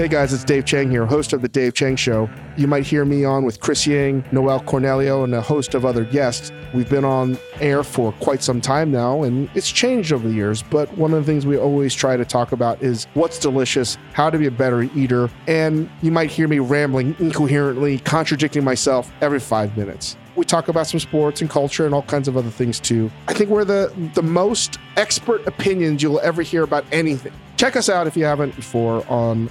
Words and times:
Hey 0.00 0.08
guys, 0.08 0.32
it's 0.32 0.44
Dave 0.44 0.64
Chang 0.64 0.90
here, 0.90 1.04
host 1.04 1.34
of 1.34 1.42
The 1.42 1.48
Dave 1.48 1.74
Chang 1.74 1.94
Show. 1.94 2.30
You 2.56 2.66
might 2.66 2.86
hear 2.86 3.04
me 3.04 3.26
on 3.26 3.44
with 3.44 3.60
Chris 3.60 3.86
Ying, 3.86 4.24
Noel 4.32 4.60
Cornelio, 4.60 5.24
and 5.24 5.34
a 5.34 5.42
host 5.42 5.74
of 5.74 5.84
other 5.84 6.06
guests. 6.06 6.50
We've 6.72 6.88
been 6.88 7.04
on 7.04 7.36
air 7.60 7.84
for 7.84 8.12
quite 8.12 8.42
some 8.42 8.62
time 8.62 8.90
now, 8.90 9.24
and 9.24 9.50
it's 9.54 9.70
changed 9.70 10.10
over 10.10 10.26
the 10.26 10.32
years. 10.32 10.62
But 10.62 10.90
one 10.96 11.12
of 11.12 11.18
the 11.18 11.30
things 11.30 11.44
we 11.44 11.58
always 11.58 11.94
try 11.94 12.16
to 12.16 12.24
talk 12.24 12.52
about 12.52 12.82
is 12.82 13.08
what's 13.12 13.38
delicious, 13.38 13.98
how 14.14 14.30
to 14.30 14.38
be 14.38 14.46
a 14.46 14.50
better 14.50 14.84
eater, 14.84 15.28
and 15.46 15.90
you 16.00 16.10
might 16.10 16.30
hear 16.30 16.48
me 16.48 16.60
rambling 16.60 17.14
incoherently, 17.18 17.98
contradicting 17.98 18.64
myself 18.64 19.12
every 19.20 19.38
five 19.38 19.76
minutes. 19.76 20.16
We 20.34 20.46
talk 20.46 20.68
about 20.68 20.86
some 20.86 21.00
sports 21.00 21.42
and 21.42 21.50
culture 21.50 21.84
and 21.84 21.94
all 21.94 22.04
kinds 22.04 22.26
of 22.26 22.38
other 22.38 22.48
things 22.48 22.80
too. 22.80 23.10
I 23.28 23.34
think 23.34 23.50
we're 23.50 23.66
the, 23.66 23.92
the 24.14 24.22
most 24.22 24.78
expert 24.96 25.46
opinions 25.46 26.02
you'll 26.02 26.20
ever 26.20 26.40
hear 26.40 26.62
about 26.62 26.86
anything. 26.90 27.34
Check 27.58 27.76
us 27.76 27.90
out 27.90 28.06
if 28.06 28.16
you 28.16 28.24
haven't 28.24 28.56
before 28.56 29.06
on 29.06 29.50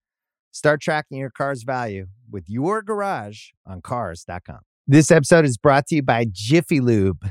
Start 0.51 0.81
tracking 0.81 1.17
your 1.17 1.29
car's 1.29 1.63
value 1.63 2.07
with 2.29 2.45
your 2.47 2.81
garage 2.81 3.49
on 3.65 3.81
cars.com. 3.81 4.59
This 4.85 5.09
episode 5.09 5.45
is 5.45 5.57
brought 5.57 5.87
to 5.87 5.95
you 5.95 6.03
by 6.03 6.25
Jiffy 6.29 6.81
Lube. 6.81 7.29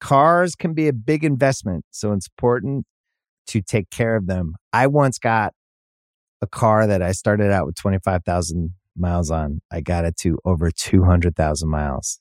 Cars 0.00 0.56
can 0.56 0.74
be 0.74 0.88
a 0.88 0.92
big 0.92 1.22
investment, 1.22 1.84
so 1.92 2.12
it's 2.12 2.26
important 2.26 2.84
to 3.46 3.62
take 3.62 3.90
care 3.90 4.16
of 4.16 4.26
them. 4.26 4.54
I 4.72 4.88
once 4.88 5.18
got 5.18 5.52
a 6.42 6.46
car 6.48 6.86
that 6.88 7.02
I 7.02 7.12
started 7.12 7.52
out 7.52 7.66
with 7.66 7.76
25,000 7.76 8.74
miles 8.96 9.30
on. 9.30 9.60
I 9.70 9.80
got 9.80 10.04
it 10.04 10.16
to 10.18 10.38
over 10.44 10.70
200,000 10.70 11.68
miles 11.68 12.18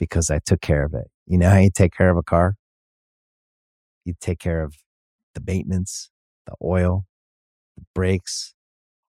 because 0.00 0.28
I 0.28 0.40
took 0.44 0.60
care 0.60 0.84
of 0.84 0.94
it. 0.94 1.08
You 1.26 1.38
know 1.38 1.50
how 1.50 1.58
you 1.58 1.70
take 1.72 1.96
care 1.96 2.10
of 2.10 2.16
a 2.16 2.22
car? 2.22 2.56
You 4.04 4.14
take 4.20 4.40
care 4.40 4.64
of 4.64 4.74
the 5.34 5.42
maintenance, 5.46 6.10
the 6.46 6.54
oil, 6.62 7.06
the 7.76 7.84
brakes, 7.94 8.54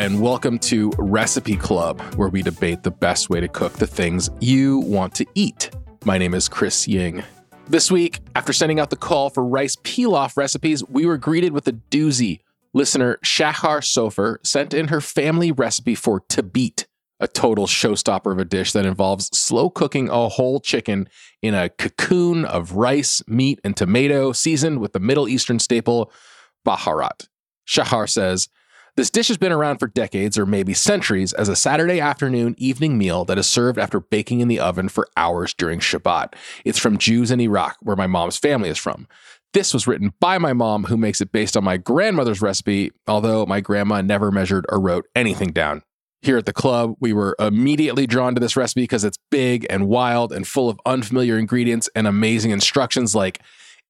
and 0.00 0.18
welcome 0.22 0.58
to 0.58 0.90
Recipe 0.96 1.56
Club, 1.56 2.00
where 2.14 2.30
we 2.30 2.40
debate 2.40 2.82
the 2.82 2.90
best 2.90 3.28
way 3.28 3.38
to 3.38 3.46
cook 3.46 3.74
the 3.74 3.86
things 3.86 4.30
you 4.40 4.78
want 4.78 5.14
to 5.16 5.26
eat. 5.34 5.68
My 6.06 6.16
name 6.16 6.32
is 6.32 6.48
Chris 6.48 6.88
Ying. 6.88 7.22
This 7.68 7.90
week, 7.90 8.20
after 8.34 8.54
sending 8.54 8.80
out 8.80 8.88
the 8.88 8.96
call 8.96 9.28
for 9.28 9.44
rice 9.44 9.76
pilaf 9.76 10.38
recipes, 10.38 10.82
we 10.88 11.04
were 11.04 11.18
greeted 11.18 11.52
with 11.52 11.68
a 11.68 11.72
doozy. 11.72 12.40
Listener 12.72 13.18
Shahar 13.22 13.80
Sofer 13.80 14.38
sent 14.42 14.72
in 14.72 14.88
her 14.88 15.02
family 15.02 15.52
recipe 15.52 15.94
for 15.94 16.20
tabit, 16.30 16.86
a 17.20 17.28
total 17.28 17.66
showstopper 17.66 18.32
of 18.32 18.38
a 18.38 18.46
dish 18.46 18.72
that 18.72 18.86
involves 18.86 19.28
slow 19.36 19.68
cooking 19.68 20.08
a 20.08 20.30
whole 20.30 20.60
chicken 20.60 21.10
in 21.42 21.52
a 21.52 21.68
cocoon 21.68 22.46
of 22.46 22.72
rice, 22.72 23.22
meat, 23.28 23.60
and 23.64 23.76
tomato, 23.76 24.32
seasoned 24.32 24.80
with 24.80 24.94
the 24.94 24.98
Middle 24.98 25.28
Eastern 25.28 25.58
staple 25.58 26.10
baharat. 26.66 27.28
Shahar 27.66 28.06
says, 28.06 28.48
this 28.96 29.10
dish 29.10 29.28
has 29.28 29.38
been 29.38 29.52
around 29.52 29.78
for 29.78 29.86
decades 29.88 30.38
or 30.38 30.46
maybe 30.46 30.74
centuries 30.74 31.32
as 31.32 31.48
a 31.48 31.56
Saturday 31.56 32.00
afternoon 32.00 32.54
evening 32.58 32.98
meal 32.98 33.24
that 33.24 33.38
is 33.38 33.46
served 33.46 33.78
after 33.78 34.00
baking 34.00 34.40
in 34.40 34.48
the 34.48 34.60
oven 34.60 34.88
for 34.88 35.08
hours 35.16 35.54
during 35.54 35.80
Shabbat. 35.80 36.34
It's 36.64 36.78
from 36.78 36.98
Jews 36.98 37.30
in 37.30 37.40
Iraq, 37.40 37.76
where 37.80 37.96
my 37.96 38.06
mom's 38.06 38.36
family 38.36 38.68
is 38.68 38.78
from. 38.78 39.06
This 39.52 39.74
was 39.74 39.86
written 39.86 40.12
by 40.20 40.38
my 40.38 40.52
mom, 40.52 40.84
who 40.84 40.96
makes 40.96 41.20
it 41.20 41.32
based 41.32 41.56
on 41.56 41.64
my 41.64 41.76
grandmother's 41.76 42.40
recipe, 42.40 42.92
although 43.08 43.46
my 43.46 43.60
grandma 43.60 44.00
never 44.00 44.30
measured 44.30 44.64
or 44.68 44.80
wrote 44.80 45.06
anything 45.16 45.52
down. 45.52 45.82
Here 46.22 46.36
at 46.36 46.46
the 46.46 46.52
club, 46.52 46.94
we 47.00 47.12
were 47.12 47.34
immediately 47.40 48.06
drawn 48.06 48.34
to 48.34 48.40
this 48.40 48.56
recipe 48.56 48.82
because 48.82 49.04
it's 49.04 49.18
big 49.30 49.66
and 49.70 49.88
wild 49.88 50.32
and 50.32 50.46
full 50.46 50.68
of 50.68 50.78
unfamiliar 50.84 51.38
ingredients 51.38 51.88
and 51.96 52.06
amazing 52.06 52.50
instructions 52.50 53.14
like 53.14 53.40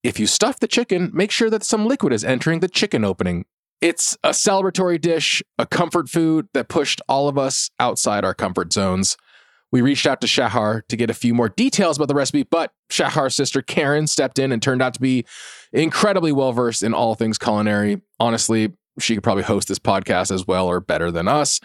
if 0.03 0.19
you 0.19 0.27
stuff 0.27 0.61
the 0.61 0.69
chicken, 0.69 1.11
make 1.13 1.31
sure 1.31 1.51
that 1.51 1.63
some 1.63 1.87
liquid 1.87 2.13
is 2.13 2.25
entering 2.25 2.61
the 2.61 2.69
chicken 2.69 3.05
opening. 3.05 3.45
It's 3.81 4.17
a 4.23 4.31
celebratory 4.31 5.01
dish, 5.01 5.43
a 5.59 5.67
comfort 5.67 6.09
food 6.09 6.49
that 6.53 6.69
pushed 6.69 7.01
all 7.09 7.29
of 7.29 7.39
us 7.39 7.71
outside 7.81 8.25
our 8.25 8.35
comfort 8.35 8.73
zones. 8.73 9.17
We 9.73 9.81
reached 9.81 10.07
out 10.07 10.21
to 10.21 10.27
Shahar 10.27 10.83
to 10.89 10.97
get 10.97 11.11
a 11.11 11.15
few 11.15 11.33
more 11.33 11.49
details 11.49 11.97
about 11.97 12.09
the 12.09 12.15
recipe, 12.15 12.43
but 12.43 12.73
Shahar's 12.91 13.35
sister 13.35 13.63
Karen 13.63 14.07
stepped 14.07 14.39
in 14.39 14.53
and 14.53 14.61
turned 14.61 14.83
out 14.83 14.95
to 14.95 15.01
be 15.01 15.25
incredibly 15.73 16.33
well 16.33 16.53
versed 16.53 16.83
in 16.83 16.93
all 16.93 17.15
things 17.15 17.39
culinary. 17.39 18.03
Honestly, 18.19 18.73
she 18.99 19.15
could 19.15 19.23
probably 19.23 19.45
host 19.45 19.69
this 19.69 19.79
podcast 19.79 20.33
as 20.33 20.47
well 20.47 20.67
or 20.67 20.81
better 20.81 21.11
than 21.11 21.29
us. 21.29 21.61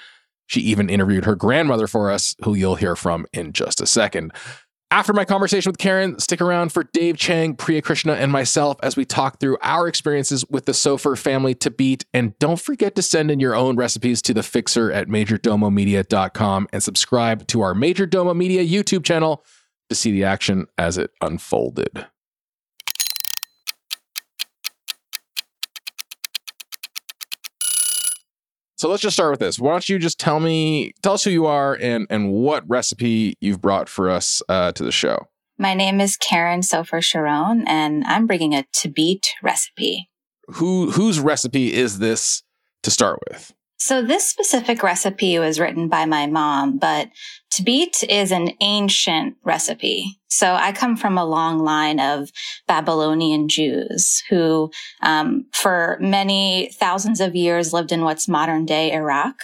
She 0.47 0.61
even 0.61 0.89
interviewed 0.89 1.25
her 1.25 1.35
grandmother 1.35 1.87
for 1.87 2.11
us, 2.11 2.35
who 2.43 2.53
you'll 2.53 2.75
hear 2.75 2.95
from 2.95 3.25
in 3.33 3.51
just 3.51 3.81
a 3.81 3.87
second. 3.87 4.31
After 4.91 5.13
my 5.13 5.25
conversation 5.25 5.71
with 5.71 5.79
Karen, 5.79 6.19
stick 6.19 6.41
around 6.41 6.71
for 6.71 6.83
Dave 6.83 7.17
Chang, 7.17 7.55
Priya 7.55 7.81
Krishna, 7.81 8.13
and 8.13 8.31
myself 8.31 8.77
as 8.83 8.95
we 8.95 9.03
talk 9.03 9.39
through 9.39 9.57
our 9.61 9.87
experiences 9.87 10.45
with 10.49 10.65
the 10.65 10.71
Sofer 10.71 11.17
family 11.17 11.55
tabit. 11.55 12.05
And 12.13 12.37
don't 12.39 12.59
forget 12.59 12.95
to 12.95 13.01
send 13.01 13.31
in 13.31 13.39
your 13.39 13.55
own 13.55 13.75
recipes 13.75 14.21
to 14.23 14.33
the 14.33 14.43
fixer 14.43 14.91
at 14.91 15.07
majordomomedia.com 15.07 16.67
and 16.71 16.83
subscribe 16.83 17.47
to 17.47 17.61
our 17.61 17.73
Majordomo 17.73 18.35
Media 18.35 18.63
YouTube 18.63 19.03
channel 19.03 19.43
to 19.89 19.95
see 19.95 20.11
the 20.11 20.23
action 20.23 20.67
as 20.77 20.97
it 20.97 21.11
unfolded. 21.19 22.05
So 28.77 28.89
let's 28.89 29.01
just 29.01 29.15
start 29.15 29.31
with 29.31 29.39
this. 29.39 29.57
Why 29.57 29.71
don't 29.71 29.87
you 29.87 29.97
just 29.97 30.19
tell 30.19 30.39
me, 30.39 30.93
tell 31.01 31.13
us 31.13 31.23
who 31.23 31.29
you 31.29 31.45
are 31.45 31.77
and 31.81 32.05
and 32.09 32.31
what 32.31 32.63
recipe 32.67 33.35
you've 33.39 33.61
brought 33.61 33.87
for 33.87 34.09
us 34.09 34.41
uh, 34.49 34.73
to 34.73 34.83
the 34.83 34.91
show. 34.91 35.27
My 35.57 35.73
name 35.73 36.01
is 36.01 36.17
Karen 36.17 36.59
Sofer 36.59 37.01
Sharon, 37.01 37.65
and 37.65 38.03
I'm 38.03 38.27
bringing 38.27 38.53
a 38.53 38.65
Tabit 38.75 39.27
recipe. 39.41 40.09
Who 40.47 40.91
whose 40.91 41.19
recipe 41.19 41.73
is 41.73 41.99
this 41.99 42.43
to 42.83 42.91
start 42.91 43.19
with? 43.29 43.53
So 43.77 44.01
this 44.01 44.25
specific 44.25 44.83
recipe 44.83 45.37
was 45.37 45.59
written 45.59 45.89
by 45.89 46.05
my 46.05 46.27
mom, 46.27 46.77
but 46.77 47.09
Tabit 47.53 48.03
is 48.07 48.31
an 48.31 48.51
ancient 48.61 49.35
recipe. 49.43 50.19
So 50.27 50.53
I 50.53 50.71
come 50.71 50.97
from 50.97 51.17
a 51.17 51.25
long 51.25 51.59
line 51.59 51.99
of 51.99 52.29
Babylonian 52.67 53.47
Jews 53.47 54.23
who, 54.29 54.71
um, 55.01 55.45
for 55.53 55.97
many 56.01 56.71
thousands 56.73 57.21
of 57.21 57.35
years 57.35 57.73
lived 57.73 57.91
in 57.91 58.01
what's 58.01 58.27
modern 58.27 58.65
day 58.65 58.91
Iraq. 58.91 59.35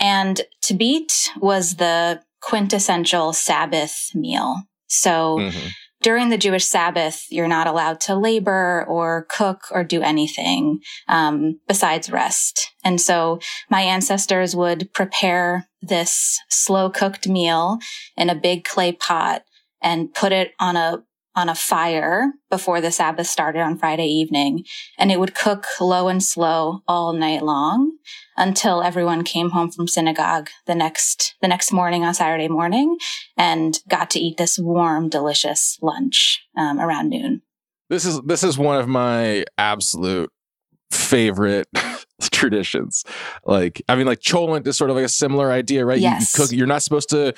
And 0.00 0.40
Tabit 0.64 1.28
was 1.38 1.76
the 1.76 2.22
quintessential 2.40 3.32
Sabbath 3.32 4.10
meal. 4.14 4.62
So 4.88 5.38
mm-hmm 5.38 5.68
during 6.02 6.28
the 6.28 6.38
Jewish 6.38 6.64
Sabbath, 6.64 7.24
you're 7.30 7.48
not 7.48 7.66
allowed 7.66 8.00
to 8.02 8.14
labor 8.14 8.84
or 8.88 9.26
cook 9.30 9.62
or 9.70 9.82
do 9.82 10.02
anything 10.02 10.80
um, 11.08 11.58
besides 11.66 12.10
rest. 12.10 12.72
And 12.84 13.00
so 13.00 13.40
my 13.70 13.80
ancestors 13.80 14.54
would 14.54 14.92
prepare 14.92 15.68
this 15.82 16.38
slow 16.48 16.90
cooked 16.90 17.28
meal 17.28 17.78
in 18.16 18.30
a 18.30 18.34
big 18.34 18.64
clay 18.64 18.92
pot 18.92 19.42
and 19.82 20.12
put 20.12 20.32
it 20.32 20.52
on 20.58 20.76
a 20.76 21.02
on 21.36 21.50
a 21.50 21.54
fire 21.54 22.32
before 22.50 22.80
the 22.80 22.90
Sabbath 22.90 23.26
started 23.26 23.60
on 23.60 23.78
Friday 23.78 24.06
evening, 24.06 24.64
and 24.98 25.12
it 25.12 25.20
would 25.20 25.34
cook 25.34 25.66
low 25.80 26.08
and 26.08 26.22
slow 26.22 26.80
all 26.88 27.12
night 27.12 27.42
long 27.42 27.98
until 28.36 28.82
everyone 28.82 29.22
came 29.22 29.50
home 29.50 29.70
from 29.70 29.86
synagogue 29.86 30.48
the 30.66 30.74
next 30.74 31.34
the 31.42 31.48
next 31.48 31.72
morning 31.72 32.02
on 32.04 32.14
Saturday 32.14 32.48
morning 32.48 32.96
and 33.36 33.80
got 33.88 34.10
to 34.10 34.18
eat 34.18 34.38
this 34.38 34.58
warm, 34.58 35.08
delicious 35.08 35.78
lunch 35.82 36.40
um, 36.56 36.80
around 36.80 37.10
noon. 37.10 37.42
This 37.90 38.06
is 38.06 38.20
this 38.22 38.42
is 38.42 38.56
one 38.58 38.80
of 38.80 38.88
my 38.88 39.44
absolute 39.58 40.30
favorite 40.90 41.68
traditions. 42.30 43.04
Like, 43.44 43.82
I 43.88 43.96
mean, 43.96 44.06
like 44.06 44.20
cholent 44.20 44.66
is 44.66 44.76
sort 44.76 44.90
of 44.90 44.96
like 44.96 45.04
a 45.04 45.10
similar 45.10 45.50
idea, 45.50 45.84
right? 45.84 45.98
Yes. 45.98 46.34
You, 46.36 46.42
you, 46.42 46.46
cook. 46.46 46.56
You're 46.56 46.66
not 46.66 46.82
supposed 46.82 47.10
to 47.10 47.34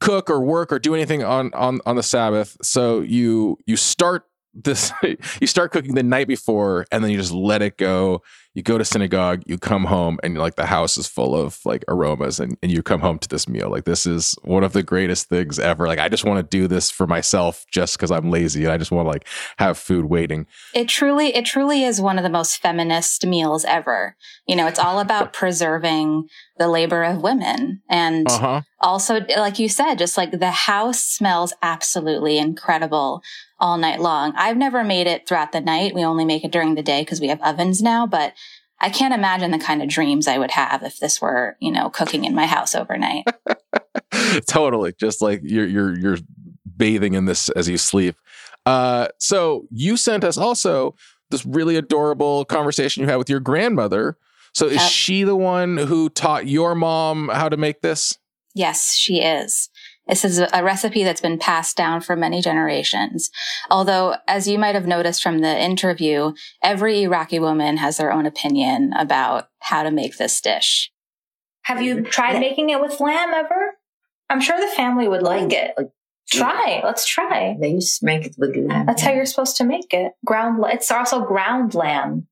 cook 0.00 0.30
or 0.30 0.40
work 0.40 0.72
or 0.72 0.78
do 0.78 0.94
anything 0.94 1.22
on 1.22 1.52
on 1.54 1.80
on 1.86 1.96
the 1.96 2.02
Sabbath. 2.02 2.56
So 2.62 3.00
you 3.00 3.58
you 3.66 3.76
start 3.76 4.26
this. 4.54 4.92
you 5.40 5.46
start 5.46 5.72
cooking 5.72 5.94
the 5.94 6.02
night 6.02 6.28
before, 6.28 6.86
and 6.92 7.02
then 7.02 7.10
you 7.10 7.18
just 7.18 7.32
let 7.32 7.62
it 7.62 7.76
go 7.76 8.22
you 8.54 8.62
go 8.62 8.78
to 8.78 8.84
synagogue, 8.84 9.42
you 9.46 9.58
come 9.58 9.84
home, 9.84 10.18
and 10.24 10.36
like 10.36 10.56
the 10.56 10.66
house 10.66 10.96
is 10.96 11.06
full 11.06 11.36
of 11.36 11.60
like 11.64 11.84
aromas, 11.86 12.40
and, 12.40 12.56
and 12.62 12.72
you 12.72 12.82
come 12.82 13.00
home 13.00 13.18
to 13.20 13.28
this 13.28 13.48
meal. 13.48 13.70
Like 13.70 13.84
this 13.84 14.06
is 14.06 14.34
one 14.42 14.64
of 14.64 14.72
the 14.72 14.82
greatest 14.82 15.28
things 15.28 15.58
ever. 15.58 15.86
Like 15.86 16.00
I 16.00 16.08
just 16.08 16.24
want 16.24 16.38
to 16.38 16.58
do 16.58 16.66
this 16.66 16.90
for 16.90 17.06
myself 17.06 17.64
just 17.70 17.96
because 17.96 18.10
I'm 18.10 18.30
lazy 18.30 18.64
and 18.64 18.72
I 18.72 18.78
just 18.78 18.90
want 18.90 19.06
to 19.06 19.10
like 19.10 19.28
have 19.58 19.78
food 19.78 20.06
waiting. 20.06 20.46
It 20.74 20.88
truly, 20.88 21.34
it 21.34 21.44
truly 21.44 21.84
is 21.84 22.00
one 22.00 22.18
of 22.18 22.24
the 22.24 22.30
most 22.30 22.60
feminist 22.60 23.24
meals 23.24 23.64
ever. 23.64 24.16
You 24.46 24.56
know, 24.56 24.66
it's 24.66 24.80
all 24.80 24.98
about 24.98 25.32
preserving 25.40 26.28
the 26.58 26.68
labor 26.68 27.04
of 27.04 27.22
women. 27.22 27.82
And 27.88 28.28
uh-huh. 28.28 28.62
also, 28.80 29.24
like 29.36 29.58
you 29.58 29.68
said, 29.68 29.94
just 29.94 30.16
like 30.16 30.32
the 30.32 30.50
house 30.50 31.02
smells 31.02 31.54
absolutely 31.62 32.36
incredible 32.38 33.22
all 33.60 33.78
night 33.78 34.00
long. 34.00 34.32
I've 34.36 34.56
never 34.56 34.82
made 34.82 35.06
it 35.06 35.26
throughout 35.26 35.52
the 35.52 35.60
night. 35.60 35.94
We 35.94 36.04
only 36.04 36.24
make 36.24 36.44
it 36.44 36.52
during 36.52 36.74
the 36.74 36.82
day 36.82 37.02
because 37.02 37.20
we 37.20 37.28
have 37.28 37.40
ovens 37.42 37.82
now, 37.82 38.06
but 38.06 38.34
I 38.80 38.88
can't 38.88 39.14
imagine 39.14 39.50
the 39.50 39.58
kind 39.58 39.82
of 39.82 39.88
dreams 39.88 40.26
I 40.26 40.38
would 40.38 40.50
have 40.52 40.82
if 40.82 40.98
this 40.98 41.20
were, 41.20 41.56
you 41.60 41.70
know, 41.70 41.90
cooking 41.90 42.24
in 42.24 42.34
my 42.34 42.46
house 42.46 42.74
overnight. 42.74 43.26
totally. 44.46 44.94
Just 44.98 45.20
like 45.20 45.42
you're 45.44 45.66
you're 45.66 45.98
you're 45.98 46.18
bathing 46.76 47.14
in 47.14 47.26
this 47.26 47.50
as 47.50 47.68
you 47.68 47.76
sleep. 47.76 48.16
Uh 48.64 49.08
so 49.18 49.66
you 49.70 49.96
sent 49.96 50.24
us 50.24 50.38
also 50.38 50.94
this 51.30 51.44
really 51.44 51.76
adorable 51.76 52.44
conversation 52.46 53.02
you 53.02 53.08
had 53.08 53.16
with 53.16 53.30
your 53.30 53.40
grandmother. 53.40 54.16
So 54.52 54.66
is 54.66 54.76
yep. 54.76 54.90
she 54.90 55.22
the 55.22 55.36
one 55.36 55.76
who 55.76 56.08
taught 56.08 56.46
your 56.46 56.74
mom 56.74 57.28
how 57.28 57.48
to 57.48 57.56
make 57.56 57.82
this? 57.82 58.18
Yes, 58.54 58.96
she 58.96 59.22
is. 59.22 59.68
This 60.10 60.24
is 60.24 60.40
a 60.40 60.64
recipe 60.64 61.04
that's 61.04 61.20
been 61.20 61.38
passed 61.38 61.76
down 61.76 62.00
for 62.00 62.16
many 62.16 62.42
generations. 62.42 63.30
Although, 63.70 64.16
as 64.26 64.48
you 64.48 64.58
might 64.58 64.74
have 64.74 64.86
noticed 64.86 65.22
from 65.22 65.38
the 65.38 65.58
interview, 65.58 66.32
every 66.62 67.04
Iraqi 67.04 67.38
woman 67.38 67.76
has 67.76 67.96
their 67.96 68.12
own 68.12 68.26
opinion 68.26 68.92
about 68.98 69.48
how 69.60 69.84
to 69.84 69.90
make 69.92 70.16
this 70.16 70.40
dish. 70.40 70.90
Have 71.62 71.80
you 71.80 72.02
tried 72.02 72.40
making 72.40 72.70
it 72.70 72.80
with 72.80 72.98
lamb 72.98 73.32
ever? 73.32 73.78
I'm 74.28 74.40
sure 74.40 74.60
the 74.60 74.74
family 74.74 75.06
would 75.06 75.22
like 75.22 75.52
it. 75.52 75.74
Try. 76.28 76.80
Let's 76.84 77.06
try. 77.06 77.56
They 77.60 77.70
used 77.70 78.00
to 78.00 78.06
make 78.06 78.26
it 78.26 78.34
with 78.36 78.56
lamb. 78.56 78.86
That's 78.86 79.02
how 79.02 79.12
you're 79.12 79.26
supposed 79.26 79.56
to 79.56 79.64
make 79.64 79.92
it. 79.92 80.12
Ground. 80.24 80.64
It's 80.68 80.90
also 80.90 81.24
ground 81.24 81.74
lamb. 81.74 82.26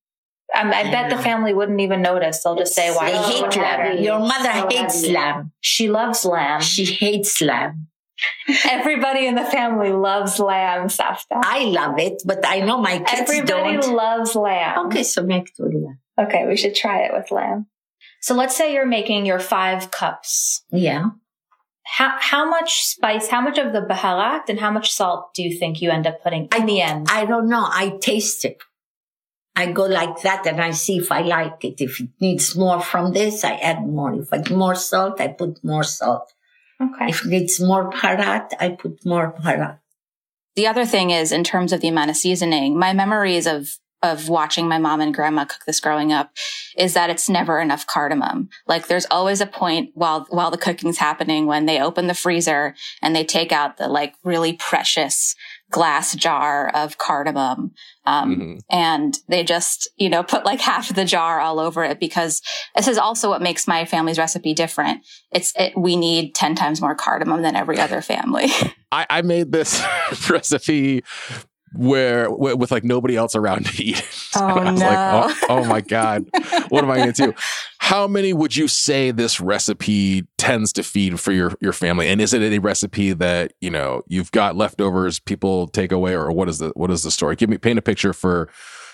Um, 0.57 0.69
I, 0.73 0.81
I 0.81 0.91
bet 0.91 1.11
the 1.11 1.19
family 1.23 1.53
wouldn't 1.53 1.81
even 1.81 2.01
notice. 2.01 2.43
They'll 2.43 2.57
just 2.57 2.75
say, 2.75 2.91
"Why?" 2.95 3.13
They 3.13 3.19
hate 3.19 3.57
lamb. 3.57 3.99
Your 3.99 4.19
mother 4.19 4.51
hates 4.71 5.07
lamb. 5.07 5.53
She 5.61 5.89
loves 5.89 6.25
lamb. 6.25 6.63
She 6.63 6.85
hates 6.85 7.41
lamb. 7.41 7.89
Everybody 8.69 9.27
in 9.27 9.35
the 9.37 9.45
family 9.45 9.93
loves 9.93 10.41
lamb, 10.41 10.89
Safta. 10.89 11.41
I 11.45 11.65
love 11.67 11.99
it, 11.99 12.23
but 12.25 12.45
I 12.45 12.61
know 12.61 12.81
my 12.81 12.99
kids 12.99 13.31
Everybody 13.31 13.77
don't. 13.77 13.95
loves 13.95 14.35
lamb. 14.35 14.87
Okay, 14.87 15.05
so 15.05 15.23
make 15.23 15.49
it 15.51 15.55
with 15.59 15.75
lamb. 15.75 15.99
Okay, 16.19 16.47
we 16.47 16.57
should 16.57 16.75
try 16.75 17.03
it 17.03 17.13
with 17.13 17.31
lamb. 17.31 17.67
So 18.21 18.35
let's 18.35 18.57
say 18.57 18.75
you're 18.75 18.87
making 18.87 19.27
your 19.27 19.39
five 19.39 19.91
cups. 19.91 20.65
Yeah. 20.73 21.11
How 21.85 22.17
how 22.19 22.49
much 22.51 22.85
spice? 22.85 23.29
How 23.29 23.41
much 23.41 23.57
of 23.59 23.73
the 23.73 23.81
baharat 23.81 24.49
and 24.49 24.59
how 24.59 24.71
much 24.71 24.93
salt 24.93 25.33
do 25.35 25.43
you 25.43 25.57
think 25.57 25.81
you 25.81 25.91
end 25.91 26.07
up 26.07 26.23
putting 26.23 26.49
in 26.55 26.63
I, 26.63 26.67
the 26.67 26.81
end? 26.81 27.07
I 27.11 27.25
don't 27.25 27.49
know. 27.49 27.65
I 27.67 27.97
taste 28.01 28.45
it. 28.45 28.59
I 29.59 29.73
go 29.73 29.87
like 29.87 30.23
that 30.23 30.47
and 30.47 30.61
I 30.61 30.71
see 30.71 30.99
if 30.99 31.11
I 31.11 31.23
like 31.23 31.65
it. 31.65 31.81
If 31.81 32.01
it 32.01 32.11
needs 32.21 32.55
more 32.55 32.81
from 32.81 33.13
this, 33.13 33.43
I 33.43 33.55
add 33.55 33.85
more. 33.85 34.15
If 34.15 34.33
I 34.33 34.37
need 34.37 34.53
more 34.53 34.77
salt, 34.77 35.21
I 35.21 35.27
put 35.27 35.65
more 35.65 35.83
salt. 35.83 36.33
Okay. 36.81 37.07
If 37.09 37.25
it 37.25 37.29
needs 37.29 37.59
more 37.59 37.91
parat, 37.91 38.53
I 38.61 38.69
put 38.69 39.05
more 39.05 39.33
parat. 39.33 39.81
The 40.55 40.69
other 40.69 40.87
thing 40.87 41.11
is 41.11 41.33
in 41.33 41.43
terms 41.43 41.73
of 41.73 41.81
the 41.81 41.89
amount 41.89 42.11
of 42.11 42.17
seasoning, 42.17 42.79
my 42.79 42.93
memories 42.93 43.49
of 43.49 43.79
of 44.01 44.29
watching 44.29 44.69
my 44.69 44.79
mom 44.79 45.01
and 45.01 45.13
grandma 45.13 45.45
cook 45.45 45.65
this 45.67 45.81
growing 45.81 46.13
up 46.13 46.31
is 46.77 46.95
that 46.95 47.11
it's 47.11 47.29
never 47.29 47.61
enough 47.61 47.85
cardamom. 47.85 48.49
Like 48.69 48.87
there's 48.87 49.07
always 49.11 49.41
a 49.41 49.47
point 49.47 49.91
while 49.95 50.27
while 50.31 50.53
the 50.53 50.57
cooking's 50.59 50.99
happening 50.99 51.47
when 51.47 51.67
they 51.67 51.83
open 51.83 52.07
the 52.07 52.15
freezer 52.15 52.77
and 53.03 53.15
they 53.15 53.25
take 53.25 53.51
out 53.51 53.77
the 53.77 53.89
like 53.89 54.15
really 54.23 54.53
precious 54.53 55.35
glass 55.71 56.15
jar 56.15 56.71
of 56.75 56.99
cardamom. 56.99 57.73
Um, 58.07 58.37
mm-hmm. 58.37 58.57
and 58.71 59.19
they 59.29 59.45
just, 59.45 59.91
you 59.97 60.09
know, 60.09 60.23
put 60.29 60.45
like 60.45 60.61
half 60.61 60.91
of 60.91 60.97
the 60.97 61.05
jar 61.05 61.41
all 61.41 61.61
over 61.61 61.85
it 61.85 62.01
because 62.01 62.41
this 62.75 62.89
is 62.89 62.99
also 62.99 63.29
what 63.29 63.43
makes 63.43 63.67
my 63.69 63.85
family's 63.85 64.19
recipe 64.19 64.55
different. 64.55 65.05
It's, 65.31 65.53
it, 65.57 65.77
we 65.77 65.97
need 65.97 66.35
10 66.35 66.55
times 66.55 66.81
more 66.81 66.95
cardamom 66.95 67.43
than 67.43 67.57
every 67.57 67.79
other 67.79 68.01
family. 68.01 68.49
I, 68.93 69.07
I 69.11 69.23
made 69.23 69.53
this 69.53 69.83
recipe 70.31 71.05
where 71.75 72.31
with 72.31 72.71
like 72.71 72.85
nobody 72.85 73.17
else 73.17 73.35
around 73.35 73.67
to 73.67 73.83
eat. 73.83 74.05
Oh, 74.37 74.61
oh 74.61 74.63
no! 74.63 74.73
Like, 74.73 75.37
oh, 75.43 75.47
oh, 75.49 75.65
my 75.65 75.81
god, 75.81 76.27
what 76.69 76.85
am 76.85 76.91
I 76.91 76.99
going 76.99 77.13
to 77.15 77.27
do? 77.29 77.35
How 77.79 78.07
many 78.07 78.35
would 78.35 78.55
you 78.55 78.69
say 78.69 79.11
this 79.11 79.41
recipe 79.41 80.27
tends 80.37 80.71
to 80.75 80.83
feed 80.83 81.19
for 81.19 81.33
your 81.33 81.55
your 81.63 81.73
family? 81.73 82.09
And 82.09 82.21
is 82.21 82.35
it 82.35 82.43
a 82.43 82.59
recipe 82.59 83.15
that 83.15 83.55
you 83.63 83.71
know 83.71 84.03
you've 84.07 84.31
got 84.31 84.55
leftovers 84.55 85.19
people 85.19 85.67
take 85.69 85.93
away, 85.93 86.15
or 86.15 86.31
what 86.31 86.47
is 86.47 86.59
the 86.59 86.73
what 86.75 86.91
is 86.91 87.05
the 87.05 87.11
story? 87.11 87.37
Give 87.37 87.49
me 87.49 87.57
paint 87.57 87.79
a 87.79 87.83
picture 87.83 88.13
for 88.13 88.51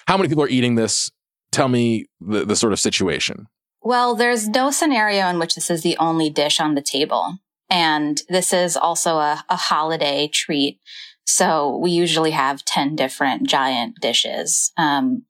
how 0.07 0.17
many 0.17 0.29
people 0.29 0.45
are 0.45 0.49
eating 0.49 0.77
this. 0.77 1.11
Tell 1.51 1.69
me 1.69 2.07
the, 2.21 2.45
the 2.45 2.57
sort 2.57 2.73
of 2.73 2.79
situation. 2.79 3.49
Well, 3.83 4.15
there's 4.15 4.49
no 4.49 4.71
scenario 4.71 5.29
in 5.29 5.41
which 5.41 5.57
this 5.57 5.69
is 5.69 5.83
the 5.83 5.97
only 5.99 6.31
dish 6.31 6.61
on 6.61 6.75
the 6.75 6.81
table. 6.81 7.39
And 7.69 8.23
this 8.29 8.53
is 8.53 8.77
also 8.77 9.17
a, 9.17 9.45
a 9.49 9.57
holiday 9.57 10.29
treat 10.33 10.81
so 11.25 11.77
we 11.77 11.91
usually 11.91 12.33
have 12.33 12.65
10 12.65 12.97
different 12.97 13.49
giant 13.49 14.01
dishes. 14.01 14.73
Um, 14.77 15.25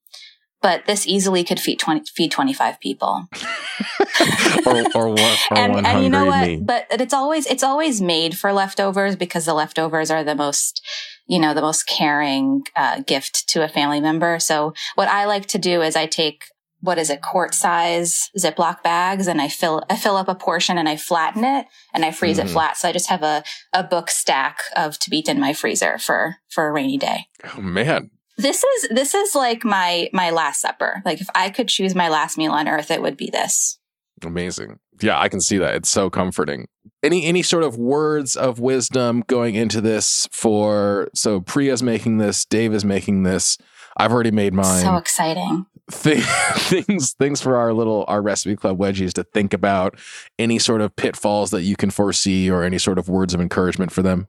but 0.64 0.86
this 0.86 1.06
easily 1.06 1.44
could 1.44 1.60
feed 1.60 1.78
20, 1.78 2.10
feed 2.14 2.30
25 2.30 2.80
people. 2.80 3.28
or, 4.66 4.82
or, 4.94 5.08
one, 5.08 5.18
or 5.50 5.58
and, 5.58 5.72
one 5.74 5.84
and 5.84 6.02
you 6.02 6.08
know 6.08 6.24
what? 6.24 6.46
Me. 6.46 6.56
But 6.56 6.86
it's 6.90 7.12
always, 7.12 7.46
it's 7.46 7.62
always 7.62 8.00
made 8.00 8.38
for 8.38 8.50
leftovers 8.50 9.14
because 9.14 9.44
the 9.44 9.52
leftovers 9.52 10.10
are 10.10 10.24
the 10.24 10.34
most, 10.34 10.82
you 11.26 11.38
know, 11.38 11.52
the 11.52 11.60
most 11.60 11.82
caring 11.86 12.62
uh, 12.74 13.00
gift 13.00 13.46
to 13.48 13.62
a 13.62 13.68
family 13.68 14.00
member. 14.00 14.38
So 14.38 14.72
what 14.94 15.08
I 15.08 15.26
like 15.26 15.44
to 15.48 15.58
do 15.58 15.82
is 15.82 15.96
I 15.96 16.06
take 16.06 16.46
what 16.84 16.98
is 16.98 17.08
it, 17.08 17.22
quart 17.22 17.54
size 17.54 18.30
Ziploc 18.38 18.82
bags 18.82 19.26
and 19.26 19.40
I 19.40 19.48
fill, 19.48 19.82
I 19.88 19.96
fill 19.96 20.16
up 20.16 20.28
a 20.28 20.34
portion 20.34 20.76
and 20.76 20.88
I 20.88 20.96
flatten 20.96 21.44
it 21.44 21.66
and 21.94 22.04
I 22.04 22.10
freeze 22.10 22.38
mm-hmm. 22.38 22.48
it 22.48 22.52
flat. 22.52 22.76
So 22.76 22.88
I 22.88 22.92
just 22.92 23.08
have 23.08 23.22
a, 23.22 23.42
a 23.72 23.82
book 23.82 24.10
stack 24.10 24.58
of 24.76 24.98
tabit 24.98 25.28
in 25.28 25.40
my 25.40 25.54
freezer 25.54 25.98
for, 25.98 26.36
for 26.50 26.68
a 26.68 26.72
rainy 26.72 26.98
day. 26.98 27.26
Oh 27.56 27.60
man. 27.60 28.10
This 28.36 28.62
is, 28.64 28.88
this 28.90 29.14
is 29.14 29.34
like 29.34 29.64
my, 29.64 30.10
my 30.12 30.30
last 30.30 30.60
supper. 30.60 31.00
Like 31.04 31.20
if 31.20 31.28
I 31.34 31.50
could 31.50 31.68
choose 31.68 31.94
my 31.94 32.08
last 32.08 32.36
meal 32.36 32.52
on 32.52 32.68
earth, 32.68 32.90
it 32.90 33.00
would 33.00 33.16
be 33.16 33.30
this. 33.30 33.78
Amazing. 34.22 34.78
Yeah, 35.00 35.18
I 35.18 35.28
can 35.28 35.40
see 35.40 35.58
that. 35.58 35.74
It's 35.74 35.88
so 35.88 36.10
comforting. 36.10 36.68
Any 37.02 37.26
any 37.26 37.42
sort 37.42 37.64
of 37.64 37.76
words 37.76 38.36
of 38.36 38.60
wisdom 38.60 39.24
going 39.26 39.54
into 39.54 39.80
this 39.80 40.28
for 40.30 41.10
so 41.14 41.40
Priya's 41.40 41.82
making 41.82 42.18
this, 42.18 42.44
Dave 42.44 42.72
is 42.72 42.84
making 42.84 43.24
this. 43.24 43.58
I've 43.96 44.12
already 44.12 44.30
made 44.30 44.54
mine. 44.54 44.82
So 44.82 44.96
exciting. 44.96 45.66
Th- 45.90 46.24
things 46.54 47.12
things 47.12 47.40
for 47.40 47.56
our 47.56 47.72
little 47.74 48.04
our 48.08 48.22
recipe 48.22 48.56
club 48.56 48.78
wedgies 48.78 49.12
to 49.14 49.24
think 49.24 49.52
about 49.52 49.98
any 50.38 50.58
sort 50.58 50.80
of 50.80 50.96
pitfalls 50.96 51.50
that 51.50 51.62
you 51.62 51.76
can 51.76 51.90
foresee 51.90 52.50
or 52.50 52.62
any 52.62 52.78
sort 52.78 52.98
of 52.98 53.08
words 53.08 53.34
of 53.34 53.40
encouragement 53.40 53.92
for 53.92 54.02
them 54.02 54.26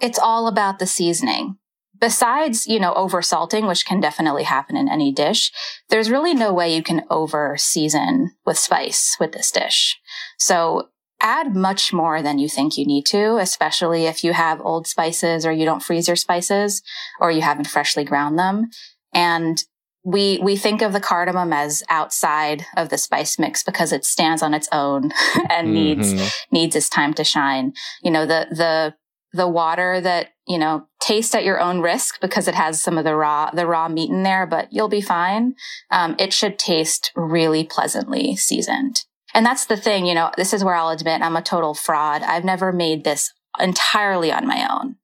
it's 0.00 0.18
all 0.18 0.48
about 0.48 0.78
the 0.78 0.86
seasoning 0.86 1.58
besides 2.00 2.66
you 2.66 2.80
know 2.80 2.94
over 2.94 3.20
salting 3.20 3.66
which 3.66 3.84
can 3.84 4.00
definitely 4.00 4.44
happen 4.44 4.74
in 4.74 4.88
any 4.88 5.12
dish 5.12 5.52
there's 5.90 6.10
really 6.10 6.32
no 6.32 6.52
way 6.52 6.74
you 6.74 6.82
can 6.82 7.02
over 7.10 7.56
season 7.58 8.30
with 8.46 8.58
spice 8.58 9.16
with 9.20 9.32
this 9.32 9.50
dish 9.50 9.98
so 10.38 10.88
add 11.20 11.54
much 11.54 11.92
more 11.92 12.20
than 12.22 12.38
you 12.38 12.48
think 12.48 12.76
you 12.76 12.86
need 12.86 13.04
to 13.04 13.36
especially 13.36 14.06
if 14.06 14.24
you 14.24 14.32
have 14.32 14.60
old 14.62 14.86
spices 14.86 15.44
or 15.44 15.52
you 15.52 15.64
don't 15.64 15.82
freeze 15.82 16.08
your 16.08 16.16
spices 16.16 16.82
or 17.20 17.30
you 17.30 17.42
haven't 17.42 17.66
freshly 17.66 18.04
ground 18.04 18.38
them 18.38 18.70
and 19.14 19.62
we 20.04 20.38
we 20.40 20.56
think 20.56 20.82
of 20.82 20.92
the 20.92 21.00
cardamom 21.00 21.52
as 21.52 21.82
outside 21.88 22.64
of 22.76 22.90
the 22.90 22.98
spice 22.98 23.38
mix 23.38 23.64
because 23.64 23.92
it 23.92 24.04
stands 24.04 24.42
on 24.42 24.54
its 24.54 24.68
own 24.70 25.10
and 25.50 25.68
mm-hmm. 25.68 25.72
needs 25.72 26.34
needs 26.50 26.76
its 26.76 26.88
time 26.88 27.12
to 27.14 27.24
shine. 27.24 27.72
You 28.02 28.10
know, 28.10 28.26
the 28.26 28.46
the 28.50 28.94
the 29.36 29.46
water 29.46 30.00
that, 30.00 30.30
you 30.46 30.58
know, 30.58 30.86
taste 31.00 31.34
at 31.34 31.44
your 31.44 31.60
own 31.60 31.80
risk 31.80 32.20
because 32.20 32.48
it 32.48 32.54
has 32.54 32.82
some 32.82 32.98
of 32.98 33.04
the 33.04 33.14
raw, 33.14 33.50
the 33.50 33.66
raw 33.66 33.88
meat 33.88 34.10
in 34.10 34.22
there, 34.22 34.46
but 34.46 34.68
you'll 34.72 34.88
be 34.88 35.00
fine. 35.00 35.54
Um, 35.90 36.16
it 36.18 36.32
should 36.32 36.58
taste 36.58 37.12
really 37.14 37.62
pleasantly 37.64 38.34
seasoned. 38.34 39.04
And 39.34 39.44
that's 39.44 39.66
the 39.66 39.76
thing, 39.76 40.06
you 40.06 40.14
know, 40.14 40.30
this 40.36 40.54
is 40.54 40.64
where 40.64 40.74
I'll 40.74 40.88
admit 40.88 41.20
I'm 41.20 41.36
a 41.36 41.42
total 41.42 41.74
fraud. 41.74 42.22
I've 42.22 42.44
never 42.44 42.72
made 42.72 43.04
this 43.04 43.32
entirely 43.60 44.32
on 44.32 44.46
my 44.46 44.66
own. 44.70 44.96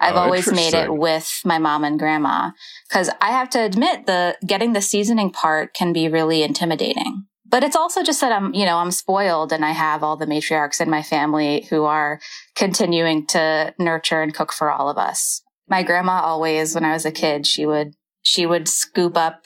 I've 0.00 0.14
Oh, 0.14 0.18
always 0.20 0.50
made 0.52 0.74
it 0.74 0.92
with 0.94 1.40
my 1.44 1.58
mom 1.58 1.84
and 1.84 1.98
grandma 1.98 2.50
because 2.88 3.10
I 3.20 3.32
have 3.32 3.50
to 3.50 3.60
admit 3.60 4.06
the 4.06 4.36
getting 4.46 4.72
the 4.72 4.80
seasoning 4.80 5.30
part 5.30 5.74
can 5.74 5.92
be 5.92 6.08
really 6.08 6.42
intimidating. 6.42 7.26
But 7.50 7.64
it's 7.64 7.76
also 7.76 8.02
just 8.02 8.20
that 8.20 8.30
I'm, 8.30 8.52
you 8.52 8.66
know, 8.66 8.76
I'm 8.76 8.90
spoiled 8.90 9.52
and 9.52 9.64
I 9.64 9.70
have 9.70 10.02
all 10.02 10.16
the 10.18 10.26
matriarchs 10.26 10.80
in 10.82 10.90
my 10.90 11.02
family 11.02 11.66
who 11.70 11.84
are 11.84 12.20
continuing 12.54 13.26
to 13.28 13.74
nurture 13.78 14.20
and 14.20 14.34
cook 14.34 14.52
for 14.52 14.70
all 14.70 14.90
of 14.90 14.98
us. 14.98 15.42
My 15.66 15.82
grandma 15.82 16.20
always, 16.20 16.74
when 16.74 16.84
I 16.84 16.92
was 16.92 17.06
a 17.06 17.10
kid, 17.10 17.46
she 17.46 17.64
would, 17.64 17.94
she 18.22 18.44
would 18.44 18.68
scoop 18.68 19.16
up 19.16 19.44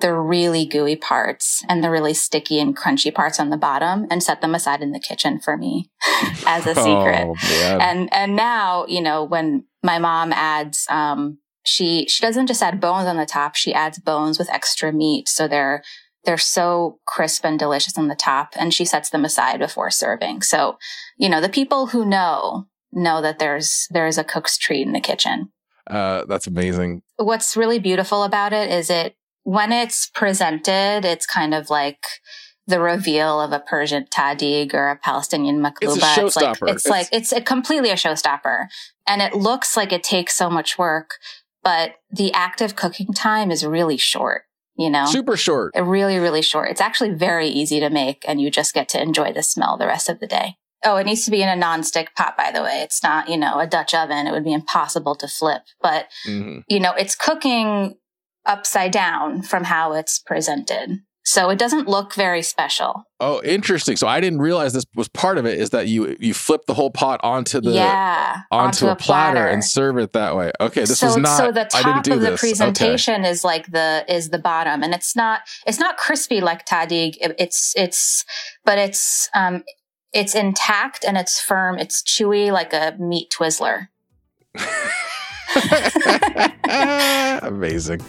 the 0.00 0.12
really 0.12 0.66
gooey 0.66 0.96
parts 0.96 1.64
and 1.68 1.82
the 1.82 1.90
really 1.90 2.12
sticky 2.12 2.58
and 2.60 2.76
crunchy 2.76 3.14
parts 3.14 3.40
on 3.40 3.50
the 3.50 3.56
bottom 3.56 4.06
and 4.10 4.22
set 4.22 4.40
them 4.42 4.54
aside 4.54 4.82
in 4.82 4.92
the 4.92 5.00
kitchen 5.00 5.40
for 5.40 5.56
me 5.56 5.88
as 6.46 6.66
a 6.66 6.74
secret 6.74 7.26
Oh, 7.26 7.78
and 7.80 8.12
and 8.12 8.36
now 8.36 8.84
you 8.86 9.00
know 9.00 9.24
when 9.24 9.64
my 9.86 9.98
mom 9.98 10.32
adds 10.32 10.86
um 10.90 11.38
she 11.64 12.06
she 12.08 12.20
doesn't 12.20 12.48
just 12.48 12.62
add 12.62 12.80
bones 12.80 13.06
on 13.06 13.16
the 13.16 13.24
top 13.24 13.54
she 13.54 13.72
adds 13.72 13.98
bones 13.98 14.38
with 14.38 14.50
extra 14.50 14.92
meat. 14.92 15.28
So 15.28 15.48
they're 15.48 15.82
they're 16.24 16.36
so 16.36 16.98
crisp 17.06 17.44
and 17.44 17.58
delicious 17.58 17.96
on 17.96 18.08
the 18.08 18.16
top 18.16 18.52
and 18.56 18.74
she 18.74 18.84
sets 18.84 19.10
them 19.10 19.24
aside 19.24 19.60
before 19.60 19.90
serving. 19.90 20.42
So 20.42 20.76
you 21.16 21.28
know 21.28 21.40
the 21.40 21.48
people 21.48 21.86
who 21.86 22.04
know 22.04 22.66
know 22.92 23.22
that 23.22 23.38
there's 23.38 23.86
there's 23.90 24.18
a 24.18 24.24
cook's 24.24 24.58
treat 24.58 24.86
in 24.86 24.92
the 24.92 25.00
kitchen. 25.00 25.52
Uh, 25.88 26.24
that's 26.26 26.48
amazing. 26.48 27.02
what's 27.16 27.56
really 27.56 27.78
beautiful 27.78 28.24
about 28.24 28.52
it 28.52 28.68
is 28.70 28.90
it 28.90 29.14
when 29.44 29.70
it's 29.70 30.10
presented 30.10 31.04
it's 31.04 31.26
kind 31.26 31.54
of 31.54 31.70
like 31.70 32.00
the 32.66 32.80
reveal 32.80 33.40
of 33.40 33.52
a 33.52 33.60
Persian 33.60 34.04
tadig 34.06 34.74
or 34.74 34.88
a 34.88 34.96
Palestinian 34.96 35.58
makluba. 35.58 35.94
It's 35.94 35.96
a 35.96 36.00
like 36.40 36.58
showstopper. 36.58 36.68
it's 36.70 36.86
like 36.86 37.08
it's 37.12 37.32
a 37.32 37.40
completely 37.40 37.90
a 37.90 37.94
showstopper, 37.94 38.66
and 39.06 39.22
it 39.22 39.34
looks 39.34 39.76
like 39.76 39.92
it 39.92 40.02
takes 40.02 40.34
so 40.34 40.50
much 40.50 40.76
work, 40.78 41.18
but 41.62 41.94
the 42.10 42.32
active 42.32 42.76
cooking 42.76 43.12
time 43.12 43.50
is 43.50 43.64
really 43.64 43.96
short. 43.96 44.42
You 44.78 44.90
know, 44.90 45.06
Super 45.06 45.38
short. 45.38 45.72
Really, 45.74 46.18
really 46.18 46.42
short. 46.42 46.68
It's 46.70 46.82
actually 46.82 47.10
very 47.14 47.48
easy 47.48 47.80
to 47.80 47.88
make, 47.88 48.24
and 48.28 48.40
you 48.42 48.50
just 48.50 48.74
get 48.74 48.90
to 48.90 49.00
enjoy 49.00 49.32
the 49.32 49.42
smell 49.42 49.78
the 49.78 49.86
rest 49.86 50.10
of 50.10 50.20
the 50.20 50.26
day. 50.26 50.56
Oh, 50.84 50.96
it 50.96 51.04
needs 51.06 51.24
to 51.24 51.30
be 51.30 51.42
in 51.42 51.48
a 51.48 51.56
non-stick 51.56 52.14
pot, 52.14 52.36
by 52.36 52.50
the 52.52 52.62
way. 52.62 52.82
It's 52.82 53.02
not, 53.02 53.30
you 53.30 53.38
know, 53.38 53.58
a 53.58 53.66
Dutch 53.66 53.94
oven. 53.94 54.26
It 54.26 54.32
would 54.32 54.44
be 54.44 54.52
impossible 54.52 55.14
to 55.16 55.26
flip, 55.28 55.62
but 55.80 56.08
Mhm. 56.28 56.62
you 56.68 56.78
know, 56.78 56.92
it's 56.92 57.14
cooking 57.14 57.96
upside 58.44 58.90
down 58.92 59.40
from 59.42 59.64
how 59.64 59.94
it's 59.94 60.18
presented. 60.18 61.00
So 61.26 61.50
it 61.50 61.58
doesn't 61.58 61.88
look 61.88 62.14
very 62.14 62.40
special. 62.40 63.02
Oh, 63.18 63.42
interesting. 63.42 63.96
So 63.96 64.06
I 64.06 64.20
didn't 64.20 64.38
realize 64.38 64.72
this 64.74 64.84
was 64.94 65.08
part 65.08 65.38
of 65.38 65.44
it. 65.44 65.58
Is 65.58 65.70
that 65.70 65.88
you 65.88 66.16
you 66.20 66.32
flip 66.32 66.66
the 66.66 66.74
whole 66.74 66.92
pot 66.92 67.18
onto 67.24 67.60
the 67.60 67.72
yeah. 67.72 68.42
onto, 68.52 68.86
a, 68.86 68.94
platter, 68.94 69.44
and 69.44 69.64
serve 69.64 69.98
it 69.98 70.12
that 70.12 70.36
way? 70.36 70.52
Okay, 70.60 70.82
this 70.82 71.00
so, 71.00 71.08
was 71.08 71.16
not. 71.16 71.36
so 71.36 71.50
the 71.50 71.68
I 71.74 71.82
didn't 71.82 72.04
top 72.04 72.06
of 72.14 72.20
the 72.20 72.26
this. 72.26 72.28
Okay. 72.28 72.36
presentation 72.36 73.24
is 73.24 73.42
like 73.42 73.66
the 73.72 74.04
is 74.08 74.30
the 74.30 74.38
bottom 74.38 74.84
and 74.84 74.94
it's 74.94 75.16
not 75.16 75.40
it's 75.66 75.80
not 75.80 75.96
crispy 75.96 76.40
like 76.40 76.64
tadig 76.64 77.16
It- 77.20 77.34
it's 77.40 77.72
it's 77.76 78.24
but 78.64 78.78
it's 78.78 79.28
um 79.34 79.64
it's 80.12 80.36
intact 80.36 81.04
and 81.04 81.18
it's 81.18 81.40
firm 81.40 81.76
it's 81.80 82.02
chewy 82.04 82.52
like 82.52 82.72
a 82.72 82.94
meat 83.00 83.32
twizzler 83.36 83.88
Amazing. 87.42 88.00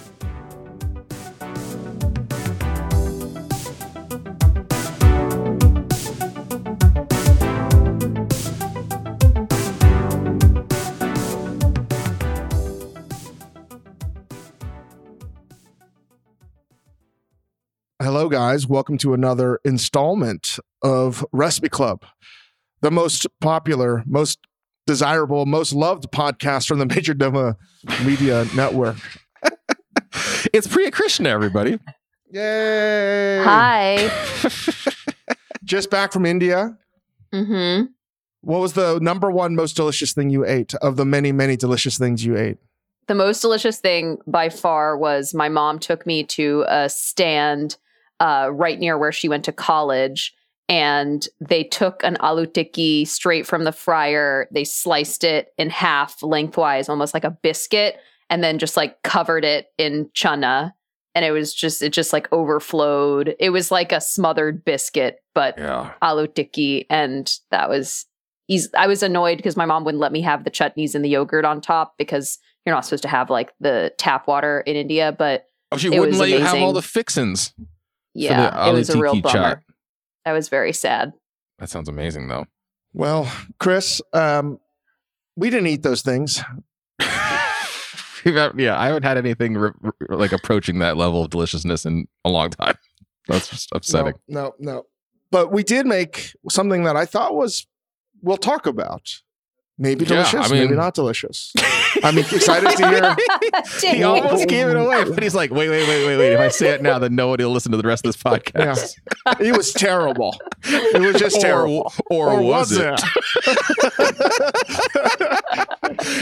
Hello, 18.08 18.30
guys. 18.30 18.66
Welcome 18.66 18.98
to 19.00 19.14
another 19.14 19.60
installment 19.66 20.60
of 20.82 21.26
Recipe 21.34 21.68
Club, 21.68 22.06
the 22.80 22.90
most 22.90 23.28
popular, 23.42 24.02
most 24.06 24.40
desirable, 24.86 25.46
most 25.46 25.74
loved 25.74 26.10
podcast 26.14 26.70
from 26.70 26.80
the 26.80 26.86
Majordomo 26.86 27.58
Media 28.06 28.46
Network. 28.56 28.96
It's 30.54 30.68
Priya 30.68 30.90
Krishna, 30.90 31.28
everybody. 31.28 31.80
Yay! 32.32 33.42
Hi. 33.44 34.10
Just 35.66 35.90
back 35.90 36.14
from 36.14 36.26
India. 36.26 36.78
hmm 37.34 37.82
What 38.40 38.62
was 38.62 38.72
the 38.72 39.00
number 39.02 39.30
one 39.30 39.54
most 39.54 39.76
delicious 39.76 40.14
thing 40.14 40.30
you 40.30 40.46
ate 40.46 40.74
of 40.76 40.96
the 40.96 41.04
many, 41.06 41.34
many 41.34 41.58
delicious 41.58 41.98
things 41.98 42.24
you 42.24 42.38
ate? 42.38 42.58
The 43.08 43.16
most 43.16 43.42
delicious 43.42 43.82
thing 43.82 44.20
by 44.26 44.48
far 44.48 44.98
was 44.98 45.34
my 45.34 45.50
mom 45.50 45.78
took 45.80 46.06
me 46.06 46.24
to 46.24 46.64
a 46.70 46.88
stand 46.88 47.76
uh, 48.20 48.50
right 48.52 48.80
near 48.80 48.98
where 48.98 49.12
she 49.12 49.30
went 49.30 49.46
to 49.46 49.52
college. 49.52 50.34
And 50.70 51.26
they 51.40 51.64
took 51.64 52.04
an 52.04 52.18
aloo 52.20 52.52
tikki 52.54 53.06
straight 53.06 53.48
from 53.48 53.64
the 53.64 53.72
fryer. 53.72 54.48
They 54.52 54.66
sliced 54.66 55.24
it 55.24 55.54
in 55.58 55.70
half 55.70 56.22
lengthwise, 56.22 56.90
almost 56.90 57.14
like 57.14 57.24
a 57.24 57.32
biscuit, 57.32 57.96
and 58.30 58.44
then 58.44 58.58
just 58.60 58.76
like 58.76 59.02
covered 59.04 59.46
it 59.46 59.68
in 59.78 60.10
chana. 60.14 60.74
And 61.16 61.24
it 61.24 61.32
was 61.32 61.54
just, 61.54 61.82
it 61.82 61.94
just 61.94 62.12
like 62.12 62.28
overflowed. 62.34 63.36
It 63.40 63.52
was 63.52 63.72
like 63.72 63.92
a 63.94 64.02
smothered 64.02 64.66
biscuit, 64.66 65.20
but 65.34 65.58
Yeah. 65.58 65.94
aloo 66.02 66.28
tikki, 66.34 66.86
and 66.90 67.34
that 67.52 67.70
was. 67.70 68.06
Easy. 68.50 68.70
I 68.78 68.88
was 68.88 69.04
annoyed 69.04 69.36
because 69.36 69.58
my 69.58 69.66
mom 69.66 69.84
wouldn't 69.84 70.00
let 70.00 70.14
me 70.14 70.22
have 70.22 70.46
the 70.46 70.52
chutneys 70.52 70.96
and 70.96 71.04
the 71.04 71.10
yogurt 71.10 71.44
on 71.44 71.60
top 71.60 71.96
because 71.98 72.40
you're 72.66 72.74
not 72.74 72.86
supposed 72.86 73.04
to 73.04 73.10
have 73.10 73.30
like 73.30 73.52
the 73.60 73.92
tap 73.98 74.26
water 74.26 74.62
in 74.62 74.78
India. 74.78 75.14
But 75.18 75.50
Oh, 75.70 75.76
she 75.76 75.90
It 75.94 76.00
wouldn't 76.00 76.18
let 76.18 76.30
you 76.30 76.40
have 76.40 76.56
all 76.56 76.72
the 76.72 76.82
fixins. 76.82 77.54
Yeah, 78.18 78.70
it 78.70 78.74
was 78.74 78.90
a 78.90 78.98
real 78.98 79.14
tikki 79.14 79.22
bummer. 79.22 79.34
chat. 79.34 79.64
I 80.26 80.34
was 80.34 80.50
very 80.50 80.74
sad. 80.74 81.14
That 81.60 81.70
sounds 81.70 81.88
amazing, 81.90 82.28
though. 82.28 82.46
Well, 82.94 83.32
Chris, 83.60 84.02
um, 84.14 84.60
we 85.36 85.50
didn't 85.50 85.68
eat 85.68 85.84
those 85.84 86.02
things. 86.02 86.42
Yeah, 88.26 88.78
I 88.78 88.88
haven't 88.88 89.04
had 89.04 89.18
anything 89.18 89.54
re- 89.54 89.72
re- 89.80 89.92
like 90.10 90.34
approaching 90.34 90.80
that 90.80 90.98
level 90.98 91.24
of 91.24 91.30
deliciousness 91.30 91.86
in 91.86 92.08
a 92.26 92.30
long 92.30 92.50
time. 92.50 92.78
That's 93.28 93.48
just 93.48 93.70
upsetting. 93.72 94.16
No, 94.28 94.54
no, 94.60 94.74
no. 94.74 94.84
But 95.32 95.52
we 95.54 95.64
did 95.64 95.86
make 95.86 96.34
something 96.50 96.84
that 96.84 96.98
I 96.98 97.06
thought 97.06 97.36
was, 97.36 97.68
we'll 98.22 98.36
talk 98.36 98.66
about. 98.66 99.22
Maybe 99.80 100.06
Yeah, 100.06 100.10
delicious, 100.10 100.50
I 100.50 100.54
mean- 100.54 100.64
maybe 100.64 100.76
not 100.76 100.96
delicious. 100.96 101.54
I'm 102.04 102.18
excited 102.18 102.78
to 102.78 102.90
hear. 102.90 103.92
he 103.94 104.04
almost 104.04 104.48
gave 104.48 104.68
it 104.68 104.76
away, 104.76 105.04
but 105.06 105.22
he's 105.24 105.36
like, 105.36 105.52
wait, 105.52 105.70
wait, 105.70 105.88
wait, 105.88 106.06
wait, 106.06 106.18
wait. 106.18 106.34
If 106.34 106.40
I 106.40 106.48
say 106.50 106.70
it 106.70 106.82
now, 106.82 107.00
then 107.00 107.16
nobody 107.16 107.44
will 107.44 107.52
listen 107.52 107.72
to 107.72 107.78
the 107.78 107.88
rest 107.88 108.06
of 108.06 108.10
this 108.14 108.22
podcast. 108.22 108.96
It 109.42 109.56
was 109.58 109.74
terrible. 109.74 110.38
It 110.64 111.02
was 111.02 111.18
just 111.18 111.42
terrible. 111.42 111.92
Or, 112.10 112.30
or, 112.30 112.42
was, 112.42 112.72
it? 112.72 112.98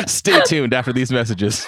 Stay 0.09 0.41
tuned 0.47 0.73
after 0.73 0.91
these 0.91 1.11
messages. 1.11 1.67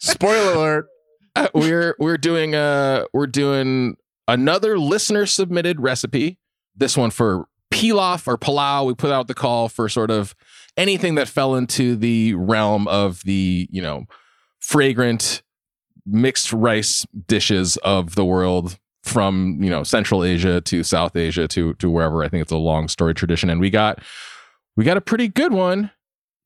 Spoiler 0.00 0.52
alert. 0.52 0.86
Uh, 1.34 1.48
we're 1.54 1.96
we're 1.98 2.18
doing 2.18 2.54
uh 2.54 3.04
we're 3.14 3.26
doing 3.26 3.96
another 4.28 4.78
listener 4.78 5.24
submitted 5.26 5.80
recipe. 5.80 6.38
This 6.76 6.94
one 6.96 7.10
for 7.10 7.46
pilaf 7.72 8.28
or 8.28 8.36
palau. 8.36 8.86
We 8.86 8.94
put 8.94 9.10
out 9.10 9.26
the 9.26 9.34
call 9.34 9.68
for 9.70 9.88
sort 9.88 10.10
of 10.10 10.34
anything 10.76 11.14
that 11.16 11.28
fell 11.28 11.54
into 11.54 11.96
the 11.96 12.34
realm 12.34 12.88
of 12.88 13.22
the 13.24 13.68
you 13.70 13.82
know 13.82 14.04
fragrant 14.60 15.42
mixed 16.06 16.52
rice 16.52 17.06
dishes 17.26 17.76
of 17.78 18.14
the 18.14 18.24
world 18.24 18.78
from 19.02 19.58
you 19.62 19.70
know 19.70 19.82
Central 19.82 20.24
Asia 20.24 20.60
to 20.62 20.82
South 20.82 21.16
Asia 21.16 21.48
to 21.48 21.74
to 21.74 21.90
wherever. 21.90 22.22
I 22.22 22.28
think 22.28 22.42
it's 22.42 22.52
a 22.52 22.56
long 22.56 22.88
story 22.88 23.14
tradition, 23.14 23.50
and 23.50 23.60
we 23.60 23.70
got 23.70 24.00
we 24.76 24.84
got 24.84 24.96
a 24.96 25.02
pretty 25.02 25.28
good 25.28 25.52
one. 25.52 25.90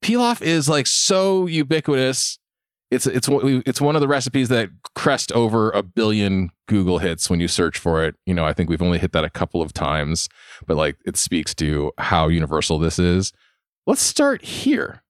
Pilaf 0.03 0.41
is 0.41 0.69
like 0.69 0.87
so 0.87 1.45
ubiquitous 1.45 2.39
it's 2.91 3.05
it's 3.05 3.29
it's 3.31 3.81
one 3.81 3.95
of 3.95 4.01
the 4.01 4.07
recipes 4.07 4.49
that 4.49 4.69
crest 4.95 5.31
over 5.33 5.69
a 5.71 5.83
billion 5.83 6.49
Google 6.67 6.97
hits 6.97 7.29
when 7.29 7.39
you 7.39 7.47
search 7.47 7.77
for 7.77 8.03
it. 8.03 8.15
You 8.25 8.33
know, 8.33 8.45
I 8.45 8.53
think 8.53 8.69
we've 8.69 8.81
only 8.81 8.97
hit 8.97 9.11
that 9.11 9.23
a 9.23 9.29
couple 9.29 9.61
of 9.61 9.73
times, 9.73 10.27
but 10.65 10.75
like 10.75 10.97
it 11.05 11.15
speaks 11.15 11.53
to 11.55 11.91
how 11.99 12.29
universal 12.29 12.79
this 12.79 12.97
is. 12.97 13.31
Let's 13.85 14.01
start 14.01 14.43
here. 14.43 15.03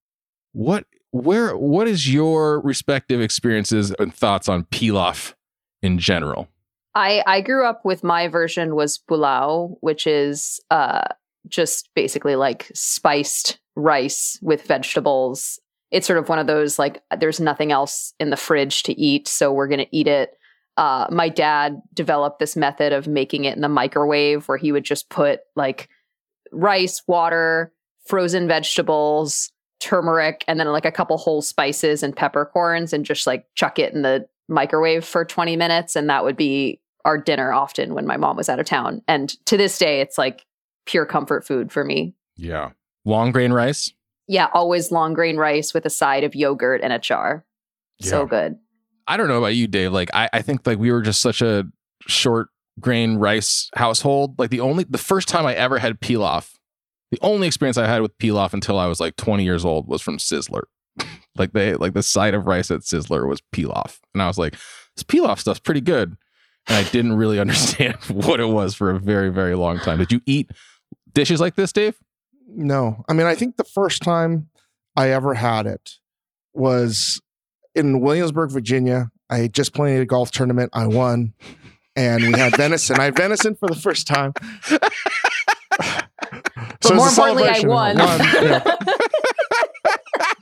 What 0.53 0.85
where 1.11 1.55
what 1.57 1.87
is 1.87 2.11
your 2.11 2.61
respective 2.61 3.21
experiences 3.21 3.93
and 3.99 4.13
thoughts 4.13 4.47
on 4.47 4.63
pilaf 4.65 5.33
in 5.81 5.99
general? 5.99 6.47
I 6.95 7.23
I 7.25 7.41
grew 7.41 7.65
up 7.65 7.85
with 7.85 8.03
my 8.03 8.27
version 8.27 8.75
was 8.75 8.99
pulao, 8.99 9.77
which 9.81 10.07
is 10.07 10.59
uh 10.71 11.03
just 11.47 11.89
basically 11.95 12.35
like 12.35 12.71
spiced 12.73 13.59
rice 13.75 14.37
with 14.41 14.63
vegetables 14.63 15.59
it's 15.91 16.05
sort 16.05 16.19
of 16.19 16.29
one 16.29 16.39
of 16.39 16.47
those 16.47 16.77
like 16.77 17.01
there's 17.19 17.39
nothing 17.39 17.71
else 17.71 18.13
in 18.19 18.29
the 18.29 18.37
fridge 18.37 18.83
to 18.83 18.99
eat, 18.99 19.27
so 19.27 19.51
we're 19.51 19.67
going 19.67 19.79
to 19.79 19.95
eat 19.95 20.07
it. 20.07 20.31
Uh, 20.77 21.07
my 21.09 21.27
dad 21.29 21.81
developed 21.93 22.39
this 22.39 22.55
method 22.55 22.93
of 22.93 23.07
making 23.07 23.45
it 23.45 23.55
in 23.55 23.61
the 23.61 23.69
microwave 23.69 24.47
where 24.47 24.57
he 24.57 24.71
would 24.71 24.85
just 24.85 25.09
put 25.09 25.41
like 25.55 25.89
rice, 26.51 27.01
water, 27.07 27.73
frozen 28.09 28.47
vegetables, 28.47 29.51
turmeric, 29.79 30.43
and 30.47 30.59
then 30.59 30.67
like 30.71 30.85
a 30.85 30.91
couple 30.91 31.17
whole 31.17 31.41
spices 31.41 32.01
and 32.01 32.15
peppercorns 32.15 32.91
and 32.91 33.05
just 33.05 33.27
like 33.27 33.45
chuck 33.55 33.77
it 33.77 33.93
in 33.93 34.01
the 34.01 34.27
microwave 34.47 35.05
for 35.05 35.23
20 35.23 35.55
minutes. 35.55 35.95
And 35.95 36.09
that 36.09 36.23
would 36.23 36.35
be 36.35 36.81
our 37.05 37.17
dinner 37.17 37.53
often 37.53 37.93
when 37.93 38.07
my 38.07 38.17
mom 38.17 38.35
was 38.35 38.49
out 38.49 38.59
of 38.59 38.65
town. 38.65 39.03
And 39.07 39.29
to 39.45 39.55
this 39.55 39.77
day, 39.77 40.01
it's 40.01 40.17
like 40.17 40.43
pure 40.85 41.05
comfort 41.05 41.45
food 41.45 41.71
for 41.71 41.85
me. 41.85 42.15
Yeah. 42.35 42.71
Long 43.05 43.31
grain 43.31 43.53
rice. 43.53 43.93
Yeah, 44.27 44.47
always 44.53 44.91
long 44.91 45.13
grain 45.13 45.37
rice 45.37 45.73
with 45.73 45.85
a 45.85 45.89
side 45.89 46.23
of 46.23 46.35
yogurt 46.35 46.81
and 46.83 46.91
achar. 46.91 47.43
So 48.01 48.25
good. 48.25 48.57
I 49.07 49.17
don't 49.17 49.27
know 49.27 49.39
about 49.39 49.55
you, 49.55 49.67
Dave. 49.67 49.91
Like 49.91 50.09
I, 50.13 50.29
I 50.31 50.41
think 50.41 50.65
like 50.65 50.77
we 50.77 50.91
were 50.91 51.01
just 51.01 51.21
such 51.21 51.41
a 51.41 51.65
short 52.07 52.49
grain 52.79 53.17
rice 53.17 53.69
household. 53.75 54.37
Like 54.39 54.51
the 54.51 54.59
only 54.61 54.85
the 54.85 54.97
first 54.97 55.27
time 55.27 55.45
I 55.45 55.55
ever 55.55 55.79
had 55.79 55.99
pilaf, 55.99 56.53
the 57.11 57.19
only 57.21 57.47
experience 57.47 57.77
I 57.77 57.87
had 57.87 58.01
with 58.01 58.17
pilaf 58.17 58.53
until 58.53 58.77
I 58.77 58.87
was 58.87 58.99
like 58.99 59.15
20 59.15 59.43
years 59.43 59.65
old 59.65 59.87
was 59.87 60.01
from 60.01 60.17
Sizzler. 60.17 60.63
like 61.37 61.53
they 61.53 61.75
like 61.75 61.93
the 61.93 62.03
side 62.03 62.33
of 62.33 62.45
rice 62.45 62.69
at 62.71 62.81
Sizzler 62.81 63.27
was 63.27 63.41
pilaf. 63.53 63.99
And 64.13 64.21
I 64.21 64.27
was 64.27 64.37
like, 64.37 64.53
this 64.95 65.03
pilaf 65.03 65.39
stuff's 65.39 65.59
pretty 65.59 65.81
good. 65.81 66.17
And 66.67 66.77
I 66.77 66.89
didn't 66.89 67.13
really 67.13 67.39
understand 67.39 67.95
what 68.09 68.39
it 68.39 68.49
was 68.49 68.75
for 68.75 68.91
a 68.91 68.99
very, 68.99 69.29
very 69.29 69.55
long 69.55 69.79
time. 69.79 69.97
Did 69.97 70.11
you 70.11 70.21
eat 70.25 70.51
dishes 71.13 71.39
like 71.39 71.55
this, 71.55 71.71
Dave? 71.71 71.97
No, 72.47 73.03
I 73.07 73.13
mean, 73.13 73.27
I 73.27 73.35
think 73.35 73.57
the 73.57 73.63
first 73.63 74.01
time 74.01 74.49
I 74.95 75.09
ever 75.09 75.35
had 75.35 75.67
it 75.67 75.97
was 76.53 77.21
in 77.75 78.01
Williamsburg, 78.01 78.51
Virginia. 78.51 79.11
I 79.29 79.37
had 79.37 79.53
just 79.53 79.75
played 79.75 80.01
a 80.01 80.05
golf 80.05 80.31
tournament. 80.31 80.71
I 80.73 80.87
won, 80.87 81.35
and 81.95 82.23
we 82.23 82.39
had 82.39 82.57
venison. 82.57 82.99
I 82.99 83.03
had 83.05 83.15
venison 83.15 83.53
for 83.53 83.69
the 83.69 83.75
first 83.75 84.07
time. 84.07 84.33
But 86.81 86.91
it 86.91 86.95
more 86.95 87.07
importantly, 87.09 87.43
I 87.49 87.59
celebration. 87.59 87.69
won. 87.69 87.97
yeah. 87.97 88.75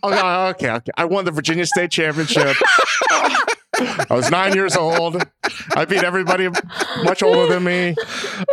Oh, 0.03 0.47
okay, 0.49 0.69
okay. 0.71 0.91
I 0.95 1.05
won 1.05 1.25
the 1.25 1.31
Virginia 1.31 1.65
State 1.65 1.91
Championship. 1.91 2.55
I 3.79 4.15
was 4.15 4.29
nine 4.31 4.53
years 4.53 4.75
old. 4.75 5.23
I 5.75 5.85
beat 5.85 6.03
everybody 6.03 6.49
much 7.03 7.23
older 7.23 7.53
than 7.53 7.63
me. 7.63 7.95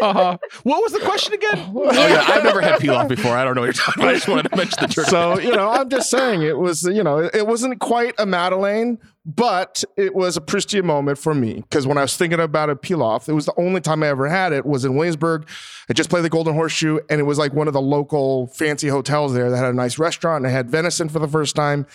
Uh-huh. 0.02 0.38
What 0.62 0.82
was 0.82 0.92
the 0.92 1.00
question 1.00 1.34
again? 1.34 1.72
oh 1.74 1.92
yeah, 1.92 2.24
I've 2.26 2.44
never 2.44 2.60
had 2.60 2.74
pilaf 2.80 3.08
before. 3.08 3.36
I 3.36 3.44
don't 3.44 3.54
know 3.54 3.62
what 3.62 3.66
you're 3.66 3.72
talking 3.74 4.02
about. 4.02 4.10
I 4.10 4.14
just 4.14 4.28
wanted 4.28 4.48
to 4.50 4.56
mention 4.56 4.76
the 4.80 4.88
turkey. 4.88 5.10
So, 5.10 5.38
you 5.38 5.52
know, 5.52 5.70
I'm 5.70 5.88
just 5.88 6.10
saying 6.10 6.42
it 6.42 6.58
was, 6.58 6.84
you 6.84 7.02
know, 7.02 7.18
it 7.18 7.46
wasn't 7.46 7.80
quite 7.80 8.14
a 8.18 8.26
Madeleine, 8.26 8.98
but 9.26 9.84
it 9.96 10.14
was 10.14 10.36
a 10.36 10.40
Proustian 10.40 10.84
moment 10.84 11.18
for 11.18 11.34
me 11.34 11.62
because 11.62 11.86
when 11.86 11.96
I 11.96 12.02
was 12.02 12.16
thinking 12.16 12.40
about 12.40 12.68
a 12.68 12.76
pilaf, 12.76 13.28
it 13.28 13.32
was 13.32 13.46
the 13.46 13.54
only 13.58 13.80
time 13.80 14.02
I 14.02 14.08
ever 14.08 14.28
had 14.28 14.52
it 14.52 14.66
was 14.66 14.84
in 14.84 14.96
Williamsburg. 14.96 15.48
I 15.88 15.94
just 15.94 16.10
played 16.10 16.24
the 16.24 16.30
Golden 16.30 16.54
Horseshoe 16.54 16.98
and 17.08 17.20
it 17.20 17.24
was 17.24 17.38
like 17.38 17.52
one 17.54 17.66
of 17.66 17.72
the 17.72 17.80
local 17.80 18.48
fancy 18.48 18.88
hotels 18.88 19.32
there 19.32 19.50
that 19.50 19.56
had 19.56 19.66
a 19.66 19.72
nice 19.72 19.98
restaurant. 19.98 20.44
And 20.44 20.46
I 20.46 20.50
had 20.50 20.70
venison 20.70 21.08
for 21.08 21.18
the 21.18 21.28
first 21.28 21.56
time. 21.56 21.86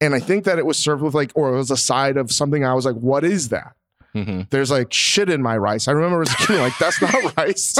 And 0.00 0.14
I 0.14 0.20
think 0.20 0.44
that 0.44 0.58
it 0.58 0.66
was 0.66 0.78
served 0.78 1.02
with 1.02 1.14
like, 1.14 1.32
or 1.34 1.52
it 1.52 1.56
was 1.56 1.70
a 1.70 1.76
side 1.76 2.16
of 2.16 2.30
something. 2.32 2.64
I 2.64 2.74
was 2.74 2.84
like, 2.86 2.96
what 2.96 3.24
is 3.24 3.48
that? 3.48 3.74
Mhm. 4.14 4.48
There's 4.48 4.70
like 4.70 4.90
shit 4.92 5.28
in 5.28 5.42
my 5.42 5.56
rice. 5.58 5.86
I 5.86 5.92
remember 5.92 6.22
as 6.22 6.32
a 6.32 6.36
kid, 6.36 6.60
like, 6.60 6.72
that's 6.78 7.00
not 7.02 7.36
rice. 7.36 7.74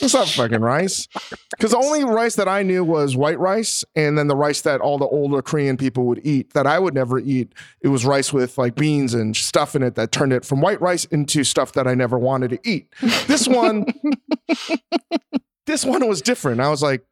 That's 0.00 0.14
not 0.14 0.28
fucking 0.28 0.60
rice. 0.60 1.08
Because 1.50 1.72
the 1.72 1.78
only 1.78 2.04
rice 2.04 2.36
that 2.36 2.46
I 2.48 2.62
knew 2.62 2.84
was 2.84 3.16
white 3.16 3.40
rice, 3.40 3.84
and 3.96 4.16
then 4.16 4.28
the 4.28 4.36
rice 4.36 4.60
that 4.62 4.80
all 4.80 4.98
the 4.98 5.06
older 5.08 5.42
Korean 5.42 5.76
people 5.76 6.04
would 6.04 6.20
eat 6.24 6.54
that 6.54 6.66
I 6.68 6.78
would 6.78 6.94
never 6.94 7.18
eat. 7.18 7.52
It 7.80 7.88
was 7.88 8.04
rice 8.06 8.32
with 8.32 8.56
like 8.56 8.76
beans 8.76 9.14
and 9.14 9.36
stuff 9.36 9.74
in 9.74 9.82
it 9.82 9.96
that 9.96 10.12
turned 10.12 10.32
it 10.32 10.44
from 10.44 10.60
white 10.60 10.80
rice 10.80 11.06
into 11.06 11.42
stuff 11.42 11.72
that 11.72 11.88
I 11.88 11.94
never 11.94 12.18
wanted 12.18 12.50
to 12.50 12.58
eat. 12.62 12.86
This 13.26 13.48
one, 13.48 13.84
this 15.66 15.84
one 15.84 16.06
was 16.06 16.22
different. 16.22 16.60
I 16.60 16.68
was 16.70 16.82
like, 16.82 17.04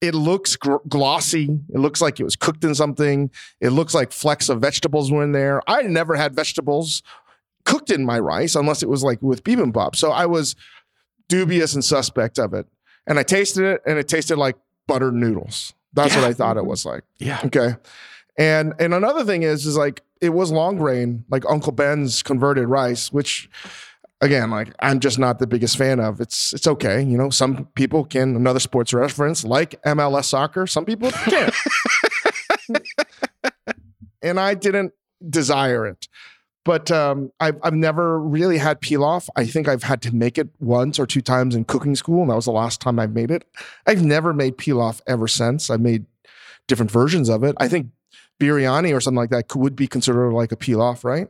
it 0.00 0.14
looks 0.14 0.56
gr- 0.56 0.76
glossy. 0.88 1.60
It 1.72 1.78
looks 1.78 2.00
like 2.00 2.20
it 2.20 2.24
was 2.24 2.36
cooked 2.36 2.64
in 2.64 2.74
something. 2.74 3.30
It 3.60 3.70
looks 3.70 3.94
like 3.94 4.12
flecks 4.12 4.48
of 4.48 4.60
vegetables 4.60 5.12
were 5.12 5.22
in 5.22 5.32
there. 5.32 5.62
I 5.66 5.82
never 5.82 6.16
had 6.16 6.34
vegetables 6.34 7.02
cooked 7.64 7.90
in 7.90 8.04
my 8.04 8.18
rice 8.18 8.54
unless 8.54 8.82
it 8.82 8.88
was 8.88 9.04
like 9.04 9.20
with 9.20 9.44
bibimbap. 9.44 9.94
So 9.94 10.10
I 10.10 10.26
was 10.26 10.56
dubious 11.28 11.74
and 11.74 11.84
suspect 11.84 12.38
of 12.38 12.54
it. 12.54 12.66
And 13.06 13.18
I 13.18 13.22
tasted 13.22 13.64
it 13.64 13.82
and 13.86 13.98
it 13.98 14.08
tasted 14.08 14.36
like 14.36 14.56
buttered 14.86 15.14
noodles. 15.14 15.74
That's 15.92 16.14
what 16.14 16.24
I 16.24 16.32
thought 16.32 16.56
it 16.56 16.60
mm-hmm. 16.60 16.68
was 16.68 16.86
like. 16.86 17.04
Yeah. 17.18 17.40
Okay. 17.44 17.76
And 18.38 18.74
and 18.78 18.94
another 18.94 19.24
thing 19.24 19.42
is 19.42 19.66
is 19.66 19.76
like 19.76 20.02
it 20.20 20.30
was 20.30 20.50
long 20.50 20.76
grain, 20.76 21.24
like 21.30 21.44
Uncle 21.48 21.72
Ben's 21.72 22.22
converted 22.22 22.68
rice, 22.68 23.12
which 23.12 23.50
again, 24.20 24.50
like 24.50 24.74
I'm 24.80 25.00
just 25.00 25.18
not 25.18 25.38
the 25.38 25.46
biggest 25.46 25.76
fan 25.76 26.00
of. 26.00 26.20
It's 26.20 26.52
it's 26.52 26.66
okay. 26.66 27.02
You 27.02 27.16
know, 27.16 27.30
some 27.30 27.66
people 27.74 28.04
can 28.04 28.36
another 28.36 28.60
sports 28.60 28.92
reference 28.92 29.44
like 29.44 29.80
MLS 29.82 30.24
soccer, 30.24 30.66
some 30.66 30.84
people 30.84 31.10
can't. 31.10 31.54
and 34.22 34.38
I 34.38 34.54
didn't 34.54 34.92
desire 35.28 35.86
it. 35.86 36.08
But 36.62 36.90
um, 36.90 37.32
I've, 37.40 37.58
I've 37.62 37.74
never 37.74 38.20
really 38.20 38.58
had 38.58 38.82
pilaf. 38.82 39.30
I 39.34 39.46
think 39.46 39.66
I've 39.66 39.82
had 39.82 40.02
to 40.02 40.14
make 40.14 40.36
it 40.36 40.50
once 40.60 40.98
or 40.98 41.06
two 41.06 41.22
times 41.22 41.54
in 41.54 41.64
cooking 41.64 41.96
school, 41.96 42.20
and 42.20 42.30
that 42.30 42.36
was 42.36 42.44
the 42.44 42.52
last 42.52 42.82
time 42.82 42.98
I've 42.98 43.14
made 43.14 43.30
it. 43.30 43.44
I've 43.86 44.02
never 44.02 44.34
made 44.34 44.58
pilaf 44.58 45.00
ever 45.06 45.26
since. 45.26 45.70
I've 45.70 45.80
made 45.80 46.04
different 46.68 46.90
versions 46.90 47.30
of 47.30 47.44
it. 47.44 47.56
I 47.58 47.66
think 47.66 47.88
biryani 48.38 48.94
or 48.94 49.00
something 49.00 49.16
like 49.16 49.30
that 49.30 49.48
could, 49.48 49.60
would 49.60 49.74
be 49.74 49.86
considered 49.86 50.32
like 50.32 50.52
a 50.52 50.56
pilaf, 50.56 51.02
right? 51.02 51.28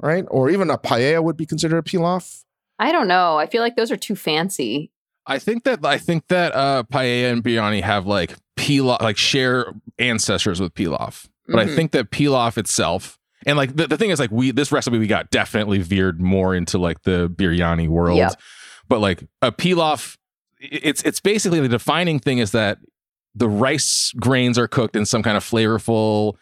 Right? 0.00 0.24
Or 0.28 0.50
even 0.50 0.70
a 0.70 0.78
paella 0.78 1.22
would 1.22 1.36
be 1.36 1.46
considered 1.46 1.78
a 1.78 1.82
pilaf. 1.82 2.42
I 2.78 2.90
don't 2.92 3.06
know. 3.08 3.38
I 3.38 3.46
feel 3.46 3.62
like 3.62 3.76
those 3.76 3.90
are 3.92 3.96
too 3.96 4.16
fancy. 4.16 4.90
I 5.26 5.38
think 5.38 5.62
that 5.64 5.84
I 5.84 5.98
think 5.98 6.26
that 6.28 6.52
uh 6.54 6.82
paella 6.92 7.32
and 7.32 7.44
biryani 7.44 7.82
have 7.82 8.06
like 8.06 8.34
pilaf 8.56 9.00
like 9.00 9.16
share 9.16 9.72
ancestors 9.98 10.60
with 10.60 10.74
pilaf. 10.74 11.28
But 11.46 11.60
I 11.60 11.64
Mhm. 11.66 11.76
think 11.76 11.90
that 11.92 12.10
pilaf 12.10 12.58
itself 12.58 13.18
and 13.46 13.56
like 13.56 13.76
the, 13.76 13.86
the 13.86 13.96
thing 13.96 14.10
is 14.10 14.18
like 14.18 14.30
we 14.32 14.50
this 14.50 14.72
recipe 14.72 14.98
we 14.98 15.06
got 15.06 15.30
definitely 15.30 15.78
veered 15.78 16.20
more 16.20 16.54
into 16.56 16.78
like 16.78 17.02
the 17.02 17.28
biryani 17.28 17.88
world. 17.88 18.18
Yep. 18.18 18.40
But 18.88 19.00
like 19.00 19.22
a 19.42 19.52
pilaf 19.52 20.16
i- 20.60 20.68
it's 20.82 21.02
it's 21.02 21.20
basically 21.20 21.60
the 21.60 21.68
defining 21.68 22.18
thing 22.18 22.38
is 22.38 22.50
that 22.50 22.78
the 23.34 23.48
rice 23.48 24.12
grains 24.18 24.58
are 24.58 24.66
cooked 24.68 24.96
in 24.96 25.06
some 25.06 25.22
kind 25.22 25.36
of 25.36 25.44
flavorful 25.44 26.34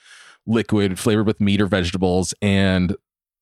liquid 0.47 0.99
flavored 0.99 1.27
with 1.27 1.41
meat 1.41 1.61
or 1.61 1.67
vegetables 1.67 2.33
and 2.41 2.97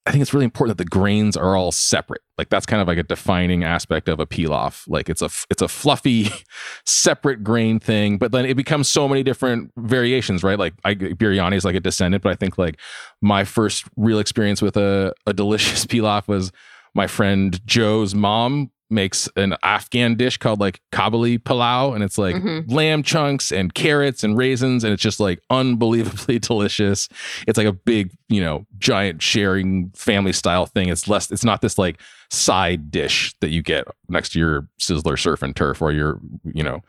I 0.08 0.10
think 0.10 0.22
it's 0.22 0.32
really 0.32 0.46
important 0.46 0.78
that 0.78 0.82
the 0.82 0.88
grains 0.88 1.36
are 1.36 1.54
all 1.54 1.70
separate. 1.70 2.22
Like 2.38 2.48
that's 2.48 2.64
kind 2.64 2.80
of 2.80 2.88
like 2.88 2.96
a 2.96 3.02
defining 3.02 3.62
aspect 3.62 4.08
of 4.08 4.18
a 4.20 4.26
pilaf. 4.26 4.88
Like 4.88 5.10
it's 5.10 5.20
a 5.20 5.28
it's 5.50 5.60
a 5.60 5.68
fluffy, 5.68 6.30
separate 6.86 7.44
grain 7.44 7.78
thing, 7.78 8.16
but 8.16 8.32
then 8.32 8.46
it 8.46 8.56
becomes 8.56 8.88
so 8.88 9.06
many 9.06 9.22
different 9.22 9.70
variations, 9.76 10.42
right? 10.42 10.58
Like 10.58 10.72
I, 10.82 10.94
biryani 10.94 11.56
is 11.56 11.64
like 11.66 11.74
a 11.74 11.80
descendant, 11.80 12.22
but 12.22 12.32
I 12.32 12.36
think 12.36 12.56
like 12.56 12.80
my 13.20 13.44
first 13.44 13.84
real 13.96 14.18
experience 14.18 14.62
with 14.62 14.78
a 14.78 15.12
a 15.26 15.34
delicious 15.34 15.84
pilaf 15.86 16.26
was 16.26 16.52
my 16.94 17.06
friend 17.06 17.60
Joe's 17.66 18.14
mom 18.14 18.70
makes 18.90 19.28
an 19.36 19.54
Afghan 19.62 20.14
dish 20.16 20.36
called 20.38 20.60
like 20.60 20.80
kabuli 20.92 21.38
palau, 21.38 21.94
and 21.94 22.02
it's 22.02 22.16
like 22.18 22.34
Mhm. 22.36 22.70
lamb 22.72 23.02
chunks 23.02 23.52
and 23.52 23.74
carrots 23.74 24.24
and 24.24 24.36
raisins, 24.36 24.82
and 24.84 24.92
it's 24.92 25.02
just 25.02 25.20
like 25.20 25.40
unbelievably 25.50 26.38
delicious. 26.40 27.08
It's 27.46 27.58
like 27.58 27.66
a 27.66 27.72
big, 27.72 28.10
you 28.28 28.40
know, 28.40 28.66
giant 28.78 29.22
sharing 29.22 29.90
family 29.90 30.32
style 30.32 30.66
thing. 30.66 30.88
It's 30.88 31.06
less, 31.08 31.30
it's 31.30 31.44
not 31.44 31.60
this 31.60 31.76
like 31.78 32.00
side 32.30 32.90
dish 32.90 33.34
that 33.40 33.48
you 33.50 33.62
get 33.62 33.84
next 34.08 34.30
to 34.32 34.38
your 34.38 34.68
Sizzler 34.80 35.18
surf 35.18 35.42
and 35.42 35.54
turf 35.54 35.82
or 35.82 35.92
your, 35.92 36.20
you 36.44 36.62
know, 36.62 36.80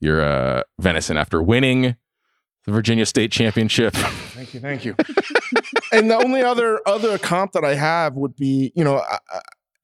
your 0.00 0.20
uh, 0.22 0.62
venison 0.78 1.16
after 1.16 1.42
winning 1.42 1.96
the 2.64 2.72
Virginia 2.72 3.06
State 3.06 3.32
Championship. 3.32 3.94
Thank 3.94 4.52
you, 4.54 4.60
thank 4.60 4.84
you. 4.84 4.94
and 5.92 6.10
the 6.10 6.16
only 6.16 6.42
other 6.42 6.80
other 6.86 7.18
comp 7.18 7.52
that 7.52 7.64
I 7.64 7.74
have 7.74 8.14
would 8.14 8.36
be, 8.36 8.72
you 8.76 8.84
know, 8.84 8.98
I, 8.98 9.18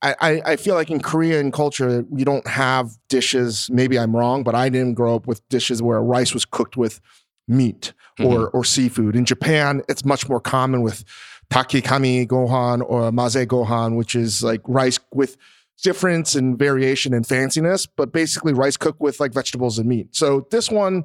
I, 0.04 0.42
I 0.44 0.56
feel 0.56 0.74
like 0.74 0.90
in 0.90 1.00
Korean 1.00 1.50
culture 1.50 2.04
you 2.14 2.24
don't 2.24 2.46
have 2.46 2.90
dishes. 3.08 3.70
Maybe 3.70 3.98
I'm 3.98 4.14
wrong, 4.14 4.42
but 4.42 4.54
I 4.54 4.68
didn't 4.68 4.94
grow 4.94 5.14
up 5.14 5.26
with 5.26 5.46
dishes 5.48 5.82
where 5.82 6.02
rice 6.02 6.34
was 6.34 6.44
cooked 6.44 6.76
with 6.76 7.00
meat 7.48 7.92
or 8.22 8.48
or 8.50 8.64
seafood. 8.64 9.16
In 9.16 9.24
Japan, 9.24 9.82
it's 9.88 10.04
much 10.04 10.28
more 10.28 10.40
common 10.40 10.82
with 10.82 11.04
takikomi 11.50 12.26
gohan 12.26 12.82
or 12.86 13.10
maze 13.12 13.46
gohan, 13.46 13.96
which 13.96 14.14
is 14.14 14.42
like 14.42 14.60
rice 14.66 14.98
with 15.12 15.36
difference 15.82 16.34
and 16.34 16.58
variation 16.58 17.12
and 17.12 17.24
fanciness, 17.24 17.88
but 17.96 18.12
basically 18.12 18.52
rice 18.52 18.76
cooked 18.76 19.00
with 19.00 19.20
like 19.20 19.32
vegetables 19.32 19.78
and 19.78 19.88
meat. 19.88 20.14
So 20.14 20.46
this 20.50 20.70
one, 20.70 21.04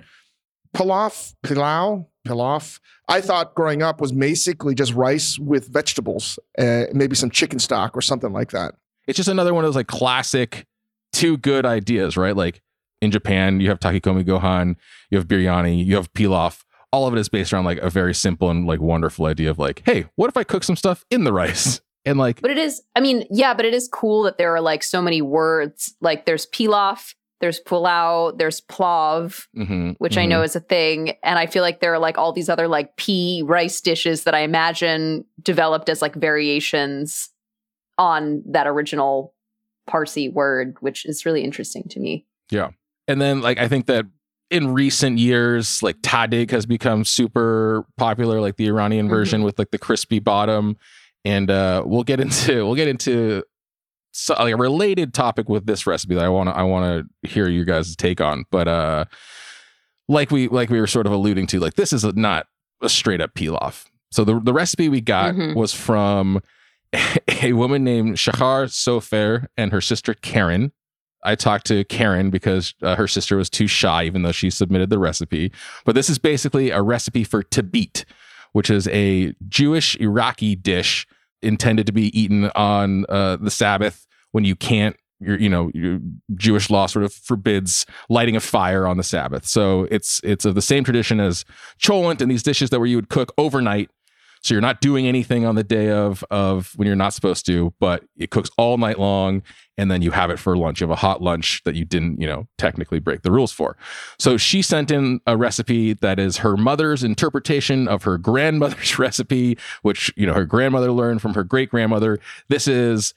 pilaf, 0.76 1.34
pilau, 1.44 2.06
pilaf, 2.28 2.80
I 3.08 3.22
thought 3.22 3.56
growing 3.56 3.82
up 3.82 4.00
was 4.00 4.12
basically 4.12 4.76
just 4.76 4.94
rice 4.94 5.40
with 5.40 5.68
vegetables, 5.68 6.38
uh, 6.58 6.86
maybe 6.94 7.16
some 7.16 7.32
chicken 7.32 7.60
stock 7.60 7.98
or 7.98 8.02
something 8.02 8.32
like 8.32 8.52
that. 8.52 8.76
It's 9.10 9.18
just 9.18 9.30
another 9.30 9.56
one 9.56 9.64
of 9.64 9.68
those 9.68 9.76
like 9.76 9.88
classic 9.88 10.68
two 11.12 11.38
good 11.38 11.66
ideas, 11.66 12.16
right? 12.16 12.36
Like 12.36 12.62
in 13.02 13.10
Japan, 13.10 13.60
you 13.60 13.70
have 13.70 13.80
takikomi 13.80 14.24
gohan, 14.24 14.76
you 15.10 15.18
have 15.18 15.28
biryani, 15.28 15.84
you 15.84 15.96
have 15.96 16.14
pilaf, 16.14 16.64
all 16.94 17.08
of 17.08 17.16
it 17.16 17.20
is 17.20 17.28
based 17.28 17.52
around 17.52 17.66
like 17.66 17.80
a 17.80 17.90
very 17.90 18.14
simple 18.14 18.52
and 18.52 18.68
like 18.68 18.80
wonderful 18.80 19.26
idea 19.26 19.50
of 19.50 19.58
like, 19.58 19.82
hey, 19.86 20.06
what 20.16 20.30
if 20.30 20.38
I 20.38 20.44
cook 20.44 20.64
some 20.64 20.76
stuff 20.76 21.04
in 21.10 21.24
the 21.24 21.34
rice? 21.34 21.82
And 22.06 22.18
like, 22.18 22.42
But 22.42 22.50
it 22.50 22.58
is, 22.58 22.82
I 22.96 23.02
mean, 23.02 23.26
yeah, 23.30 23.54
but 23.54 23.66
it 23.66 23.74
is 23.74 23.90
cool 23.92 24.24
that 24.24 24.38
there 24.38 24.56
are 24.56 24.62
like 24.62 24.84
so 24.84 25.02
many 25.02 25.22
words. 25.22 25.94
Like 26.00 26.26
there's 26.26 26.48
pilaf, 26.48 27.14
there's 27.42 27.60
pulao, 27.60 28.36
there's 28.38 28.62
plav, 28.62 29.48
mhm, 29.56 29.96
which 29.98 30.18
I 30.18 30.26
mhm. 30.26 30.30
know 30.30 30.42
is 30.42 30.56
a 30.56 30.62
thing. 30.62 31.18
And 31.24 31.38
I 31.38 31.46
feel 31.46 31.62
like 31.62 31.82
there 31.82 31.94
are 31.94 32.00
like 32.00 32.18
all 32.18 32.32
these 32.32 32.48
other 32.48 32.70
like 32.70 32.96
pea 32.96 33.44
rice 33.46 33.82
dishes 33.82 34.24
that 34.24 34.34
I 34.34 34.40
imagine 34.40 35.26
developed 35.44 35.90
as 35.90 36.02
like 36.02 36.16
variations 36.16 37.30
on 38.00 38.42
that 38.48 38.66
original 38.66 39.36
Parsi 39.86 40.30
word, 40.30 40.78
which 40.80 41.06
is 41.06 41.26
really 41.26 41.44
interesting 41.44 41.84
to 41.90 42.00
me. 42.00 42.26
Yeah. 42.50 42.70
And 43.08 43.22
then 43.22 43.42
like 43.42 43.60
I 43.60 43.68
think 43.68 43.86
that 43.88 44.06
in 44.50 44.74
recent 44.74 45.20
years, 45.20 45.84
like 45.84 45.98
tadig 46.02 46.50
has 46.52 46.66
become 46.66 47.04
super 47.06 47.86
popular, 47.98 48.42
like 48.42 48.56
the 48.58 48.68
Iranian 48.68 49.08
Mhm. 49.08 49.12
version 49.12 49.44
with 49.44 49.60
like 49.60 49.70
the 49.72 49.78
crispy 49.78 50.18
bottom. 50.20 50.78
And 51.26 51.52
uh 51.52 51.84
we'll 51.86 52.04
get 52.04 52.20
into 52.20 52.54
we'll 52.66 52.76
get 52.76 52.88
into 52.88 53.44
so, 54.12 54.34
like 54.36 54.54
a 54.54 54.58
related 54.58 55.14
topic 55.14 55.50
with 55.50 55.68
this 55.68 55.86
recipe 55.86 56.16
that 56.16 56.24
I 56.24 56.30
want 56.30 56.50
to 56.50 56.56
I 56.56 56.64
want 56.64 57.08
to 57.24 57.30
hear 57.30 57.48
you 57.48 57.66
guys' 57.66 57.96
take 57.96 58.22
on. 58.22 58.46
But 58.50 58.68
uh 58.68 59.06
like 60.08 60.32
we 60.32 60.48
like 60.48 60.70
we 60.70 60.80
were 60.80 60.88
sort 60.88 61.06
of 61.06 61.12
alluding 61.12 61.48
to, 61.48 61.60
like 61.60 61.76
this 61.76 61.94
is 61.94 62.04
a, 62.04 62.12
not 62.14 62.48
a 62.82 62.90
straight 62.90 63.22
up 63.22 63.34
pilaf. 63.36 63.86
So 64.12 64.24
the 64.24 64.40
the 64.40 64.54
recipe 64.54 64.90
we 64.90 65.02
got 65.02 65.36
Mhm. 65.36 65.56
was 65.56 65.74
from 65.74 66.42
a 67.44 67.54
woman 67.54 67.84
named 67.84 68.20
Shahar 68.20 68.66
Sofer 68.66 69.48
and 69.58 69.72
her 69.72 69.82
sister 69.82 70.14
Karen. 70.14 70.72
I 71.24 71.36
talked 71.36 71.66
to 71.68 71.84
Karen 71.86 72.30
because 72.30 72.74
uh, 72.82 72.96
her 72.96 73.08
sister 73.08 73.36
was 73.36 73.50
too 73.50 73.68
shy, 73.68 74.06
even 74.06 74.22
though 74.22 74.32
she 74.32 74.50
submitted 74.50 74.90
the 74.90 75.00
recipe. 75.00 75.52
But 75.86 75.96
this 75.96 76.10
is 76.10 76.18
basically 76.18 76.70
a 76.70 76.82
recipe 76.82 77.24
for 77.24 77.44
tabit, 77.44 78.06
which 78.54 78.70
is 78.70 78.88
a 78.88 79.34
Jewish 79.48 79.96
Iraqi 79.98 80.56
dish 80.56 81.06
intended 81.42 81.86
to 81.88 81.92
be 81.92 82.18
eaten 82.20 82.50
on 82.56 83.06
uh, 83.10 83.36
the 83.38 83.52
Sabbath 83.52 84.08
when 84.32 84.46
you 84.46 84.56
can't. 84.56 84.96
Your, 85.22 85.38
you 85.38 85.50
know, 85.50 85.70
your 85.74 86.00
Jewish 86.36 86.70
law 86.70 86.86
sort 86.86 87.04
of 87.04 87.12
forbids 87.12 87.86
lighting 88.08 88.38
a 88.38 88.40
fire 88.40 88.88
on 88.88 88.96
the 88.96 89.04
Sabbath. 89.04 89.46
So 89.46 89.86
it's 89.92 90.22
it's 90.24 90.46
of 90.46 90.56
the 90.56 90.62
same 90.62 90.86
tradition 90.86 91.20
as 91.20 91.44
cholent 91.78 92.22
and 92.22 92.32
these 92.32 92.42
dishes 92.42 92.70
that 92.70 92.80
where 92.80 92.88
you 92.88 92.96
would 92.96 93.10
cook 93.10 93.34
overnight 93.38 93.92
so 94.42 94.54
you're 94.54 94.62
not 94.62 94.80
doing 94.80 95.06
anything 95.06 95.46
on 95.46 95.56
the 95.56 95.64
day 95.64 95.90
of 95.90 96.24
of 96.32 96.72
when 96.76 96.86
you're 96.86 96.96
not 96.96 97.14
supposed 97.14 97.46
to, 97.48 97.74
but 97.80 98.04
it 98.18 98.32
cooks 98.32 98.50
all 98.58 98.78
night 98.78 98.98
long, 98.98 99.44
and 99.78 99.92
then 99.92 100.02
you 100.02 100.12
have 100.12 100.30
it 100.30 100.40
for 100.40 100.56
lunch. 100.56 100.80
You 100.80 100.88
have 100.88 100.92
a 100.92 100.96
hot 100.96 101.22
lunch 101.22 101.62
that 101.66 101.76
you 101.76 101.84
didn't, 101.84 102.22
you 102.22 102.28
know, 102.28 102.48
technically 102.58 103.00
break 103.00 103.24
the 103.24 103.32
rules 103.32 103.52
for. 103.52 103.76
So 104.18 104.38
she 104.38 104.62
sent 104.62 104.92
in 104.92 105.20
a 105.28 105.36
recipe 105.36 105.94
that 105.94 106.20
is 106.20 106.38
her 106.38 106.56
mother's 106.56 107.04
interpretation 107.04 107.88
of 107.88 108.04
her 108.04 108.18
grandmother's 108.18 108.98
recipe, 109.00 109.58
which 109.82 110.12
you 110.16 110.26
know 110.26 110.34
her 110.34 110.46
grandmother 110.46 110.92
learned 110.92 111.22
from 111.22 111.34
her 111.34 111.44
great 111.44 111.70
grandmother. 111.70 112.20
This 112.48 112.68
is 112.68 113.14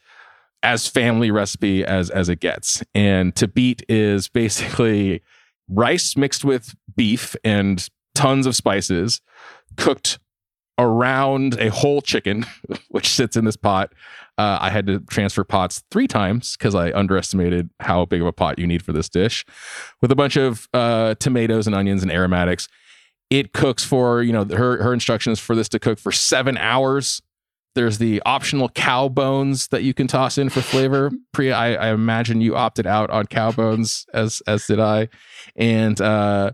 as 0.64 0.88
family 0.88 1.30
recipe 1.30 1.84
as 1.84 2.10
as 2.10 2.28
it 2.28 2.40
gets, 2.40 2.82
and 2.94 3.34
tabit 3.34 3.82
is 3.88 4.28
basically 4.28 5.22
rice 5.68 6.16
mixed 6.16 6.44
with 6.44 6.74
beef 6.96 7.36
and 7.44 7.88
tons 8.14 8.46
of 8.46 8.56
spices, 8.56 9.20
cooked 9.76 10.18
around 10.82 11.58
a 11.58 11.70
whole 11.70 12.02
chicken, 12.02 12.44
which 12.88 13.08
sits 13.08 13.36
in 13.36 13.44
this 13.44 13.56
pot. 13.56 13.92
Uh, 14.38 14.58
I 14.60 14.70
had 14.70 14.86
to 14.86 15.00
transfer 15.00 15.44
pots 15.44 15.82
three 15.90 16.08
times 16.08 16.56
because 16.56 16.74
I 16.74 16.90
underestimated 16.92 17.70
how 17.80 18.06
big 18.06 18.20
of 18.20 18.26
a 18.26 18.32
pot 18.32 18.58
you 18.58 18.66
need 18.66 18.82
for 18.82 18.92
this 18.92 19.08
dish, 19.08 19.44
with 20.00 20.10
a 20.10 20.16
bunch 20.16 20.36
of 20.36 20.68
uh, 20.72 21.14
tomatoes 21.16 21.66
and 21.66 21.76
onions 21.76 22.02
and 22.02 22.10
aromatics. 22.10 22.68
It 23.30 23.52
cooks 23.52 23.84
for 23.84 24.22
you 24.22 24.32
know 24.32 24.44
her 24.44 24.82
her 24.82 24.92
instructions 24.92 25.38
for 25.38 25.54
this 25.54 25.68
to 25.70 25.78
cook 25.78 25.98
for 25.98 26.12
seven 26.12 26.56
hours. 26.58 27.22
There's 27.74 27.98
the 27.98 28.20
optional 28.26 28.68
cow 28.68 29.08
bones 29.08 29.68
that 29.68 29.82
you 29.82 29.94
can 29.94 30.06
toss 30.06 30.36
in 30.36 30.50
for 30.50 30.60
flavor. 30.60 31.10
Priya, 31.32 31.54
I, 31.54 31.72
I 31.72 31.92
imagine 31.92 32.42
you 32.42 32.54
opted 32.54 32.86
out 32.86 33.10
on 33.10 33.26
cow 33.26 33.52
bones, 33.52 34.06
as 34.12 34.42
as 34.46 34.66
did 34.66 34.80
I, 34.80 35.08
and 35.56 36.00
uh, 36.00 36.52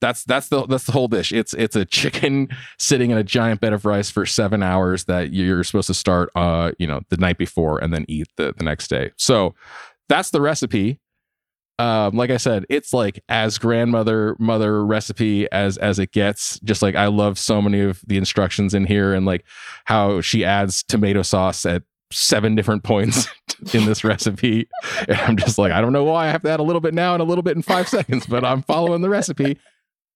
that's 0.00 0.24
that's 0.24 0.48
the 0.48 0.66
that's 0.66 0.84
the 0.84 0.92
whole 0.92 1.08
dish. 1.08 1.32
It's 1.32 1.54
it's 1.54 1.76
a 1.76 1.84
chicken 1.84 2.48
sitting 2.78 3.10
in 3.10 3.18
a 3.18 3.24
giant 3.24 3.60
bed 3.60 3.72
of 3.72 3.84
rice 3.84 4.10
for 4.10 4.26
seven 4.26 4.62
hours 4.62 5.04
that 5.04 5.32
you're 5.32 5.64
supposed 5.64 5.86
to 5.88 5.94
start 5.94 6.30
uh 6.34 6.72
you 6.78 6.86
know 6.86 7.00
the 7.08 7.16
night 7.16 7.38
before 7.38 7.78
and 7.78 7.92
then 7.92 8.04
eat 8.08 8.28
the, 8.36 8.54
the 8.56 8.64
next 8.64 8.88
day. 8.88 9.10
So 9.16 9.54
that's 10.08 10.30
the 10.30 10.40
recipe. 10.40 11.00
Um, 11.78 12.16
like 12.16 12.30
I 12.30 12.38
said, 12.38 12.64
it's 12.70 12.94
like 12.94 13.22
as 13.28 13.58
grandmother 13.58 14.34
mother 14.38 14.84
recipe 14.84 15.50
as 15.52 15.76
as 15.78 15.98
it 15.98 16.12
gets. 16.12 16.58
Just 16.60 16.82
like 16.82 16.94
I 16.94 17.06
love 17.06 17.38
so 17.38 17.60
many 17.60 17.80
of 17.80 18.02
the 18.06 18.16
instructions 18.16 18.74
in 18.74 18.86
here 18.86 19.12
and 19.12 19.26
like 19.26 19.44
how 19.84 20.20
she 20.20 20.44
adds 20.44 20.82
tomato 20.82 21.22
sauce 21.22 21.66
at 21.66 21.82
seven 22.12 22.54
different 22.54 22.82
points 22.82 23.28
in 23.74 23.86
this 23.86 24.04
recipe. 24.04 24.68
And 25.08 25.18
I'm 25.18 25.36
just 25.36 25.58
like, 25.58 25.72
I 25.72 25.80
don't 25.80 25.92
know 25.92 26.04
why 26.04 26.26
I 26.26 26.30
have 26.30 26.42
to 26.42 26.50
add 26.50 26.60
a 26.60 26.64
little 26.64 26.80
bit 26.80 26.94
now 26.94 27.14
and 27.14 27.22
a 27.22 27.24
little 27.24 27.42
bit 27.42 27.56
in 27.56 27.62
five 27.62 27.88
seconds, 27.88 28.26
but 28.26 28.44
I'm 28.44 28.62
following 28.62 29.02
the 29.02 29.08
recipe. 29.08 29.58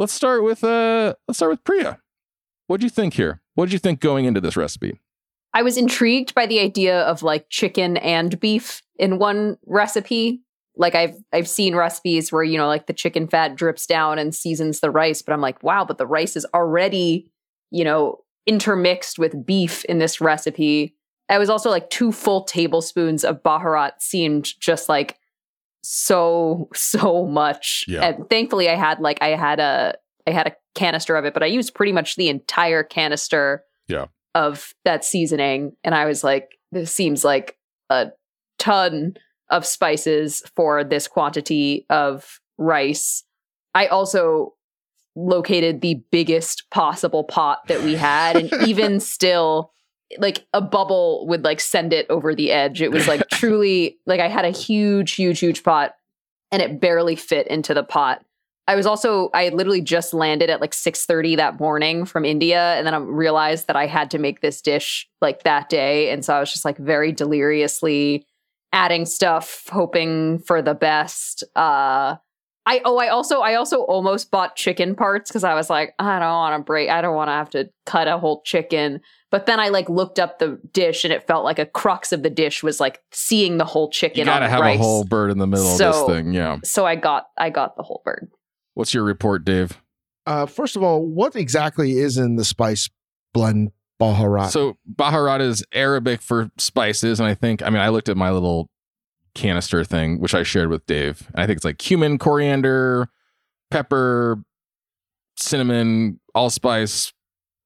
let's 0.00 0.14
start 0.14 0.42
with 0.42 0.64
uh 0.64 1.14
let's 1.28 1.38
start 1.38 1.52
with 1.52 1.62
Priya. 1.62 1.98
What'd 2.66 2.82
you 2.82 2.90
think 2.90 3.14
here? 3.14 3.42
What'd 3.54 3.72
you 3.72 3.78
think 3.78 4.00
going 4.00 4.24
into 4.24 4.40
this 4.40 4.56
recipe? 4.56 4.98
I 5.52 5.62
was 5.62 5.76
intrigued 5.76 6.34
by 6.34 6.46
the 6.46 6.58
idea 6.58 7.02
of 7.02 7.22
like 7.22 7.50
chicken 7.50 7.96
and 7.98 8.40
beef 8.40 8.82
in 8.98 9.18
one 9.18 9.58
recipe. 9.66 10.40
Like 10.76 10.94
I've 10.94 11.16
I've 11.32 11.48
seen 11.48 11.76
recipes 11.76 12.32
where 12.32 12.42
you 12.42 12.56
know 12.56 12.66
like 12.66 12.86
the 12.86 12.92
chicken 12.92 13.28
fat 13.28 13.54
drips 13.54 13.86
down 13.86 14.18
and 14.18 14.34
seasons 14.34 14.80
the 14.80 14.90
rice, 14.90 15.22
but 15.22 15.32
I'm 15.32 15.42
like, 15.42 15.62
wow, 15.62 15.84
but 15.84 15.98
the 15.98 16.06
rice 16.06 16.34
is 16.34 16.46
already, 16.54 17.28
you 17.70 17.84
know, 17.84 18.20
intermixed 18.46 19.18
with 19.18 19.44
beef 19.44 19.84
in 19.84 19.98
this 19.98 20.20
recipe. 20.20 20.96
I 21.28 21.38
was 21.38 21.50
also 21.50 21.70
like 21.70 21.90
two 21.90 22.10
full 22.10 22.42
tablespoons 22.42 23.22
of 23.22 23.42
baharat 23.42 23.92
seemed 24.00 24.58
just 24.58 24.88
like 24.88 25.19
so 25.82 26.68
so 26.74 27.26
much. 27.26 27.84
Yeah. 27.88 28.02
And 28.08 28.28
thankfully 28.30 28.68
I 28.68 28.74
had 28.76 29.00
like 29.00 29.18
I 29.22 29.28
had 29.28 29.60
a 29.60 29.94
I 30.26 30.30
had 30.32 30.46
a 30.46 30.56
canister 30.74 31.16
of 31.16 31.24
it, 31.24 31.34
but 31.34 31.42
I 31.42 31.46
used 31.46 31.74
pretty 31.74 31.92
much 31.92 32.16
the 32.16 32.28
entire 32.28 32.82
canister 32.82 33.64
Yeah. 33.88 34.06
of 34.34 34.72
that 34.84 35.04
seasoning. 35.04 35.72
And 35.82 35.94
I 35.94 36.04
was 36.04 36.22
like, 36.22 36.50
this 36.70 36.94
seems 36.94 37.24
like 37.24 37.56
a 37.88 38.08
ton 38.58 39.14
of 39.50 39.66
spices 39.66 40.42
for 40.54 40.84
this 40.84 41.08
quantity 41.08 41.86
of 41.90 42.38
rice. 42.58 43.24
I 43.74 43.86
also 43.86 44.54
located 45.16 45.80
the 45.80 46.00
biggest 46.12 46.64
possible 46.70 47.24
pot 47.24 47.66
that 47.66 47.82
we 47.82 47.94
had. 47.96 48.36
And 48.36 48.52
even 48.68 49.00
still, 49.00 49.72
like 50.18 50.46
a 50.52 50.60
bubble 50.60 51.26
would 51.28 51.44
like 51.44 51.60
send 51.60 51.92
it 51.92 52.06
over 52.10 52.34
the 52.34 52.50
edge. 52.50 52.82
It 52.82 52.90
was 52.90 53.06
like 53.06 53.28
truly 53.30 53.98
like 54.06 54.20
I 54.20 54.28
had 54.28 54.44
a 54.44 54.50
huge, 54.50 55.12
huge, 55.12 55.40
huge 55.40 55.62
pot 55.62 55.94
and 56.50 56.60
it 56.60 56.80
barely 56.80 57.16
fit 57.16 57.46
into 57.46 57.74
the 57.74 57.84
pot. 57.84 58.24
I 58.66 58.76
was 58.76 58.86
also 58.86 59.30
I 59.34 59.44
had 59.44 59.54
literally 59.54 59.80
just 59.80 60.14
landed 60.14 60.48
at 60.48 60.60
like 60.60 60.72
6:30 60.72 61.36
that 61.36 61.58
morning 61.58 62.04
from 62.04 62.24
India 62.24 62.74
and 62.76 62.86
then 62.86 62.94
I 62.94 62.98
realized 62.98 63.66
that 63.66 63.76
I 63.76 63.86
had 63.86 64.10
to 64.12 64.18
make 64.18 64.40
this 64.40 64.60
dish 64.60 65.08
like 65.20 65.42
that 65.42 65.68
day 65.68 66.10
and 66.10 66.24
so 66.24 66.34
I 66.34 66.40
was 66.40 66.52
just 66.52 66.64
like 66.64 66.78
very 66.78 67.10
deliriously 67.12 68.26
adding 68.72 69.06
stuff 69.06 69.66
hoping 69.70 70.38
for 70.38 70.62
the 70.62 70.74
best. 70.74 71.42
Uh 71.56 72.16
I 72.66 72.80
oh 72.84 72.98
I 72.98 73.08
also 73.08 73.40
I 73.40 73.54
also 73.54 73.80
almost 73.82 74.30
bought 74.30 74.54
chicken 74.54 74.94
parts 74.94 75.30
because 75.30 75.42
I 75.42 75.54
was 75.54 75.68
like 75.68 75.94
I 75.98 76.20
don't 76.20 76.28
want 76.28 76.60
to 76.60 76.64
break 76.64 76.90
I 76.90 77.00
don't 77.00 77.16
want 77.16 77.28
to 77.28 77.32
have 77.32 77.50
to 77.50 77.70
cut 77.86 78.06
a 78.06 78.18
whole 78.18 78.42
chicken. 78.42 79.00
But 79.30 79.46
then 79.46 79.60
I 79.60 79.68
like 79.68 79.88
looked 79.88 80.18
up 80.18 80.38
the 80.40 80.58
dish 80.72 81.04
and 81.04 81.12
it 81.12 81.26
felt 81.26 81.44
like 81.44 81.58
a 81.60 81.66
crux 81.66 82.10
of 82.12 82.22
the 82.24 82.30
dish 82.30 82.62
was 82.64 82.80
like 82.80 83.00
seeing 83.12 83.58
the 83.58 83.64
whole 83.64 83.88
chicken. 83.88 84.18
You 84.20 84.24
gotta 84.24 84.46
on 84.46 84.50
have 84.50 84.60
rice. 84.60 84.78
a 84.78 84.82
whole 84.82 85.04
bird 85.04 85.30
in 85.30 85.38
the 85.38 85.46
middle 85.46 85.76
So- 85.76 85.88
of 85.90 85.94
this 86.08 86.16
thing. 86.16 86.32
Yeah. 86.34 86.58
So 86.64 86.84
I 86.84 86.96
got 86.96 87.28
I 87.38 87.50
got 87.50 87.76
the 87.76 87.82
whole 87.84 88.02
bird. 88.04 88.28
What's 88.74 88.92
your 88.92 89.04
report, 89.04 89.44
Dave? 89.44 89.80
Uh, 90.26 90.46
first 90.46 90.76
of 90.76 90.82
all, 90.82 91.04
what 91.04 91.34
exactly 91.36 91.98
is 91.98 92.16
in 92.18 92.36
the 92.36 92.44
spice 92.44 92.88
blend 93.32 93.70
Baharat? 94.00 94.50
So 94.50 94.76
Baharat 94.92 95.40
is 95.40 95.64
Arabic 95.72 96.20
for 96.22 96.50
spices, 96.58 97.20
and 97.20 97.28
I 97.28 97.34
think 97.34 97.62
I 97.62 97.70
mean 97.70 97.80
I 97.80 97.88
looked 97.88 98.08
at 98.08 98.16
my 98.16 98.30
little 98.30 98.68
canister 99.34 99.84
thing, 99.84 100.18
which 100.20 100.34
I 100.34 100.42
shared 100.42 100.70
with 100.70 100.84
Dave. 100.86 101.28
And 101.34 101.42
I 101.42 101.46
think 101.46 101.56
it's 101.58 101.64
like 101.64 101.78
cumin, 101.78 102.18
coriander, 102.18 103.08
pepper, 103.70 104.42
cinnamon, 105.36 106.20
allspice, 106.34 107.12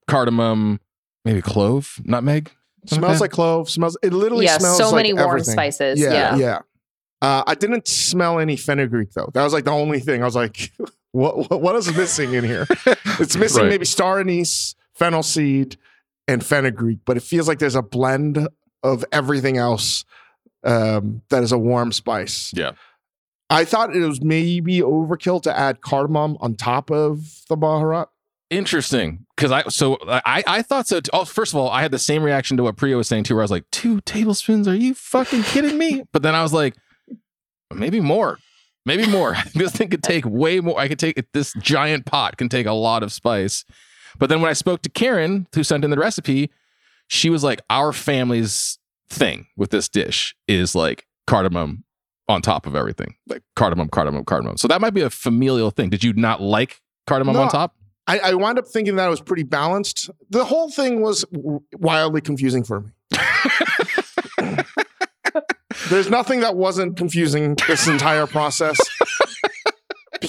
cardamom, 0.08 0.80
maybe 1.24 1.40
clove, 1.42 2.00
nutmeg. 2.04 2.50
smells 2.86 3.20
like 3.20 3.30
clove. 3.30 3.68
Smells. 3.70 3.96
It 4.02 4.12
literally 4.12 4.44
yeah, 4.46 4.58
smells 4.58 4.78
so 4.78 4.86
like 4.90 4.96
many 4.96 5.12
warm 5.12 5.28
everything. 5.28 5.52
spices. 5.52 5.98
Yeah, 6.00 6.12
Yeah. 6.12 6.36
yeah. 6.36 6.58
Uh, 7.22 7.42
I 7.46 7.54
didn't 7.54 7.88
smell 7.88 8.38
any 8.38 8.56
fenugreek 8.56 9.12
though. 9.12 9.30
That 9.32 9.42
was 9.44 9.52
like 9.54 9.64
the 9.64 9.70
only 9.70 10.00
thing. 10.00 10.20
I 10.22 10.26
was 10.26 10.36
like, 10.36 10.72
what 11.12 11.36
what, 11.50 11.60
what 11.62 11.74
is 11.76 11.94
missing 11.96 12.34
in 12.34 12.44
here? 12.44 12.66
It's 13.20 13.36
missing 13.36 13.62
Right. 13.62 13.70
maybe 13.70 13.84
star 13.86 14.18
anise, 14.20 14.74
fennel 14.94 15.22
seed, 15.22 15.76
and 16.28 16.44
fenugreek, 16.44 16.98
but 17.04 17.16
it 17.16 17.22
feels 17.22 17.46
like 17.48 17.58
there's 17.60 17.76
a 17.76 17.82
blend 17.82 18.46
of 18.82 19.04
everything 19.12 19.56
else 19.56 20.04
um, 20.64 21.22
that 21.30 21.42
is 21.42 21.52
a 21.52 21.58
warm 21.58 21.92
spice. 21.92 22.52
Yeah. 22.54 22.72
I 23.50 23.64
thought 23.64 23.94
it 23.94 24.00
was 24.04 24.22
maybe 24.22 24.80
overkill 24.80 25.42
to 25.42 25.56
add 25.56 25.80
cardamom 25.80 26.36
on 26.40 26.54
top 26.56 26.90
of 26.90 27.42
the 27.48 27.56
Baharat. 27.56 28.08
Interesting, 28.50 29.26
because 29.34 29.50
I 29.50 29.62
so 29.68 29.98
I 30.06 30.44
I 30.46 30.62
thought 30.62 30.86
so. 30.86 31.00
Too. 31.00 31.10
Oh, 31.12 31.24
first 31.24 31.52
of 31.52 31.58
all, 31.58 31.70
I 31.70 31.82
had 31.82 31.90
the 31.90 31.98
same 31.98 32.22
reaction 32.22 32.56
to 32.58 32.62
what 32.62 32.76
Priya 32.76 32.96
was 32.96 33.08
saying 33.08 33.24
too, 33.24 33.34
where 33.34 33.42
I 33.42 33.44
was 33.44 33.50
like, 33.50 33.68
two 33.70 34.00
tablespoons? 34.02 34.68
Are 34.68 34.74
you 34.74 34.94
fucking 34.94 35.42
kidding 35.44 35.78
me? 35.78 36.04
But 36.12 36.22
then 36.22 36.34
I 36.34 36.42
was 36.42 36.52
like, 36.52 36.74
maybe 37.74 38.00
more, 38.00 38.38
maybe 38.84 39.06
more. 39.06 39.36
this 39.54 39.72
thing 39.72 39.88
could 39.88 40.02
take 40.02 40.24
way 40.26 40.60
more. 40.60 40.78
I 40.78 40.88
could 40.88 40.98
take 40.98 41.20
this 41.32 41.54
giant 41.60 42.04
pot 42.06 42.36
can 42.36 42.48
take 42.48 42.66
a 42.66 42.72
lot 42.72 43.02
of 43.02 43.12
spice. 43.12 43.64
But 44.18 44.28
then 44.28 44.40
when 44.40 44.50
I 44.50 44.54
spoke 44.54 44.82
to 44.82 44.90
Karen, 44.90 45.48
who 45.54 45.64
sent 45.64 45.84
in 45.84 45.90
the 45.90 45.98
recipe, 45.98 46.50
she 47.08 47.30
was 47.30 47.42
like, 47.42 47.60
our 47.70 47.92
family's 47.92 48.78
thing 49.08 49.46
with 49.56 49.70
this 49.70 49.88
dish 49.88 50.34
is 50.46 50.74
like 50.74 51.06
cardamom 51.26 51.84
on 52.28 52.40
top 52.42 52.66
of 52.66 52.74
everything, 52.76 53.16
like 53.26 53.42
cardamom, 53.56 53.88
cardamom, 53.88 54.24
cardamom. 54.24 54.56
So 54.56 54.68
that 54.68 54.80
might 54.80 54.94
be 54.94 55.02
a 55.02 55.10
familial 55.10 55.70
thing. 55.70 55.90
Did 55.90 56.04
you 56.04 56.12
not 56.12 56.40
like 56.40 56.80
cardamom 57.06 57.34
No, 57.34 57.42
on 57.42 57.48
top? 57.48 57.74
I, 58.06 58.18
I 58.18 58.34
wound 58.34 58.58
up 58.58 58.68
thinking 58.68 58.96
that 58.96 59.06
it 59.06 59.10
was 59.10 59.20
pretty 59.20 59.44
balanced. 59.44 60.10
The 60.30 60.44
whole 60.44 60.70
thing 60.70 61.00
was 61.00 61.24
wildly 61.78 62.20
confusing 62.20 62.64
for 62.64 62.80
me. 62.80 62.90
There's 65.88 66.10
nothing 66.10 66.40
that 66.40 66.56
wasn't 66.56 66.96
confusing 66.96 67.56
this 67.66 67.86
entire 67.88 68.26
process. 68.26 68.78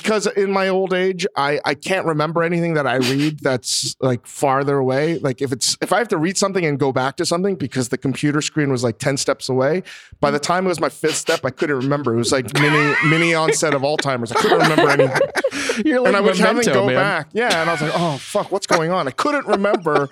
Because 0.01 0.27
in 0.27 0.51
my 0.51 0.67
old 0.67 0.93
age, 0.93 1.25
I, 1.37 1.59
I 1.63 1.73
can't 1.73 2.05
remember 2.05 2.43
anything 2.43 2.73
that 2.73 2.85
I 2.85 2.95
read 2.95 3.39
that's 3.39 3.95
like 4.01 4.27
farther 4.27 4.77
away. 4.77 5.19
Like 5.19 5.41
if 5.41 5.51
it's 5.51 5.77
if 5.81 5.93
I 5.93 5.99
have 5.99 6.09
to 6.09 6.17
read 6.17 6.37
something 6.37 6.65
and 6.65 6.77
go 6.77 6.91
back 6.91 7.15
to 7.17 7.25
something 7.25 7.55
because 7.55 7.89
the 7.89 7.97
computer 7.97 8.41
screen 8.41 8.71
was 8.71 8.83
like 8.83 8.99
10 8.99 9.17
steps 9.17 9.47
away, 9.47 9.83
by 10.19 10.31
the 10.31 10.39
time 10.39 10.65
it 10.65 10.69
was 10.69 10.79
my 10.81 10.89
fifth 10.89 11.15
step, 11.15 11.45
I 11.45 11.49
couldn't 11.49 11.77
remember. 11.77 12.13
It 12.13 12.17
was 12.17 12.31
like 12.31 12.53
mini 12.59 12.93
mini 13.05 13.33
onset 13.33 13.73
of 13.73 13.83
Alzheimer's. 13.83 14.31
I 14.31 14.35
couldn't 14.41 14.59
remember 14.69 14.89
anything 14.89 15.21
You're 15.85 15.99
like 16.01 16.07
and 16.09 16.17
I 16.17 16.21
was 16.21 16.39
having 16.39 16.63
to 16.63 16.73
go 16.73 16.85
man. 16.87 16.95
back. 16.95 17.29
Yeah, 17.33 17.61
and 17.61 17.69
I 17.69 17.73
was 17.73 17.81
like, 17.81 17.93
oh 17.95 18.17
fuck, 18.17 18.51
what's 18.51 18.67
going 18.67 18.91
on? 18.91 19.07
I 19.07 19.11
couldn't 19.11 19.47
remember 19.47 20.09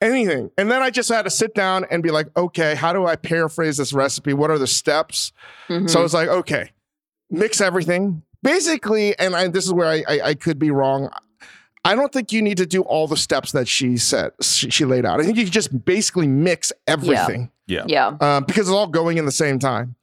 anything. 0.00 0.50
And 0.58 0.70
then 0.70 0.82
I 0.82 0.90
just 0.90 1.08
had 1.08 1.22
to 1.22 1.30
sit 1.30 1.54
down 1.54 1.84
and 1.90 2.02
be 2.02 2.10
like, 2.10 2.28
okay, 2.36 2.74
how 2.74 2.92
do 2.92 3.06
I 3.06 3.16
paraphrase 3.16 3.76
this 3.76 3.92
recipe? 3.92 4.32
What 4.32 4.50
are 4.50 4.58
the 4.58 4.66
steps? 4.66 5.32
Mhm. 5.68 5.88
So 5.88 6.00
I 6.00 6.02
was 6.02 6.14
like, 6.14 6.28
okay, 6.28 6.70
mix 7.30 7.60
everything. 7.60 8.22
Basically, 8.44 9.18
and 9.18 9.34
I, 9.34 9.48
this 9.48 9.64
is 9.64 9.72
where 9.72 9.88
I, 9.88 10.04
I, 10.06 10.20
I 10.20 10.34
could 10.34 10.58
be 10.58 10.70
wrong. 10.70 11.10
I 11.82 11.94
don't 11.94 12.12
think 12.12 12.30
you 12.30 12.42
need 12.42 12.58
to 12.58 12.66
do 12.66 12.82
all 12.82 13.08
the 13.08 13.16
steps 13.16 13.52
that 13.52 13.66
she 13.66 13.96
said 13.96 14.32
she, 14.40 14.70
she 14.70 14.84
laid 14.84 15.04
out. 15.04 15.18
I 15.18 15.24
think 15.24 15.36
you 15.36 15.44
can 15.44 15.52
just 15.52 15.84
basically 15.84 16.28
mix 16.28 16.72
everything 16.86 17.50
yeah. 17.66 18.36
um, 18.36 18.44
because 18.44 18.68
it's 18.68 18.74
all 18.74 18.86
going 18.86 19.16
in 19.16 19.24
the 19.24 19.32
same 19.32 19.58
time. 19.58 19.96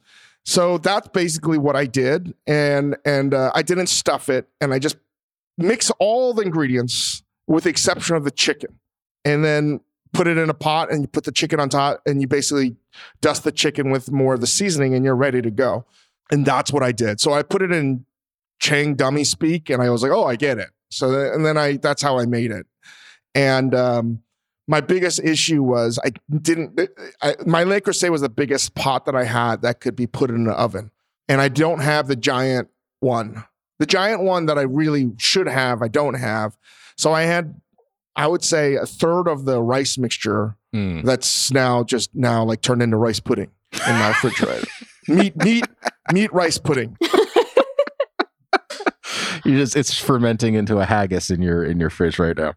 So 0.43 0.79
that's 0.79 1.07
basically 1.09 1.59
what 1.59 1.75
I 1.75 1.85
did, 1.85 2.33
and 2.47 2.97
and 3.05 3.33
uh, 3.33 3.51
I 3.53 3.61
didn't 3.61 3.87
stuff 3.87 4.27
it, 4.27 4.47
and 4.59 4.73
I 4.73 4.79
just 4.79 4.97
mix 5.57 5.91
all 5.99 6.33
the 6.33 6.41
ingredients 6.41 7.21
with 7.45 7.65
the 7.65 7.69
exception 7.69 8.15
of 8.15 8.23
the 8.23 8.31
chicken, 8.31 8.79
and 9.23 9.45
then 9.45 9.81
put 10.13 10.25
it 10.25 10.39
in 10.39 10.49
a 10.49 10.53
pot, 10.55 10.91
and 10.91 11.01
you 11.01 11.07
put 11.07 11.25
the 11.25 11.31
chicken 11.31 11.59
on 11.59 11.69
top, 11.69 12.01
and 12.07 12.21
you 12.21 12.27
basically 12.27 12.75
dust 13.21 13.43
the 13.43 13.51
chicken 13.51 13.91
with 13.91 14.11
more 14.11 14.33
of 14.33 14.41
the 14.41 14.47
seasoning, 14.47 14.95
and 14.95 15.05
you're 15.05 15.15
ready 15.15 15.43
to 15.43 15.51
go. 15.51 15.85
And 16.31 16.43
that's 16.43 16.73
what 16.73 16.81
I 16.81 16.91
did. 16.91 17.19
So 17.19 17.33
I 17.33 17.43
put 17.43 17.61
it 17.61 17.71
in 17.71 18.05
Chang 18.61 18.95
dummy 18.95 19.23
speak, 19.25 19.69
and 19.69 19.81
I 19.81 19.89
was 19.89 20.03
like, 20.03 20.11
oh, 20.11 20.25
I 20.25 20.37
get 20.37 20.57
it. 20.59 20.69
So 20.89 21.11
th- 21.11 21.33
and 21.33 21.45
then 21.45 21.57
I 21.57 21.75
that's 21.77 22.01
how 22.01 22.17
I 22.19 22.25
made 22.25 22.51
it, 22.51 22.65
and 23.35 23.73
um, 23.75 24.21
my 24.67 24.79
biggest 24.81 25.19
issue 25.23 25.63
was 25.63 25.99
I 26.05 26.11
didn't. 26.41 26.79
I, 27.21 27.35
my 27.45 27.63
Le 27.63 27.81
Creuset 27.81 28.09
was 28.11 28.21
the 28.21 28.29
biggest 28.29 28.75
pot 28.75 29.05
that 29.05 29.15
I 29.15 29.23
had 29.23 29.61
that 29.63 29.79
could 29.81 29.95
be 29.95 30.05
put 30.07 30.29
in 30.29 30.43
the 30.45 30.53
oven, 30.53 30.91
and 31.27 31.41
I 31.41 31.47
don't 31.49 31.79
have 31.79 32.07
the 32.07 32.15
giant 32.15 32.69
one. 32.99 33.43
The 33.79 33.85
giant 33.87 34.21
one 34.21 34.45
that 34.45 34.59
I 34.59 34.61
really 34.61 35.11
should 35.17 35.47
have, 35.47 35.81
I 35.81 35.87
don't 35.87 36.13
have. 36.13 36.55
So 36.97 37.13
I 37.13 37.23
had, 37.23 37.59
I 38.15 38.27
would 38.27 38.43
say, 38.43 38.75
a 38.75 38.85
third 38.85 39.27
of 39.27 39.45
the 39.45 39.61
rice 39.61 39.97
mixture 39.97 40.55
Hmm. 40.73 41.01
that's 41.01 41.51
now 41.51 41.83
just 41.83 42.15
now 42.15 42.45
like 42.45 42.61
turned 42.61 42.81
into 42.81 42.95
rice 42.95 43.19
pudding 43.19 43.49
in 43.73 43.93
my 43.95 44.07
refrigerator. 44.23 44.67
meat, 45.09 45.35
meat, 45.35 45.65
meat 46.13 46.31
rice 46.31 46.57
pudding. 46.59 46.95
you 49.45 49.57
just 49.57 49.75
it's 49.75 49.97
fermenting 49.97 50.53
into 50.55 50.79
a 50.79 50.85
haggis 50.85 51.29
in 51.29 51.41
your 51.41 51.63
in 51.63 51.79
your 51.79 51.89
fridge 51.89 52.19
right 52.19 52.37
now. 52.37 52.53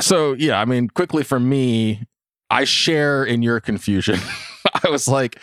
So 0.00 0.32
yeah, 0.34 0.60
I 0.60 0.64
mean, 0.64 0.88
quickly 0.88 1.22
for 1.22 1.38
me, 1.40 2.04
I 2.50 2.64
share 2.64 3.24
in 3.24 3.42
your 3.42 3.60
confusion. 3.60 4.18
I 4.84 4.90
was 4.90 5.06
like, 5.08 5.38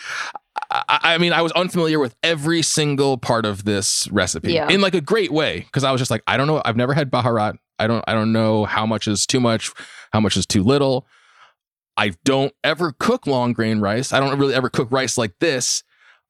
I, 0.69 0.99
I 1.15 1.17
mean, 1.17 1.33
I 1.33 1.41
was 1.41 1.51
unfamiliar 1.53 1.99
with 1.99 2.15
every 2.23 2.61
single 2.61 3.17
part 3.17 3.45
of 3.45 3.63
this 3.65 4.07
recipe 4.11 4.53
Yeah. 4.53 4.69
in 4.69 4.81
like 4.81 4.93
a 4.95 5.01
great 5.01 5.31
way 5.31 5.59
because 5.61 5.83
I 5.83 5.91
was 5.91 5.99
just 6.01 6.11
like, 6.11 6.23
I 6.27 6.37
don't 6.37 6.47
know, 6.47 6.61
I've 6.65 6.75
never 6.75 6.93
had 6.93 7.09
baharat. 7.11 7.55
I 7.79 7.87
don't, 7.87 8.03
I 8.07 8.13
don't 8.13 8.31
know 8.31 8.65
how 8.65 8.85
much 8.85 9.07
is 9.07 9.25
too 9.25 9.39
much, 9.39 9.71
how 10.13 10.19
much 10.19 10.37
is 10.37 10.45
too 10.45 10.63
little. 10.63 11.07
I 11.97 12.13
don't 12.23 12.53
ever 12.63 12.93
cook 12.99 13.27
long 13.27 13.53
grain 13.53 13.79
rice. 13.79 14.13
I 14.13 14.19
don't 14.19 14.37
really 14.37 14.53
ever 14.53 14.69
cook 14.69 14.91
rice 14.91 15.17
like 15.17 15.33
this. 15.39 15.83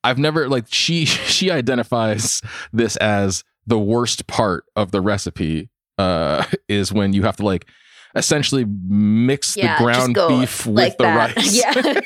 I've 0.03 0.17
never 0.17 0.47
like 0.49 0.65
she 0.69 1.05
she 1.05 1.51
identifies 1.51 2.41
this 2.73 2.95
as 2.97 3.43
the 3.67 3.79
worst 3.79 4.27
part 4.27 4.65
of 4.75 4.91
the 4.91 5.01
recipe 5.01 5.69
uh 5.97 6.43
is 6.67 6.91
when 6.91 7.13
you 7.13 7.23
have 7.23 7.37
to 7.37 7.45
like 7.45 7.67
essentially 8.15 8.65
mix 8.65 9.55
Yeah, 9.55 9.77
the 9.77 9.83
ground 9.83 10.15
beef 10.15 10.65
with 10.65 10.75
like 10.75 10.97
the 10.97 11.03
that. 11.03 11.35
rice. 11.35 11.55
Yeah. 11.55 11.99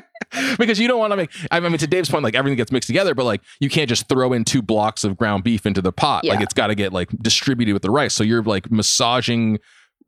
because 0.58 0.78
you 0.78 0.86
don't 0.88 0.98
want 0.98 1.12
to 1.12 1.16
make 1.16 1.30
I 1.50 1.60
mean 1.60 1.78
to 1.78 1.86
Dave's 1.86 2.10
point 2.10 2.22
like 2.24 2.34
everything 2.34 2.56
gets 2.56 2.70
mixed 2.70 2.88
together 2.88 3.14
but 3.14 3.24
like 3.24 3.40
you 3.60 3.70
can't 3.70 3.88
just 3.88 4.08
throw 4.08 4.32
in 4.32 4.44
two 4.44 4.60
blocks 4.60 5.04
of 5.04 5.16
ground 5.16 5.44
beef 5.44 5.64
into 5.64 5.80
the 5.80 5.92
pot 5.92 6.24
like 6.24 6.40
it's 6.40 6.52
got 6.52 6.66
to 6.66 6.74
get 6.74 6.92
like 6.92 7.08
distributed 7.22 7.72
with 7.72 7.82
the 7.82 7.90
rice 7.90 8.12
so 8.12 8.22
you're 8.24 8.42
like 8.42 8.70
massaging 8.70 9.58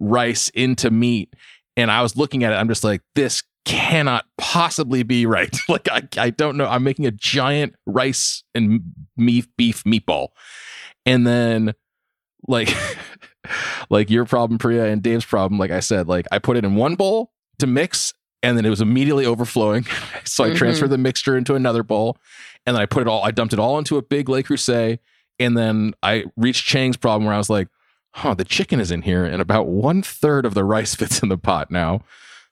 rice 0.01 0.51
into 0.51 0.91
meat 0.91 1.33
and 1.77 1.91
I 1.91 2.03
was 2.03 2.17
looking 2.17 2.45
at 2.45 2.53
it 2.53 2.57
I'm 2.57 2.69
just 2.69 2.85
like 2.85 3.01
this 3.15 3.43
cannot 3.69 4.25
possibly 4.39 5.03
be 5.03 5.27
right. 5.27 5.55
Like 5.69 5.89
I, 5.91 6.03
I 6.17 6.31
don't 6.31 6.57
know. 6.57 6.67
I'm 6.67 6.83
making 6.83 7.07
a 7.07 7.11
giant 7.11 7.75
rice 7.87 8.43
and 8.55 8.81
meat 9.17 9.47
beef 9.57 9.85
meatball. 9.85 10.29
And 11.07 11.27
then 11.27 11.75
like 12.47 12.71
like 13.91 14.11
your 14.11 14.25
problem 14.25 14.59
Priya 14.59 14.87
and 14.87 15.03
Dave's 15.03 15.25
problem 15.25 15.59
like 15.59 15.71
I 15.71 15.81
said 15.81 16.09
like 16.09 16.27
I 16.33 16.39
put 16.39 16.57
it 16.57 16.65
in 16.65 16.75
one 16.77 16.95
bowl 16.95 17.33
to 17.59 17.67
mix 17.67 18.15
and 18.43 18.57
then 18.57 18.65
it 18.65 18.71
was 18.71 18.81
immediately 18.81 19.27
overflowing. 19.27 19.87
So 20.25 20.45
I 20.45 20.51
Mhm. 20.51 20.57
transferred 20.57 20.91
the 20.91 20.99
mixture 20.99 21.37
into 21.37 21.55
another 21.55 21.83
bowl 21.83 22.17
and 22.67 22.77
then 22.77 22.83
I 22.83 22.87
put 22.87 23.01
it 23.03 23.09
all 23.09 23.25
I 23.25 23.31
dumped 23.31 23.53
it 23.55 23.59
all 23.59 23.79
into 23.79 23.97
a 23.97 24.03
big 24.03 24.29
Le 24.29 24.43
Creuset 24.43 24.99
and 25.39 25.57
then 25.57 25.95
I 26.03 26.25
reached 26.37 26.65
Chang's 26.67 26.97
problem 26.97 27.25
where 27.25 27.35
I 27.35 27.39
was 27.39 27.51
like 27.51 27.69
huh 28.15 28.35
the 28.35 28.45
chicken 28.45 28.79
is 28.81 28.91
in 28.91 29.03
here 29.03 29.25
and 29.25 29.41
about 29.43 29.67
one 29.69 30.03
third 30.03 30.45
of 30.47 30.55
the 30.55 30.65
rice 30.65 30.95
fits 30.95 31.23
in 31.23 31.29
the 31.29 31.39
pot 31.39 31.71
now 31.71 32.01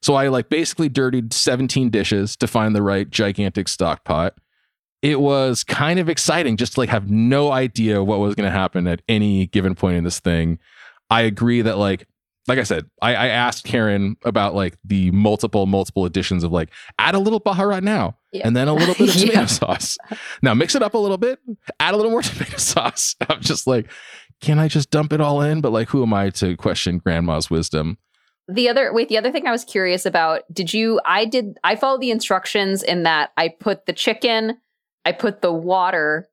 so 0.03 0.15
I 0.15 0.29
like 0.29 0.49
basically 0.49 0.89
dirtied 0.89 1.33
17 1.33 1.91
dishes 1.91 2.37
to 2.37 2.47
find 2.47 2.75
the 2.75 2.83
right 2.83 3.09
gigantic 3.11 3.69
stock 3.69 4.05
pot 4.05 4.35
it 5.03 5.21
was 5.21 5.63
kind 5.63 5.99
of 6.01 6.09
exciting 6.09 6.57
just 6.57 6.73
to 6.73 6.81
like 6.81 6.89
have 6.89 7.11
no 7.11 7.53
idea 7.53 8.03
what 8.03 8.19
was 8.19 8.35
going 8.35 8.51
to 8.51 8.57
happen 8.59 8.87
at 8.89 9.03
any 9.09 9.47
given 9.49 9.75
point 9.75 9.95
in 9.97 10.05
this 10.05 10.21
thing. 10.21 10.59
I 11.11 11.21
agree 11.21 11.61
that 11.63 11.77
like 11.79 12.09
like 12.49 12.59
I 12.59 12.63
said, 12.63 12.87
I, 13.03 13.15
I 13.15 13.27
asked 13.29 13.65
Karen 13.65 14.17
about 14.25 14.55
like 14.55 14.77
the 14.85 15.11
multiple, 15.11 15.67
multiple 15.67 16.07
additions 16.07 16.45
of 16.45 16.51
like 16.51 16.71
add 16.99 17.15
a 17.15 17.19
little 17.19 17.41
baharat 17.41 17.83
now 17.83 18.17
Yeah. 18.33 18.43
and 18.47 18.57
then 18.57 18.69
a 18.69 18.75
little 18.75 18.95
bit 18.99 19.11
of 19.11 19.17
Yeah. 19.17 19.27
tomato 19.31 19.47
sauce. 19.47 19.99
Now 20.43 20.55
mix 20.55 20.75
it 20.75 20.83
up 20.83 20.95
a 20.95 20.99
little 20.99 21.19
bit, 21.19 21.41
add 21.79 21.93
a 21.93 21.97
little 21.97 22.11
more 22.11 22.23
tomato 22.23 22.57
sauce. 22.57 23.15
I'm 23.29 23.43
just 23.43 23.67
like, 23.67 23.91
can 24.41 24.59
I 24.59 24.67
just 24.67 24.91
dump 24.91 25.13
it 25.13 25.21
all 25.21 25.43
in? 25.43 25.61
But 25.61 25.73
like, 25.73 25.89
who 25.91 26.03
am 26.03 26.15
I 26.15 26.31
to 26.31 26.57
question 26.57 26.99
grandma's 26.99 27.51
wisdom? 27.51 27.99
The 28.49 28.69
other 28.69 28.93
wait, 28.93 29.09
the 29.09 29.19
other 29.19 29.33
thing 29.33 29.47
I 29.47 29.53
was 29.53 29.65
curious 29.65 30.07
about, 30.07 30.43
did 30.53 30.73
you 30.73 31.01
I 31.05 31.25
did 31.25 31.59
I 31.65 31.77
followed 31.77 32.01
the 32.01 32.11
instructions 32.11 32.83
in 32.83 33.03
that 33.03 33.31
I 33.37 33.49
put 33.49 33.87
the 33.87 33.93
chicken, 33.93 34.59
I 35.05 35.13
put 35.13 35.43
the 35.43 35.53
water, 35.53 36.29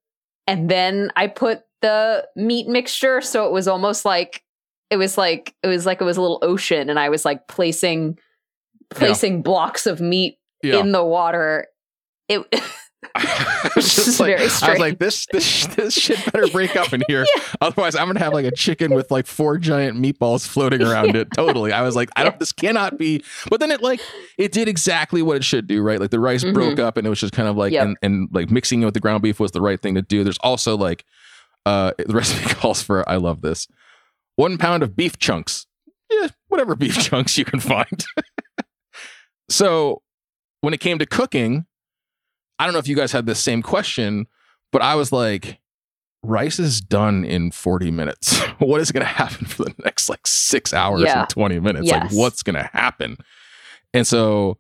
and 0.46 0.70
then 0.70 1.12
I 1.16 1.28
put 1.28 1.62
the 1.82 2.28
meat 2.36 2.68
mixture. 2.68 3.22
So 3.22 3.48
it 3.48 3.52
was 3.52 3.68
almost 3.68 4.06
like 4.06 4.44
it 4.90 4.98
was 4.98 5.18
like 5.18 5.56
it 5.64 5.68
was 5.68 5.86
like 5.86 6.02
it 6.02 6.06
was 6.06 6.18
a 6.18 6.22
little 6.22 6.40
ocean 6.44 6.90
and 6.90 7.00
I 7.00 7.10
was 7.10 7.26
like 7.26 7.48
placing 7.48 8.20
placing 8.92 9.42
blocks 9.42 9.88
of 9.88 10.00
meat 10.00 10.38
in 10.62 10.92
the 10.92 11.04
water. 11.04 11.68
It 12.30 12.46
I 12.52 12.58
was 12.58 12.62
This 12.62 12.83
just 13.76 13.98
is 14.08 14.20
like, 14.20 14.30
very 14.30 14.42
I 14.42 14.44
was 14.44 14.54
strange. 14.54 14.80
like, 14.80 15.00
this 15.00 15.26
this 15.32 15.66
this 15.68 15.94
shit 15.94 16.20
better 16.32 16.48
break 16.48 16.76
up 16.76 16.94
in 16.94 17.04
here. 17.08 17.26
Otherwise, 17.62 17.96
I'm 17.96 18.08
gonna 18.08 18.20
have 18.20 18.34
like 18.34 18.46
a 18.46 18.52
chicken 18.52 18.94
with 18.94 19.12
like 19.12 19.28
four 19.28 19.58
giant 19.58 19.98
meatballs 19.98 20.48
floating 20.48 20.82
around 20.88 21.16
it. 21.16 21.28
Totally. 21.36 21.72
I 21.72 21.82
was 21.82 21.96
like, 21.96 22.10
I 22.16 22.24
don't. 22.24 22.40
This 22.40 22.52
cannot 22.52 22.98
be. 22.98 23.24
But 23.50 23.60
then 23.60 23.72
it 23.72 23.82
like 23.82 24.00
it 24.38 24.52
did 24.52 24.68
exactly 24.68 25.22
what 25.22 25.38
it 25.38 25.44
should 25.44 25.68
do. 25.68 25.82
Right. 25.82 26.00
Like 26.00 26.12
the 26.12 26.20
rice 26.20 26.44
Mhm. 26.44 26.54
broke 26.54 26.80
up, 26.80 26.98
and 26.98 27.06
it 27.08 27.10
was 27.10 27.20
just 27.20 27.34
kind 27.34 27.48
of 27.48 27.56
like 27.58 27.74
Yep. 27.74 27.86
and 27.86 27.98
and 28.02 28.30
like 28.32 28.50
mixing 28.52 28.82
it 28.82 28.86
with 28.86 28.94
the 28.94 29.00
ground 29.00 29.24
beef 29.24 29.40
was 29.40 29.52
the 29.52 29.62
right 29.62 29.82
thing 29.82 29.96
to 29.96 30.02
do. 30.02 30.24
There's 30.24 30.38
also 30.40 30.76
like 30.78 31.04
uh 31.66 31.92
the 31.98 32.14
recipe 32.14 32.54
calls 32.56 32.82
for. 32.82 33.08
I 33.10 33.16
love 33.18 33.42
this. 33.42 33.68
One 34.36 34.58
pound 34.58 34.84
of 34.84 34.96
beef 34.96 35.18
chunks. 35.20 35.68
Yeah, 36.12 36.28
whatever 36.48 36.76
beef 36.76 36.98
chunks 37.00 37.38
you 37.38 37.46
can 37.46 37.60
find. 37.60 38.06
so 39.50 40.02
when 40.62 40.74
it 40.74 40.80
came 40.80 41.00
to 41.00 41.06
cooking, 41.06 41.66
I 42.60 42.66
don't 42.66 42.74
know 42.74 42.80
if 42.80 42.88
you 42.88 42.96
guys 42.96 43.12
had 43.12 43.26
the 43.26 43.36
same 43.36 43.62
question, 43.62 44.28
but 44.72 44.82
I 44.82 44.96
was 44.96 45.12
like, 45.12 45.60
rice 46.24 46.60
is 46.60 46.80
done 46.82 47.26
in 47.26 47.52
40 47.52 47.92
minutes. 47.92 48.40
what 48.60 48.80
is 48.82 48.92
going 48.92 49.06
to 49.06 49.12
happen 49.12 49.46
for 49.46 49.64
the 49.66 49.76
next 49.84 50.10
like 50.10 50.26
six 50.26 50.74
hours 50.74 51.02
Yeah. 51.02 51.22
and 51.22 51.30
20 51.30 51.60
minutes? 51.60 51.90
Like, 51.90 52.12
what's 52.12 52.44
going 52.44 52.56
to 52.56 52.70
happen? 52.74 53.18
And 53.94 54.06
so 54.08 54.58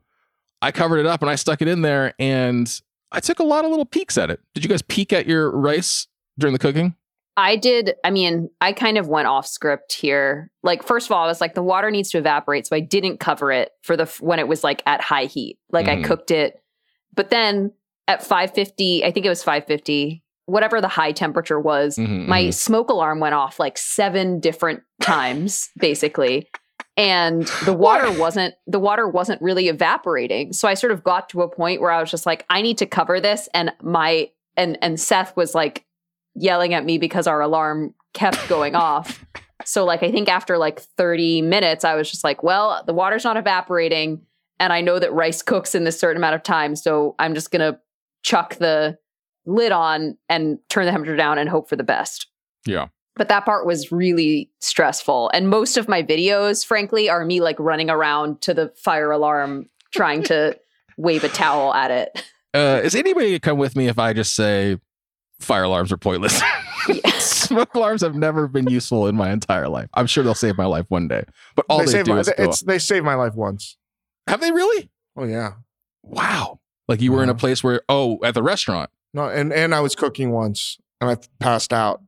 I 0.61 0.71
covered 0.71 0.97
it 0.99 1.05
up 1.05 1.21
and 1.21 1.29
I 1.29 1.35
stuck 1.35 1.61
it 1.61 1.67
in 1.67 1.81
there 1.81 2.13
and 2.19 2.81
I 3.11 3.19
took 3.19 3.39
a 3.39 3.43
lot 3.43 3.63
of 3.65 3.69
little 3.71 3.85
peeks 3.85 4.17
at 4.17 4.29
it. 4.29 4.39
Did 4.53 4.63
you 4.63 4.69
guys 4.69 4.81
peek 4.81 5.13
at 5.13 5.27
your 5.27 5.51
rice 5.51 6.07
during 6.37 6.53
the 6.53 6.59
cooking? 6.59 6.95
I 7.35 7.55
did. 7.55 7.95
I 8.03 8.11
mean, 8.11 8.49
I 8.61 8.73
kind 8.73 8.97
of 8.97 9.07
went 9.07 9.27
off 9.27 9.47
script 9.47 9.93
here. 9.93 10.51
Like, 10.61 10.83
first 10.83 11.07
of 11.07 11.13
all, 11.13 11.23
I 11.23 11.27
was 11.27 11.41
like, 11.41 11.55
the 11.55 11.63
water 11.63 11.89
needs 11.89 12.11
to 12.11 12.19
evaporate, 12.19 12.67
so 12.67 12.75
I 12.75 12.79
didn't 12.79 13.19
cover 13.19 13.51
it 13.51 13.71
for 13.81 13.97
the 13.97 14.05
when 14.19 14.37
it 14.37 14.47
was 14.47 14.63
like 14.63 14.83
at 14.85 15.01
high 15.01 15.25
heat. 15.25 15.57
Like, 15.71 15.87
Mhm. 15.87 15.99
I 15.99 16.07
cooked 16.07 16.29
it, 16.29 16.61
but 17.15 17.31
then 17.31 17.71
at 18.07 18.21
550, 18.21 19.05
I 19.05 19.11
think 19.11 19.25
it 19.25 19.29
was 19.29 19.43
550, 19.43 20.23
whatever 20.45 20.81
the 20.81 20.87
high 20.87 21.11
temperature 21.11 21.59
was, 21.59 21.95
Mhm, 21.97 22.27
my 22.27 22.43
mhm. 22.45 22.53
smoke 22.53 22.89
alarm 22.89 23.19
went 23.19 23.35
off 23.35 23.59
like 23.59 23.77
seven 23.77 24.39
different 24.39 24.81
times, 25.01 25.69
basically. 25.79 26.47
And 26.95 27.47
the 27.65 27.73
water 27.73 28.11
wasn't 28.11 28.53
the 28.67 28.79
water 28.79 29.07
wasn't 29.07 29.41
really 29.41 29.67
evaporating. 29.67 30.53
So 30.53 30.67
I 30.67 30.75
sort 30.75 30.91
of 30.91 31.03
got 31.03 31.27
to 31.29 31.41
a 31.41 31.49
point 31.49 31.81
where 31.81 31.89
I 31.89 31.99
was 31.99 32.11
just 32.11 32.25
like, 32.27 32.45
I 32.51 32.61
need 32.61 32.77
to 32.79 32.85
cover 32.85 33.19
this. 33.19 33.49
And 33.53 33.71
my 33.81 34.29
and 34.57 34.77
and 34.81 34.99
Seth 34.99 35.35
was 35.35 35.55
like 35.55 35.85
yelling 36.35 36.73
at 36.75 36.85
me 36.85 36.99
because 36.99 37.25
our 37.25 37.41
alarm 37.41 37.95
kept 38.13 38.47
going 38.47 38.75
off. 38.75 39.25
So 39.65 39.85
like 39.85 40.03
I 40.03 40.11
think 40.11 40.29
after 40.29 40.57
like 40.59 40.81
30 40.81 41.41
minutes, 41.41 41.83
I 41.83 41.95
was 41.95 42.11
just 42.11 42.23
like, 42.23 42.43
well, 42.43 42.83
the 42.85 42.93
water's 42.93 43.23
not 43.23 43.37
evaporating. 43.37 44.21
And 44.59 44.71
I 44.71 44.81
know 44.81 44.99
that 44.99 45.11
rice 45.13 45.41
cooks 45.41 45.73
in 45.73 45.85
this 45.85 45.99
certain 45.99 46.17
amount 46.17 46.35
of 46.35 46.43
time. 46.43 46.75
So 46.75 47.15
I'm 47.17 47.33
just 47.33 47.49
gonna 47.49 47.79
chuck 48.23 48.55
the 48.55 48.97
lid 49.45 49.71
on 49.71 50.17
and 50.29 50.57
turn 50.69 50.85
the 50.85 50.91
temperature 50.91 51.15
down 51.15 51.37
and 51.37 51.49
hope 51.49 51.69
for 51.69 51.75
the 51.75 51.83
best. 51.83 52.27
Yeah. 52.65 52.87
But 53.15 53.29
that 53.29 53.45
part 53.45 53.65
was 53.65 53.91
really 53.91 54.49
stressful. 54.59 55.29
And 55.33 55.49
most 55.49 55.77
of 55.77 55.87
my 55.87 56.01
videos, 56.01 56.65
frankly, 56.65 57.09
are 57.09 57.23
me 57.25 57.41
like 57.41 57.59
running 57.59 57.89
around 57.89 58.41
to 58.41 58.53
the 58.53 58.73
fire 58.75 59.11
alarm 59.11 59.69
trying 59.93 60.23
to 60.23 60.57
wave 60.97 61.23
a 61.23 61.29
towel 61.29 61.73
at 61.73 61.91
it. 61.91 62.25
Uh, 62.53 62.81
is 62.83 62.95
anybody 62.95 63.27
gonna 63.27 63.39
come 63.39 63.57
with 63.57 63.75
me 63.75 63.87
if 63.87 63.99
I 63.99 64.13
just 64.13 64.35
say 64.35 64.77
fire 65.39 65.63
alarms 65.63 65.91
are 65.91 65.97
pointless? 65.97 66.41
Smoke 67.19 67.73
alarms 67.75 68.01
have 68.01 68.15
never 68.15 68.47
been 68.47 68.67
useful 68.67 69.07
in 69.07 69.15
my 69.15 69.31
entire 69.31 69.67
life. 69.67 69.89
I'm 69.93 70.07
sure 70.07 70.23
they'll 70.23 70.33
save 70.33 70.57
my 70.57 70.65
life 70.65 70.85
one 70.89 71.07
day, 71.07 71.23
but 71.55 71.65
all 71.69 71.79
they, 71.79 71.87
saved 71.87 72.05
do 72.05 72.13
my, 72.13 72.19
is 72.19 72.29
go 72.35 72.43
it's, 72.43 72.61
they 72.61 72.79
saved 72.79 73.05
my 73.05 73.15
life 73.15 73.35
once. 73.35 73.77
Have 74.27 74.41
they 74.41 74.51
really? 74.51 74.89
Oh 75.15 75.23
yeah. 75.23 75.53
Wow. 76.03 76.59
Like 76.87 77.01
you 77.01 77.11
were 77.11 77.23
in 77.23 77.29
a 77.29 77.31
Uh-huh. 77.33 77.39
place 77.39 77.63
where, 77.63 77.81
oh, 77.89 78.19
at 78.23 78.33
the 78.33 78.43
restaurant. 78.43 78.89
No, 79.13 79.27
and 79.29 79.53
and 79.53 79.73
I 79.75 79.79
was 79.79 79.95
cooking 79.95 80.31
once 80.31 80.77
and 80.99 81.09
I 81.09 81.17
passed 81.39 81.71
out. 81.73 82.01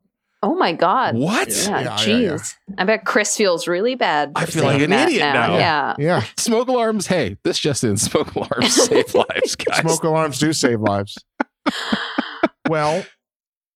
Oh 0.44 0.54
my 0.56 0.74
God. 0.74 1.16
What? 1.16 1.48
Yeah, 1.50 1.80
Yeah, 1.80 1.82
yeah, 1.82 1.96
jeez. 1.98 2.54
I 2.78 2.84
bet 2.84 3.06
Chris 3.06 3.36
feels 3.36 3.68
really 3.68 3.96
bad. 3.96 4.34
I 4.36 4.46
feel 4.46 4.64
like 4.64 4.82
an 4.82 4.92
that 4.92 5.08
idiot 5.10 5.22
now. 5.34 5.58
Yeah. 5.58 5.96
Yeah. 5.98 6.24
Smoke 6.38 6.68
alarms. 6.68 7.08
Hey, 7.08 7.38
this 7.44 7.58
just 7.58 7.84
in. 7.84 7.98
Smoke 7.98 8.36
alarms 8.36 8.74
save 8.86 9.14
lives, 9.16 9.56
guys. 9.56 9.80
Smoke 9.80 10.04
alarms 10.04 10.38
do 10.40 10.52
save 10.54 10.82
lives. 10.82 11.18
well, 12.70 13.06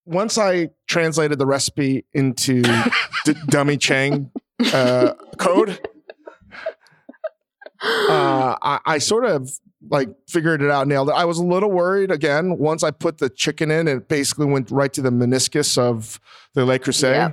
once 0.05 0.37
I 0.37 0.69
translated 0.87 1.39
the 1.39 1.45
recipe 1.47 2.05
into 2.13 2.61
d- 3.25 3.33
dummy 3.47 3.77
Chang 3.77 4.29
uh, 4.73 5.13
code, 5.37 5.79
uh, 7.81 8.57
I, 8.61 8.79
I 8.85 8.97
sort 8.97 9.25
of 9.25 9.49
like 9.87 10.09
figured 10.27 10.61
it 10.61 10.69
out, 10.69 10.87
nailed 10.87 11.09
it. 11.09 11.15
I 11.15 11.25
was 11.25 11.37
a 11.37 11.43
little 11.43 11.71
worried 11.71 12.11
again 12.11 12.57
once 12.57 12.83
I 12.83 12.91
put 12.91 13.17
the 13.19 13.29
chicken 13.29 13.71
in. 13.71 13.87
It 13.87 14.07
basically 14.07 14.45
went 14.45 14.71
right 14.71 14.91
to 14.93 15.01
the 15.01 15.09
meniscus 15.11 15.77
of 15.77 16.19
the 16.53 16.65
Le 16.65 16.79
Creuset. 16.79 17.13
Yeah. 17.13 17.31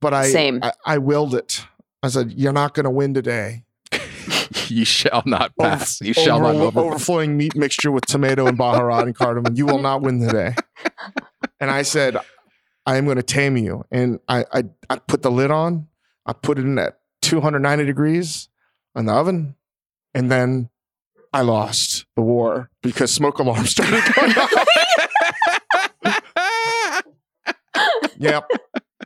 But 0.00 0.14
I, 0.14 0.28
Same. 0.28 0.60
I 0.62 0.72
I 0.84 0.98
willed 0.98 1.34
it. 1.34 1.64
I 2.02 2.08
said, 2.08 2.32
"You're 2.32 2.52
not 2.52 2.74
going 2.74 2.84
to 2.84 2.90
win 2.90 3.14
today." 3.14 3.64
you 4.68 4.84
shall 4.84 5.22
not 5.26 5.52
pass. 5.58 6.00
You 6.00 6.12
shall 6.12 6.40
not 6.40 6.54
Over- 6.56 6.64
over. 6.64 6.80
overflowing 6.80 7.36
meat 7.36 7.54
mixture 7.56 7.90
with 7.90 8.04
tomato 8.06 8.46
and 8.46 8.58
baharat 8.58 9.02
and 9.02 9.14
cardamom. 9.14 9.54
You 9.54 9.66
will 9.66 9.78
not 9.80 10.02
win 10.02 10.20
today. 10.20 10.54
And 11.58 11.70
I 11.70 11.82
said, 11.82 12.18
I 12.84 12.96
am 12.96 13.06
going 13.06 13.16
to 13.16 13.22
tame 13.22 13.56
you. 13.56 13.84
And 13.90 14.20
I, 14.28 14.44
I, 14.52 14.64
I 14.90 14.96
put 14.98 15.22
the 15.22 15.30
lid 15.30 15.50
on. 15.50 15.88
I 16.26 16.34
put 16.34 16.58
it 16.58 16.66
in 16.66 16.78
at 16.78 16.98
290 17.22 17.84
degrees 17.86 18.48
in 18.94 19.06
the 19.06 19.12
oven. 19.14 19.54
And 20.12 20.30
then 20.30 20.68
I 21.32 21.42
lost 21.42 22.06
the 22.16 22.22
war 22.22 22.70
because 22.82 23.12
smoke 23.12 23.38
alarms 23.38 23.70
started 23.72 24.02
going 24.14 24.32
off. 24.38 24.52
yep. 28.18 28.48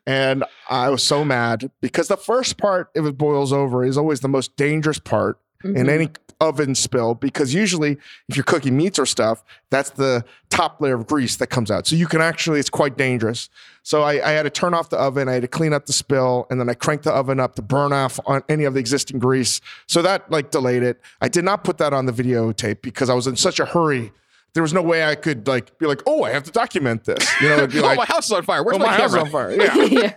And 0.06 0.44
I 0.68 0.88
was 0.88 1.02
so 1.02 1.24
mad 1.24 1.70
because 1.80 2.08
the 2.08 2.16
first 2.16 2.56
part, 2.58 2.88
if 2.94 3.04
it 3.04 3.18
boils 3.18 3.52
over, 3.52 3.84
is 3.84 3.98
always 3.98 4.20
the 4.20 4.28
most 4.28 4.56
dangerous 4.56 4.98
part 4.98 5.38
in 5.62 5.74
Mhm. 5.74 5.88
any 5.88 6.08
oven 6.40 6.74
spill 6.74 7.14
because 7.14 7.52
usually 7.52 7.98
if 8.28 8.34
you're 8.36 8.44
cooking 8.44 8.74
meats 8.76 8.98
or 8.98 9.04
stuff, 9.04 9.44
that's 9.70 9.90
the 9.90 10.24
top 10.48 10.80
layer 10.80 10.94
of 10.94 11.06
grease 11.06 11.36
that 11.36 11.48
comes 11.48 11.70
out. 11.70 11.86
So 11.86 11.96
you 11.96 12.06
can 12.06 12.22
actually, 12.22 12.58
it's 12.60 12.70
quite 12.70 12.96
dangerous. 12.96 13.50
So 13.90 14.02
I, 14.02 14.24
I 14.24 14.30
had 14.30 14.44
to 14.44 14.50
turn 14.50 14.72
off 14.72 14.88
the 14.88 14.98
oven, 14.98 15.28
I 15.28 15.32
had 15.32 15.42
to 15.42 15.48
clean 15.48 15.72
up 15.72 15.86
the 15.86 15.92
spill, 15.92 16.46
and 16.48 16.60
then 16.60 16.68
I 16.68 16.74
cranked 16.74 17.02
the 17.02 17.10
oven 17.10 17.40
up 17.40 17.56
to 17.56 17.62
burn 17.62 17.92
off 17.92 18.20
on 18.24 18.40
any 18.48 18.62
of 18.62 18.74
the 18.74 18.78
existing 18.78 19.18
grease. 19.18 19.60
So 19.88 20.00
that 20.02 20.30
like 20.30 20.52
delayed 20.52 20.84
it. 20.84 21.00
I 21.20 21.26
did 21.26 21.44
not 21.44 21.64
put 21.64 21.78
that 21.78 21.92
on 21.92 22.06
the 22.06 22.12
videotape 22.12 22.82
because 22.82 23.10
I 23.10 23.14
was 23.14 23.26
in 23.26 23.34
such 23.34 23.58
a 23.58 23.64
hurry. 23.64 24.12
There 24.54 24.62
was 24.62 24.72
no 24.72 24.80
way 24.80 25.02
I 25.04 25.16
could 25.16 25.48
like 25.48 25.76
be 25.80 25.86
like, 25.86 26.02
oh, 26.06 26.22
I 26.22 26.30
have 26.30 26.44
to 26.44 26.52
document 26.52 27.02
this. 27.02 27.28
You 27.40 27.48
know, 27.48 27.56
it'd 27.56 27.72
be 27.72 27.78
oh, 27.80 27.82
like, 27.82 27.98
my 27.98 28.04
house 28.04 28.26
is 28.26 28.30
on 28.30 28.44
fire. 28.44 28.62
Where's 28.62 28.76
oh, 28.76 28.78
my, 28.78 28.86
my 28.86 28.96
house 28.96 29.10
is 29.10 29.16
on 29.16 29.28
fire. 29.28 29.50
Yeah. 29.60 29.74
Yeah. 29.84 30.14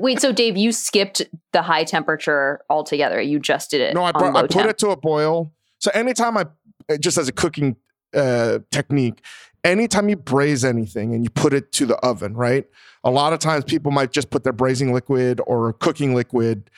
Wait, 0.00 0.18
so 0.18 0.32
Dave, 0.32 0.56
you 0.56 0.72
skipped 0.72 1.22
the 1.52 1.62
high 1.62 1.84
temperature 1.84 2.62
altogether. 2.68 3.20
You 3.20 3.38
just 3.38 3.70
did 3.70 3.80
it. 3.80 3.94
No, 3.94 4.02
I, 4.02 4.08
on 4.08 4.12
brought, 4.14 4.32
low 4.32 4.40
I 4.40 4.42
put 4.42 4.50
temp. 4.50 4.70
it 4.70 4.78
to 4.78 4.88
a 4.88 4.96
boil. 4.96 5.52
So 5.78 5.92
anytime 5.94 6.36
I, 6.36 6.46
uh, 6.90 6.96
just 6.96 7.16
as 7.16 7.28
a 7.28 7.32
cooking 7.32 7.76
uh, 8.12 8.58
technique, 8.72 9.22
anytime 9.64 10.08
you 10.08 10.16
braise 10.16 10.64
anything 10.64 11.14
and 11.14 11.24
you 11.24 11.30
put 11.30 11.52
it 11.52 11.72
to 11.72 11.86
the 11.86 11.96
oven, 11.98 12.34
right? 12.34 12.66
A 13.04 13.10
lot 13.10 13.32
of 13.32 13.38
times 13.38 13.64
people 13.64 13.90
might 13.90 14.12
just 14.12 14.30
put 14.30 14.44
their 14.44 14.52
braising 14.52 14.92
liquid 14.92 15.40
or 15.46 15.72
cooking 15.74 16.14
liquid 16.14 16.70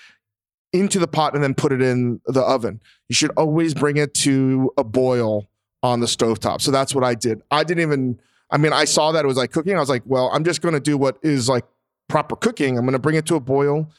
into 0.72 0.98
the 0.98 1.06
pot 1.06 1.34
and 1.34 1.42
then 1.42 1.54
put 1.54 1.72
it 1.72 1.80
in 1.80 2.20
the 2.26 2.42
oven. 2.42 2.80
You 3.08 3.14
should 3.14 3.30
always 3.36 3.74
bring 3.74 3.96
it 3.96 4.12
to 4.14 4.72
a 4.76 4.84
boil 4.84 5.48
on 5.82 6.00
the 6.00 6.06
stovetop. 6.06 6.60
So 6.60 6.70
that's 6.70 6.94
what 6.94 7.04
I 7.04 7.14
did. 7.14 7.42
I 7.50 7.62
didn't 7.62 7.82
even, 7.82 8.18
I 8.50 8.56
mean, 8.56 8.72
I 8.72 8.84
saw 8.84 9.12
that 9.12 9.24
it 9.24 9.28
was 9.28 9.36
like 9.36 9.52
cooking. 9.52 9.76
I 9.76 9.80
was 9.80 9.90
like, 9.90 10.02
well, 10.06 10.30
I'm 10.32 10.44
just 10.44 10.62
going 10.62 10.74
to 10.74 10.80
do 10.80 10.98
what 10.98 11.18
is 11.22 11.48
like 11.48 11.64
proper 12.08 12.36
cooking. 12.36 12.76
I'm 12.76 12.84
going 12.84 12.94
to 12.94 12.98
bring 12.98 13.16
it 13.16 13.26
to 13.26 13.36
a 13.36 13.40
boil. 13.40 13.90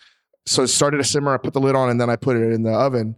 So 0.46 0.64
it 0.64 0.68
started 0.68 0.98
to 0.98 1.04
simmer. 1.04 1.34
I 1.34 1.38
put 1.38 1.54
the 1.54 1.62
lid 1.62 1.76
on 1.76 1.90
and 1.90 2.00
then 2.00 2.10
I 2.10 2.16
put 2.16 2.38
it 2.38 2.52
in 2.52 2.64
the 2.64 2.74
oven. 2.74 3.16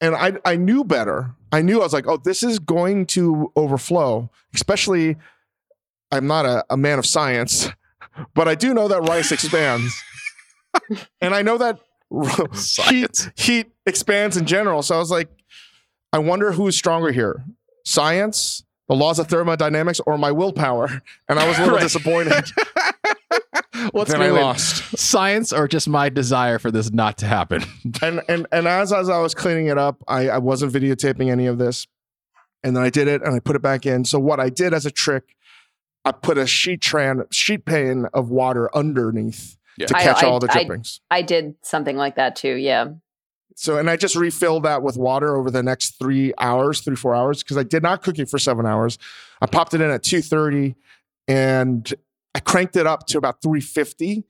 And 0.00 0.14
I, 0.14 0.32
I 0.44 0.56
knew 0.56 0.84
better. 0.84 1.34
I 1.52 1.62
knew 1.62 1.80
I 1.80 1.84
was 1.84 1.92
like, 1.92 2.06
oh, 2.06 2.18
this 2.18 2.42
is 2.42 2.58
going 2.58 3.06
to 3.06 3.50
overflow, 3.56 4.30
especially 4.54 5.16
I'm 6.12 6.26
not 6.26 6.44
a, 6.44 6.64
a 6.70 6.76
man 6.76 6.98
of 6.98 7.06
science, 7.06 7.68
but 8.34 8.46
I 8.48 8.54
do 8.54 8.74
know 8.74 8.88
that 8.88 9.02
rice 9.02 9.32
expands. 9.32 9.94
and 11.20 11.34
I 11.34 11.42
know 11.42 11.58
that 11.58 11.80
heat, 12.88 13.30
heat 13.36 13.68
expands 13.86 14.36
in 14.36 14.44
general. 14.46 14.82
So 14.82 14.94
I 14.94 14.98
was 14.98 15.10
like, 15.10 15.28
I 16.12 16.18
wonder 16.18 16.52
who's 16.52 16.76
stronger 16.76 17.10
here 17.12 17.44
science, 17.84 18.64
the 18.88 18.94
laws 18.94 19.18
of 19.18 19.28
thermodynamics, 19.28 20.00
or 20.06 20.18
my 20.18 20.30
willpower? 20.32 21.02
And 21.28 21.38
I 21.38 21.46
was 21.48 21.56
a 21.58 21.60
little 21.62 21.76
Right. 21.76 21.82
disappointed. 21.82 22.44
What's 23.92 24.10
then 24.12 24.20
I 24.20 24.26
gonna 24.26 24.34
win? 24.34 24.42
lost. 24.42 24.96
Science 24.98 25.52
or 25.52 25.68
just 25.68 25.88
my 25.88 26.08
desire 26.08 26.58
for 26.58 26.70
this 26.70 26.90
not 26.92 27.18
to 27.18 27.26
happen? 27.26 27.62
and 28.02 28.22
and 28.28 28.46
and 28.52 28.66
as 28.68 28.92
as 28.92 29.08
I 29.08 29.18
was 29.18 29.34
cleaning 29.34 29.66
it 29.66 29.78
up, 29.78 30.02
I, 30.08 30.28
I 30.28 30.38
wasn't 30.38 30.72
videotaping 30.72 31.30
any 31.30 31.46
of 31.46 31.58
this, 31.58 31.86
and 32.64 32.76
then 32.76 32.82
I 32.82 32.90
did 32.90 33.08
it 33.08 33.22
and 33.22 33.34
I 33.34 33.40
put 33.40 33.56
it 33.56 33.62
back 33.62 33.86
in. 33.86 34.04
So 34.04 34.18
what 34.18 34.40
I 34.40 34.48
did 34.50 34.72
as 34.74 34.86
a 34.86 34.90
trick, 34.90 35.34
I 36.04 36.12
put 36.12 36.38
a 36.38 36.46
sheet 36.46 36.80
tran 36.80 37.24
sheet 37.32 37.64
pan 37.66 38.06
of 38.14 38.30
water 38.30 38.74
underneath 38.76 39.56
Yeah. 39.78 39.86
to 39.86 39.94
catch 39.94 40.22
I- 40.22 40.26
all 40.28 40.38
the 40.40 40.50
I- 40.50 40.64
drippings. 40.64 41.00
I 41.10 41.22
did 41.22 41.54
something 41.62 41.96
like 41.96 42.16
that 42.16 42.36
too. 42.36 42.54
Yeah. 42.54 42.88
so 43.56 43.78
and 43.78 43.88
I 43.88 43.96
just 43.96 44.16
refilled 44.16 44.64
that 44.64 44.82
with 44.82 44.96
water 44.98 45.34
over 45.36 45.50
the 45.50 45.62
next 45.62 45.98
three 45.98 46.32
hours, 46.38 46.80
three 46.80 46.96
four 46.96 47.14
hours, 47.14 47.42
because 47.42 47.56
I 47.56 47.62
did 47.62 47.82
not 47.82 48.02
cook 48.02 48.18
it 48.18 48.28
for 48.28 48.38
seven 48.38 48.66
hours. 48.66 48.98
I 49.40 49.46
popped 49.46 49.72
it 49.74 49.80
in 49.80 49.90
at 49.90 50.02
two 50.02 50.20
thirty, 50.22 50.74
and 51.28 51.92
I 52.36 52.40
cranked 52.40 52.76
it 52.76 52.86
up 52.86 53.06
to 53.06 53.16
about 53.18 53.40
three 53.40 53.62
fifty, 53.62 54.24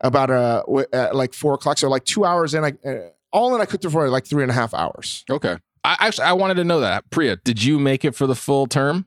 about 0.00 0.30
uh 0.30 0.62
w- 0.66 0.86
at 0.92 1.16
like 1.16 1.32
four 1.32 1.54
o'clock. 1.54 1.78
So 1.78 1.88
like 1.88 2.04
two 2.04 2.26
hours 2.26 2.52
in, 2.52 2.64
I 2.64 2.72
uh, 2.86 3.08
all 3.32 3.54
in 3.54 3.62
I 3.62 3.64
cooked 3.64 3.86
it 3.86 3.90
for 3.90 4.10
like 4.10 4.26
three 4.26 4.42
and 4.42 4.50
a 4.50 4.54
half 4.54 4.74
hours. 4.74 5.24
Okay. 5.30 5.56
I 5.82 5.96
actually 6.00 6.24
I 6.24 6.34
wanted 6.34 6.54
to 6.56 6.64
know 6.64 6.80
that. 6.80 7.08
Priya, 7.10 7.36
did 7.36 7.64
you 7.64 7.78
make 7.78 8.04
it 8.04 8.14
for 8.14 8.26
the 8.26 8.34
full 8.34 8.66
term? 8.66 9.06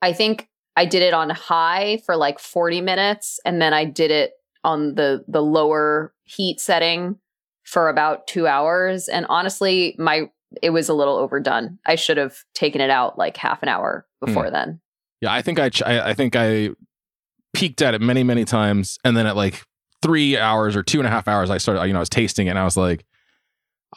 I 0.00 0.12
think 0.12 0.48
I 0.76 0.86
did 0.86 1.02
it 1.02 1.12
on 1.12 1.30
high 1.30 2.00
for 2.06 2.14
like 2.16 2.38
40 2.38 2.80
minutes 2.82 3.40
and 3.44 3.60
then 3.60 3.74
I 3.74 3.84
did 3.84 4.12
it 4.12 4.34
on 4.62 4.94
the 4.94 5.24
the 5.26 5.42
lower 5.42 6.14
heat 6.22 6.60
setting 6.60 7.18
for 7.64 7.88
about 7.88 8.28
2 8.28 8.46
hours 8.46 9.08
and 9.08 9.26
honestly 9.28 9.96
my 9.98 10.30
it 10.62 10.70
was 10.70 10.88
a 10.88 10.94
little 10.94 11.16
overdone. 11.16 11.80
I 11.84 11.96
should 11.96 12.16
have 12.16 12.36
taken 12.54 12.80
it 12.80 12.90
out 12.90 13.18
like 13.18 13.36
half 13.36 13.60
an 13.64 13.68
hour 13.68 14.06
before 14.24 14.50
then. 14.52 14.80
Yeah, 15.20 15.32
I 15.32 15.42
think 15.42 15.58
I, 15.58 15.68
ch- 15.68 15.82
I 15.82 16.10
I 16.10 16.14
think 16.14 16.36
I 16.36 16.70
peeked 17.54 17.82
at 17.82 17.94
it 17.94 18.00
many 18.00 18.22
many 18.22 18.44
times, 18.44 18.98
and 19.04 19.16
then 19.16 19.26
at 19.26 19.36
like 19.36 19.62
three 20.02 20.36
hours 20.36 20.74
or 20.76 20.82
two 20.82 20.98
and 20.98 21.06
a 21.06 21.10
half 21.10 21.28
hours, 21.28 21.50
I 21.50 21.58
started. 21.58 21.84
You 21.86 21.92
know, 21.92 21.98
I 21.98 22.00
was 22.00 22.08
tasting 22.08 22.46
it, 22.46 22.50
and 22.50 22.58
I 22.58 22.64
was 22.64 22.76
like, 22.76 23.04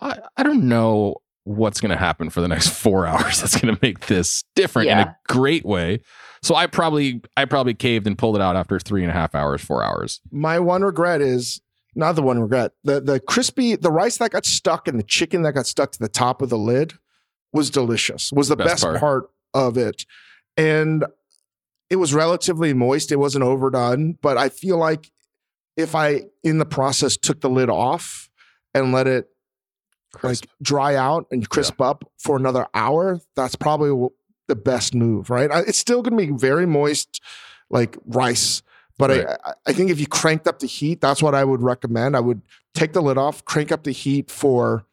I 0.01 0.19
I 0.37 0.43
don't 0.43 0.67
know 0.67 1.17
what's 1.43 1.79
going 1.79 1.91
to 1.91 1.97
happen 1.97 2.29
for 2.29 2.41
the 2.41 2.47
next 2.47 2.69
four 2.81 3.05
hours. 3.05 3.41
That's 3.41 3.59
going 3.59 3.73
to 3.73 3.79
make 3.81 4.07
this 4.07 4.43
different 4.55 4.89
in 4.89 4.97
a 4.99 5.17
great 5.27 5.65
way. 5.65 5.99
So 6.41 6.55
I 6.55 6.67
probably 6.67 7.21
I 7.37 7.45
probably 7.45 7.73
caved 7.73 8.07
and 8.07 8.17
pulled 8.17 8.35
it 8.35 8.41
out 8.41 8.55
after 8.55 8.79
three 8.79 9.01
and 9.03 9.09
a 9.11 9.13
half 9.13 9.33
hours, 9.35 9.63
four 9.63 9.83
hours. 9.83 10.21
My 10.31 10.59
one 10.59 10.83
regret 10.83 11.21
is 11.21 11.61
not 11.95 12.13
the 12.15 12.21
one 12.21 12.39
regret. 12.39 12.73
The 12.83 13.01
the 13.01 13.19
crispy 13.19 13.75
the 13.75 13.91
rice 13.91 14.17
that 14.17 14.31
got 14.31 14.45
stuck 14.45 14.87
and 14.87 14.99
the 14.99 15.03
chicken 15.03 15.41
that 15.43 15.53
got 15.53 15.65
stuck 15.65 15.91
to 15.93 15.99
the 15.99 16.09
top 16.09 16.41
of 16.41 16.49
the 16.49 16.57
lid 16.57 16.93
was 17.53 17.69
delicious. 17.69 18.31
Was 18.31 18.49
the 18.49 18.55
Best 18.57 18.69
best, 18.69 18.83
part. 18.83 18.99
part. 18.99 19.29
of 19.53 19.77
it. 19.77 20.05
And 20.57 21.05
it 21.89 21.97
was 21.97 22.13
relatively 22.13 22.73
moist. 22.73 23.11
It 23.11 23.17
wasn't 23.17 23.43
overdone, 23.43 24.17
but 24.21 24.37
I 24.37 24.49
feel 24.49 24.77
like 24.77 25.11
if 25.77 25.93
I 25.95 26.23
in 26.43 26.57
the 26.57 26.65
process 26.65 27.17
took 27.17 27.41
the 27.41 27.49
lid 27.49 27.69
off 27.69 28.29
and 28.73 28.91
let 28.91 29.07
it 29.07 29.27
like 30.23 30.47
dry 30.61 30.95
out 30.95 31.27
and 31.31 31.47
crisp 31.49 31.81
up 31.81 32.05
for 32.17 32.37
another 32.37 32.67
hour, 32.73 33.19
that's 33.35 33.55
probably 33.55 33.89
w- 33.89 34.09
the 34.47 34.55
best 34.55 34.95
move, 34.95 35.29
right? 35.29 35.51
I- 35.51 35.61
It's 35.67 35.77
still 35.77 36.01
going 36.01 36.17
to 36.17 36.33
be 36.33 36.37
very 36.39 36.65
moist, 36.65 37.21
like 37.69 37.97
rice. 38.05 38.61
But 38.97 39.09
Right. 39.09 39.25
I, 39.27 39.49
I- 39.49 39.53
I 39.67 39.73
think 39.73 39.89
if 39.91 39.99
you 39.99 40.07
cranked 40.07 40.47
up 40.47 40.59
the 40.59 40.67
heat, 40.67 41.01
that's 41.01 41.21
what 41.21 41.35
I 41.35 41.43
would 41.43 41.61
recommend. 41.61 42.15
I 42.15 42.21
would 42.21 42.41
take 42.73 42.93
the 42.93 43.01
lid 43.01 43.17
off, 43.17 43.43
crank 43.43 43.71
up 43.73 43.83
the 43.83 43.91
heat 43.91 44.31
for 44.31 44.85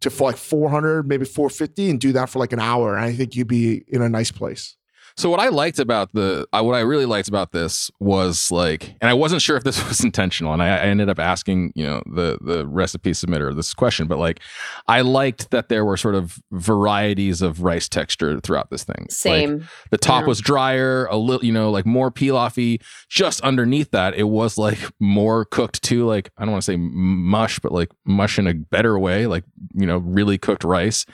to 0.00 0.10
for 0.10 0.24
like 0.28 0.36
400, 0.36 1.08
maybe 1.08 1.24
450, 1.24 1.88
and 1.88 1.98
do 1.98 2.12
that 2.12 2.28
for 2.28 2.38
like 2.38 2.52
an 2.52 2.60
hour. 2.60 2.94
And 2.96 3.04
I 3.04 3.14
think 3.14 3.34
you'd 3.34 3.48
be 3.48 3.82
in 3.88 4.02
a 4.02 4.08
nice 4.10 4.30
place. 4.30 4.76
So 5.18 5.30
what 5.30 5.40
I 5.40 5.48
liked 5.48 5.78
about 5.78 6.12
the 6.12 6.46
uh, 6.52 6.62
what 6.62 6.74
I 6.74 6.80
really 6.80 7.06
liked 7.06 7.28
about 7.28 7.52
this 7.52 7.90
was 8.00 8.50
like, 8.50 8.94
and 9.00 9.08
I 9.08 9.14
wasn't 9.14 9.40
sure 9.40 9.56
if 9.56 9.64
this 9.64 9.82
was 9.88 10.04
intentional, 10.04 10.52
and 10.52 10.62
I, 10.62 10.68
I 10.68 10.80
ended 10.80 11.08
up 11.08 11.18
asking 11.18 11.72
you 11.74 11.86
know 11.86 12.02
the 12.06 12.38
the 12.40 12.66
recipe 12.66 13.12
submitter 13.12 13.54
this 13.56 13.72
question, 13.72 14.08
but 14.08 14.18
like 14.18 14.40
I 14.88 15.00
liked 15.00 15.50
that 15.52 15.70
there 15.70 15.84
were 15.86 15.96
sort 15.96 16.16
of 16.16 16.38
varieties 16.52 17.40
of 17.40 17.62
rice 17.62 17.88
texture 17.88 18.38
throughout 18.40 18.68
this 18.70 18.84
thing. 18.84 18.96
Like, 19.00 19.10
Same. 19.10 19.68
the 19.90 19.96
top 19.98 20.22
Yeah. 20.22 20.28
was 20.28 20.40
drier, 20.40 21.06
a 21.06 21.16
little 21.16 21.44
you 21.44 21.52
know 21.52 21.70
like 21.70 21.86
more 21.86 22.10
pilafy. 22.10 22.82
Just 23.08 23.40
underneath 23.40 23.92
that, 23.92 24.14
it 24.14 24.24
was 24.24 24.58
like 24.58 24.78
more 25.00 25.46
cooked 25.46 25.82
too. 25.82 26.04
Like 26.04 26.30
I 26.36 26.44
don't 26.44 26.52
want 26.52 26.62
to 26.64 26.72
say 26.72 26.76
mush, 26.76 27.58
but 27.60 27.72
like 27.72 27.90
mush 28.04 28.38
in 28.38 28.46
a 28.46 28.52
better 28.52 28.98
way, 28.98 29.26
like 29.26 29.44
you 29.74 29.86
know 29.86 29.96
really 29.96 30.36
cooked 30.36 30.62
rice. 30.62 31.06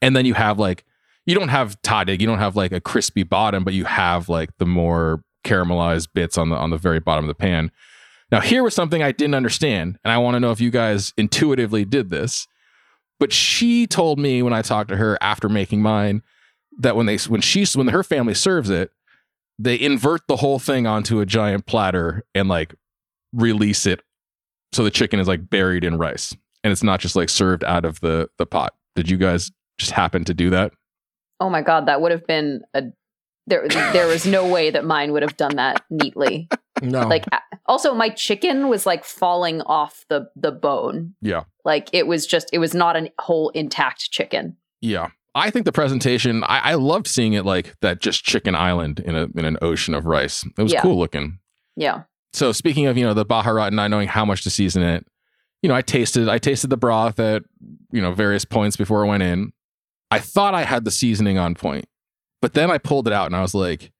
And 0.00 0.14
then 0.14 0.26
you 0.26 0.34
have 0.34 0.60
like 0.60 0.84
you 1.28 1.34
don't 1.34 1.50
have 1.50 1.80
tadig, 1.82 2.22
you 2.22 2.26
don't 2.26 2.38
have 2.38 2.56
like 2.56 2.72
a 2.72 2.80
crispy 2.80 3.22
bottom, 3.22 3.62
but 3.62 3.74
you 3.74 3.84
have 3.84 4.30
like 4.30 4.48
the 4.56 4.64
more 4.64 5.22
caramelized 5.44 6.08
bits 6.14 6.38
on 6.38 6.48
the 6.48 6.56
on 6.56 6.70
the 6.70 6.78
very 6.78 7.00
bottom 7.00 7.24
of 7.24 7.28
the 7.28 7.34
pan. 7.34 7.70
Now 8.32 8.40
here 8.40 8.62
was 8.62 8.74
something 8.74 9.02
I 9.02 9.12
didn't 9.12 9.34
understand, 9.34 9.98
and 10.02 10.10
I 10.10 10.16
want 10.16 10.36
to 10.36 10.40
know 10.40 10.52
if 10.52 10.60
you 10.60 10.70
guys 10.70 11.12
intuitively 11.18 11.84
did 11.84 12.08
this. 12.08 12.48
But 13.20 13.30
she 13.30 13.86
told 13.86 14.18
me 14.18 14.42
when 14.42 14.54
I 14.54 14.62
talked 14.62 14.88
to 14.88 14.96
her 14.96 15.18
after 15.20 15.50
making 15.50 15.82
mine 15.82 16.22
that 16.78 16.96
when 16.96 17.04
they 17.04 17.18
when 17.18 17.42
she 17.42 17.66
when 17.74 17.88
her 17.88 18.02
family 18.02 18.34
serves 18.34 18.70
it, 18.70 18.90
they 19.58 19.78
invert 19.78 20.22
the 20.28 20.36
whole 20.36 20.58
thing 20.58 20.86
onto 20.86 21.20
a 21.20 21.26
giant 21.26 21.66
platter 21.66 22.24
and 22.34 22.48
like 22.48 22.74
release 23.34 23.84
it 23.84 24.00
so 24.72 24.82
the 24.82 24.90
chicken 24.90 25.20
is 25.20 25.28
like 25.28 25.50
buried 25.50 25.84
in 25.84 25.98
rice 25.98 26.34
and 26.64 26.72
it's 26.72 26.82
not 26.82 27.00
just 27.00 27.16
like 27.16 27.28
served 27.28 27.64
out 27.64 27.84
of 27.84 28.00
the 28.00 28.30
the 28.38 28.46
pot. 28.46 28.74
Did 28.96 29.10
you 29.10 29.18
guys 29.18 29.50
just 29.76 29.92
happen 29.92 30.24
to 30.24 30.32
do 30.32 30.48
that? 30.48 30.72
Oh 31.40 31.48
my 31.50 31.62
god, 31.62 31.86
that 31.86 32.00
would 32.00 32.12
have 32.12 32.26
been 32.26 32.62
a 32.74 32.84
there 33.46 33.66
there 33.68 34.06
was 34.06 34.26
no 34.26 34.46
way 34.46 34.70
that 34.70 34.84
mine 34.84 35.12
would 35.12 35.22
have 35.22 35.36
done 35.36 35.56
that 35.56 35.82
neatly. 35.90 36.48
No, 36.82 37.06
Like 37.08 37.24
also 37.66 37.94
my 37.94 38.08
chicken 38.10 38.68
was 38.68 38.84
like 38.86 39.04
falling 39.04 39.62
off 39.62 40.04
the 40.08 40.28
the 40.36 40.52
bone. 40.52 41.14
Yeah. 41.22 41.44
Like 41.64 41.88
it 41.92 42.06
was 42.06 42.26
just 42.26 42.50
it 42.52 42.58
was 42.58 42.74
not 42.74 42.96
a 42.96 43.10
whole 43.18 43.48
intact 43.50 44.10
chicken. 44.10 44.56
Yeah. 44.80 45.08
I 45.34 45.50
think 45.50 45.64
the 45.66 45.72
presentation, 45.72 46.42
I, 46.44 46.58
I 46.70 46.74
loved 46.74 47.06
seeing 47.06 47.32
it 47.34 47.44
like 47.44 47.74
that 47.80 48.00
just 48.00 48.24
chicken 48.24 48.54
island 48.54 49.00
in 49.00 49.14
a 49.16 49.28
in 49.36 49.44
an 49.44 49.56
ocean 49.62 49.94
of 49.94 50.04
rice. 50.06 50.44
It 50.56 50.62
was 50.62 50.72
Yeah. 50.72 50.82
cool 50.82 50.98
looking. 50.98 51.38
Yeah. 51.76 52.02
So 52.32 52.52
speaking 52.52 52.86
of, 52.86 52.96
you 52.98 53.04
know, 53.04 53.14
the 53.14 53.24
Baharat 53.26 53.68
and 53.68 53.76
not 53.76 53.90
knowing 53.90 54.08
how 54.08 54.24
much 54.24 54.42
to 54.42 54.50
season 54.50 54.82
it, 54.82 55.06
you 55.62 55.68
know, 55.68 55.74
I 55.74 55.82
tasted 55.82 56.28
I 56.28 56.38
tasted 56.38 56.68
the 56.70 56.76
broth 56.76 57.18
at, 57.18 57.42
you 57.92 58.02
know, 58.02 58.12
various 58.12 58.44
points 58.44 58.76
before 58.76 59.04
I 59.04 59.08
went 59.08 59.22
in. 59.22 59.52
I 60.10 60.18
thought 60.18 60.54
I 60.54 60.64
had 60.64 60.84
the 60.84 60.90
seasoning 60.90 61.38
on 61.38 61.54
point. 61.54 61.86
But 62.40 62.54
then 62.54 62.70
I 62.70 62.78
pulled 62.78 63.06
it 63.06 63.12
out 63.12 63.26
and 63.26 63.36
I 63.36 63.42
was 63.42 63.54
like, 63.54 63.92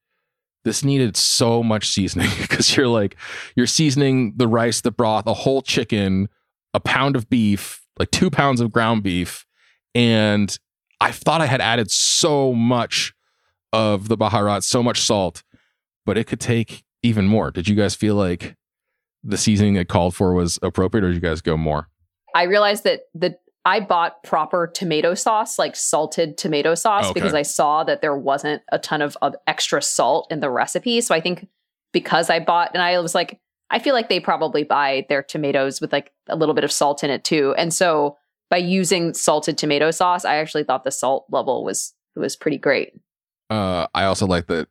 this 0.65 0.85
needed 0.85 1.17
so 1.17 1.63
much 1.63 1.89
seasoning 1.89 2.31
because 2.41 2.77
you're 2.77 2.89
like 2.89 3.17
you're 3.57 3.67
seasoning 3.67 4.35
the 4.37 4.49
rice, 4.49 4.81
the 4.81 4.91
broth, 4.91 5.27
a 5.27 5.35
whole 5.35 5.63
chicken, 5.63 6.29
a 6.75 6.81
pound 6.81 7.17
of 7.17 7.29
beef, 7.29 7.83
like 7.99 8.11
two 8.11 8.31
pounds 8.31 8.61
of 8.61 8.73
ground 8.73 9.03
beef, 9.03 9.47
and 9.95 10.59
I 11.01 11.13
thought 11.13 11.41
I 11.41 11.47
had 11.47 11.61
added 11.61 11.91
so 11.91 12.53
much 12.53 13.15
of 13.73 14.09
the 14.09 14.17
baharat, 14.17 14.63
so 14.63 14.83
much 14.83 15.01
salt, 15.01 15.43
but 16.05 16.19
it 16.19 16.27
could 16.27 16.41
take 16.41 16.85
even 17.03 17.27
more. 17.27 17.51
Did 17.51 17.69
you 17.69 17.77
guys 17.77 17.95
feel 17.95 18.15
like 18.15 18.57
the 19.23 19.37
seasoning 19.37 19.77
it 19.77 19.89
called 19.89 20.15
for 20.15 20.35
was 20.35 20.59
appropriate, 20.63 21.05
or 21.05 21.09
did 21.09 21.15
you 21.15 21.21
guys 21.21 21.41
go 21.41 21.57
more? 21.57 21.89
I 22.35 22.45
realized 22.45 22.85
that 22.85 23.03
the 23.15 23.37
I 23.65 23.81
bought 23.81 24.23
proper 24.23 24.67
tomato 24.67 25.15
sauce, 25.15 25.59
like 25.59 25.77
salted 25.77 26.39
tomato 26.39 26.75
sauce, 26.75 27.07
Okay. 27.07 27.13
because 27.15 27.35
I 27.35 27.43
saw 27.43 27.85
that 27.85 28.01
there 28.01 28.17
wasn't 28.17 28.63
a 28.73 28.79
ton 28.79 29.03
of, 29.03 29.17
of 29.21 29.35
extra 29.47 29.83
salt 29.83 30.27
in 30.31 30.41
the 30.41 30.51
recipe. 30.51 31.01
So 31.01 31.15
I 31.15 31.21
think 31.21 31.49
because 31.93 32.31
I 32.31 32.41
bought, 32.41 32.71
and 32.73 32.83
I 32.83 32.99
was 33.01 33.15
like, 33.15 33.41
I 33.71 33.79
feel 33.79 33.95
like 33.95 34.09
they 34.09 34.21
probably 34.21 34.65
buy 34.65 35.05
their 35.11 35.23
tomatoes 35.23 35.81
with 35.81 35.93
like 35.93 36.13
a 36.29 36.37
little 36.37 36.55
bit 36.55 36.65
of 36.65 36.73
salt 36.73 37.05
in 37.05 37.11
it 37.11 37.25
too. 37.25 37.55
And 37.59 37.75
so 37.75 38.17
by 38.49 38.57
using 38.57 39.13
salted 39.13 39.59
tomato 39.59 39.91
sauce, 39.91 40.25
I 40.25 40.37
actually 40.37 40.65
thought 40.65 40.85
the 40.85 40.91
salt 40.91 41.27
level 41.31 41.65
was 41.65 41.93
was 42.17 42.35
pretty 42.35 42.57
great. 42.59 42.93
Uh, 43.51 43.87
I 43.95 44.05
also 44.05 44.27
like 44.27 44.47
that 44.47 44.69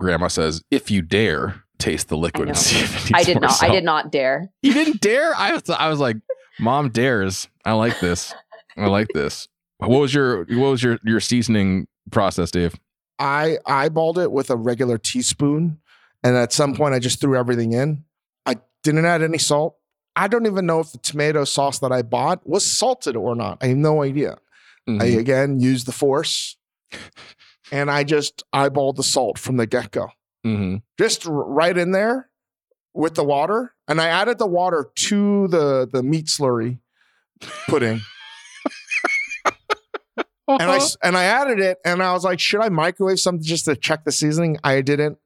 Grandma 0.00 0.28
says, 0.28 0.62
"If 0.70 0.90
you 0.90 1.02
dare." 1.02 1.62
Taste 1.78 2.08
the 2.08 2.16
liquid 2.16 2.46
know. 2.46 2.50
and 2.50 2.58
see 2.58 2.78
if 2.78 2.94
it 2.94 3.10
needs 3.10 3.12
I 3.14 3.22
did 3.24 3.40
not. 3.40 3.62
I 3.62 3.68
did 3.68 3.82
not 3.84 4.12
dare. 4.12 4.50
You 4.62 4.72
didn't 4.72 5.00
dare. 5.00 5.34
I 5.34 5.52
was. 5.52 5.68
I 5.68 5.88
was 5.88 5.98
like, 5.98 6.16
"Mom 6.60 6.90
dares." 6.90 7.48
I 7.64 7.72
like 7.72 8.00
this. 8.00 8.34
I 8.76 8.86
like 8.86 9.08
this. 9.14 9.48
What 9.78 9.90
was 9.90 10.14
your 10.14 10.44
What 10.44 10.70
was 10.70 10.82
your 10.82 10.98
your 11.04 11.20
seasoning 11.20 11.86
process, 12.10 12.50
Dave? 12.50 12.74
I 13.18 13.58
eyeballed 13.66 14.18
it 14.22 14.32
with 14.32 14.50
a 14.50 14.56
regular 14.56 14.98
teaspoon, 14.98 15.78
and 16.24 16.36
at 16.36 16.52
some 16.52 16.74
point 16.74 16.94
I 16.94 16.98
just 16.98 17.20
threw 17.20 17.36
everything 17.36 17.72
in. 17.72 18.04
I 18.46 18.56
didn't 18.82 19.04
add 19.04 19.22
any 19.22 19.38
salt. 19.38 19.76
I 20.16 20.28
don't 20.28 20.46
even 20.46 20.66
know 20.66 20.80
if 20.80 20.92
the 20.92 20.98
tomato 20.98 21.44
sauce 21.44 21.78
that 21.80 21.92
I 21.92 22.02
bought 22.02 22.46
was 22.48 22.70
salted 22.70 23.16
or 23.16 23.34
not. 23.34 23.58
I 23.62 23.68
have 23.68 23.76
no 23.76 24.02
idea. 24.02 24.38
I 24.88 24.90
Mhm. 24.92 25.18
again 25.18 25.60
used 25.60 25.86
the 25.86 25.92
force, 25.92 26.56
and 27.70 27.90
I 27.90 28.02
just 28.04 28.42
eyeballed 28.54 28.96
the 28.96 29.02
salt 29.04 29.38
from 29.38 29.56
the 29.56 29.66
get 29.66 29.92
go, 29.92 30.08
Mhm. 30.44 30.82
just 30.98 31.26
r- 31.26 31.32
right 31.32 31.76
in 31.78 31.92
there 31.92 32.28
with 32.94 33.14
the 33.14 33.24
water. 33.24 33.74
And 33.88 34.00
I 34.00 34.08
added 34.08 34.38
the 34.38 34.46
water 34.46 34.90
to 35.08 35.48
the 35.48 35.88
the 35.90 36.02
meat 36.02 36.26
slurry 36.26 36.78
pudding. 37.66 38.00
Uh-huh. 40.48 40.58
and 40.60 40.70
I 40.70 40.80
and 41.02 41.16
I 41.16 41.24
added 41.24 41.60
it, 41.60 41.78
and 41.84 42.02
I 42.02 42.12
was 42.12 42.24
like, 42.24 42.40
should 42.40 42.60
I 42.60 42.68
microwave 42.68 43.20
something 43.20 43.44
just 43.44 43.64
to 43.66 43.76
check 43.76 44.04
the 44.04 44.12
seasoning? 44.12 44.58
I 44.64 44.80
didn't. 44.80 45.18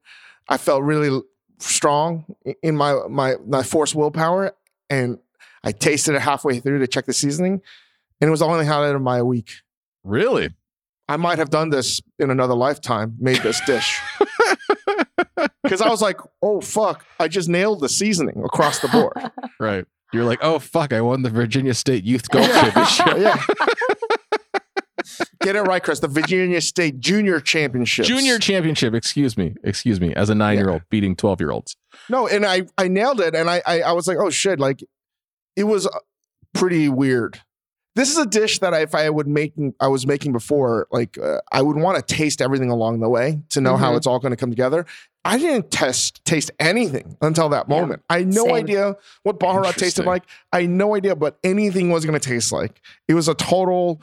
I 0.47 0.57
felt 0.57 0.83
really 0.83 1.21
strong 1.59 2.25
in 2.61 2.75
my 2.75 2.99
my 3.09 3.35
my 3.45 3.63
force 3.63 3.95
willpower, 3.95 4.53
and 4.89 5.17
I 5.63 5.71
tasted 5.71 6.15
it 6.15 6.21
halfway 6.21 6.59
through 6.59 6.79
to 6.79 6.87
check 6.87 7.05
the 7.05 7.13
seasoning, 7.13 7.61
and 8.21 8.27
it 8.27 8.31
was 8.31 8.41
the 8.41 8.45
only 8.45 8.65
highlight 8.65 8.95
of 8.95 9.01
my 9.01 9.21
week. 9.23 9.51
Really? 10.03 10.53
I 11.09 11.17
might 11.17 11.39
have 11.39 11.49
done 11.49 11.69
this 11.69 12.01
in 12.19 12.29
another 12.29 12.53
lifetime, 12.53 13.15
made 13.19 13.41
this 13.41 13.59
dish. 13.61 13.99
Because 15.63 15.81
I 15.81 15.89
was 15.89 16.01
like, 16.01 16.19
oh, 16.41 16.61
fuck, 16.61 17.05
I 17.19 17.27
just 17.27 17.49
nailed 17.49 17.81
the 17.81 17.89
seasoning 17.89 18.41
across 18.43 18.79
the 18.79 18.87
board. 18.87 19.13
Right. 19.59 19.85
You're 20.13 20.23
like, 20.23 20.39
oh 20.41 20.59
fuck, 20.59 20.93
I 20.93 21.01
won 21.01 21.21
the 21.21 21.29
Virginia 21.29 21.73
State 21.73 22.03
Youth 22.03 22.29
Golf 22.29 22.47
Championship. 22.47 23.07
yeah. 23.17 23.43
Get 25.41 25.55
it 25.55 25.61
right, 25.61 25.81
Chris. 25.81 25.99
The 25.99 26.07
Virginia 26.07 26.59
State 26.61 26.99
Junior 26.99 27.39
Championship. 27.39 28.05
Junior 28.05 28.37
championship, 28.39 28.93
excuse 28.93 29.37
me. 29.37 29.55
Excuse 29.63 30.01
me. 30.01 30.13
As 30.13 30.29
a 30.29 30.35
nine 30.35 30.57
year 30.57 30.69
old 30.69 30.81
beating 30.89 31.15
12 31.15 31.39
year 31.39 31.51
olds. 31.51 31.75
No, 32.09 32.27
and 32.27 32.45
I, 32.45 32.63
I 32.77 32.87
nailed 32.87 33.21
it. 33.21 33.33
And 33.35 33.49
I, 33.49 33.61
I, 33.65 33.81
I 33.81 33.91
was 33.93 34.07
like, 34.07 34.17
oh, 34.17 34.29
shit. 34.29 34.59
Like, 34.59 34.83
it 35.55 35.63
was 35.63 35.87
uh, 35.87 35.99
pretty 36.53 36.89
weird. 36.89 37.41
This 37.97 38.11
is 38.11 38.17
a 38.19 38.27
dish 38.27 38.59
that 38.59 38.75
I, 38.75 38.81
if 38.81 38.93
I 38.93 39.09
would 39.09 39.27
make, 39.27 39.53
I 39.79 39.87
was 39.87 40.05
making 40.05 40.31
before, 40.31 40.87
like 40.91 41.17
uh, 41.17 41.39
I 41.51 41.63
would 41.63 41.77
want 41.77 41.97
to 41.97 42.15
taste 42.15 42.41
everything 42.43 42.69
along 42.69 42.99
the 42.99 43.09
way 43.09 43.39
to 43.49 43.59
know 43.59 43.75
how 43.75 43.91
Mhm. 43.93 43.97
it's 43.97 44.05
all 44.05 44.19
going 44.19 44.29
to 44.29 44.37
come 44.37 44.51
together. 44.51 44.85
I 45.25 45.39
didn't 45.39 45.71
test 45.71 46.23
taste 46.23 46.51
anything 46.59 47.17
until 47.23 47.49
that 47.49 47.65
Yeah, 47.67 47.79
moment. 47.81 48.03
I 48.07 48.19
had 48.19 48.27
no 48.27 48.45
same. 48.45 48.53
idea 48.55 48.95
what 49.23 49.39
Baharat 49.39 49.75
tasted 49.77 50.05
like. 50.05 50.23
I 50.53 50.61
had 50.61 50.69
no 50.69 50.95
idea 50.95 51.15
what 51.15 51.39
anything 51.43 51.89
was 51.89 52.05
going 52.05 52.17
to 52.17 52.29
taste 52.29 52.51
like. 52.51 52.79
It 53.07 53.15
was 53.15 53.27
a 53.27 53.33
total, 53.33 53.99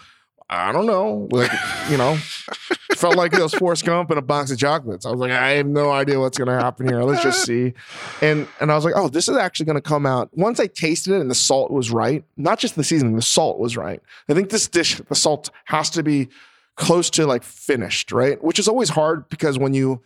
I 0.54 0.72
don't 0.72 0.86
know, 0.86 1.28
like 1.30 1.50
you 1.90 1.96
know, 1.96 2.16
felt 2.96 3.16
like 3.16 3.32
it 3.34 3.40
was 3.40 3.54
Forrest 3.54 3.84
Gump 3.84 4.10
and 4.10 4.18
a 4.18 4.22
box 4.22 4.50
of 4.50 4.58
chocolates. 4.58 5.04
I 5.04 5.10
was 5.10 5.20
like, 5.20 5.32
I 5.32 5.50
have 5.50 5.66
no 5.66 5.90
idea 5.90 6.18
what's 6.18 6.38
going 6.38 6.48
to 6.48 6.54
happen 6.54 6.88
here. 6.88 7.02
Let's 7.02 7.22
just 7.22 7.44
see. 7.44 7.74
And 8.22 8.46
and 8.60 8.70
I 8.72 8.74
was 8.74 8.84
like, 8.84 8.94
oh, 8.96 9.08
this 9.08 9.28
is 9.28 9.36
actually 9.36 9.66
going 9.66 9.76
to 9.76 9.82
come 9.82 10.06
out. 10.06 10.30
Once 10.32 10.60
I 10.60 10.66
tasted 10.66 11.14
it 11.14 11.20
and 11.20 11.30
the 11.30 11.34
salt 11.34 11.70
was 11.70 11.90
right, 11.90 12.24
not 12.36 12.58
just 12.58 12.76
the 12.76 12.84
seasoning, 12.84 13.16
the 13.16 13.22
salt 13.22 13.58
was 13.58 13.76
right. 13.76 14.00
I 14.28 14.34
think 14.34 14.50
this 14.50 14.68
dish, 14.68 14.96
the 14.96 15.14
salt 15.14 15.50
has 15.66 15.90
to 15.90 16.02
be 16.02 16.28
close 16.76 17.10
to 17.10 17.26
like 17.26 17.42
finished, 17.42 18.12
right? 18.12 18.42
Which 18.42 18.58
is 18.58 18.68
always 18.68 18.90
hard 18.90 19.28
because 19.28 19.58
when 19.58 19.74
you 19.74 20.02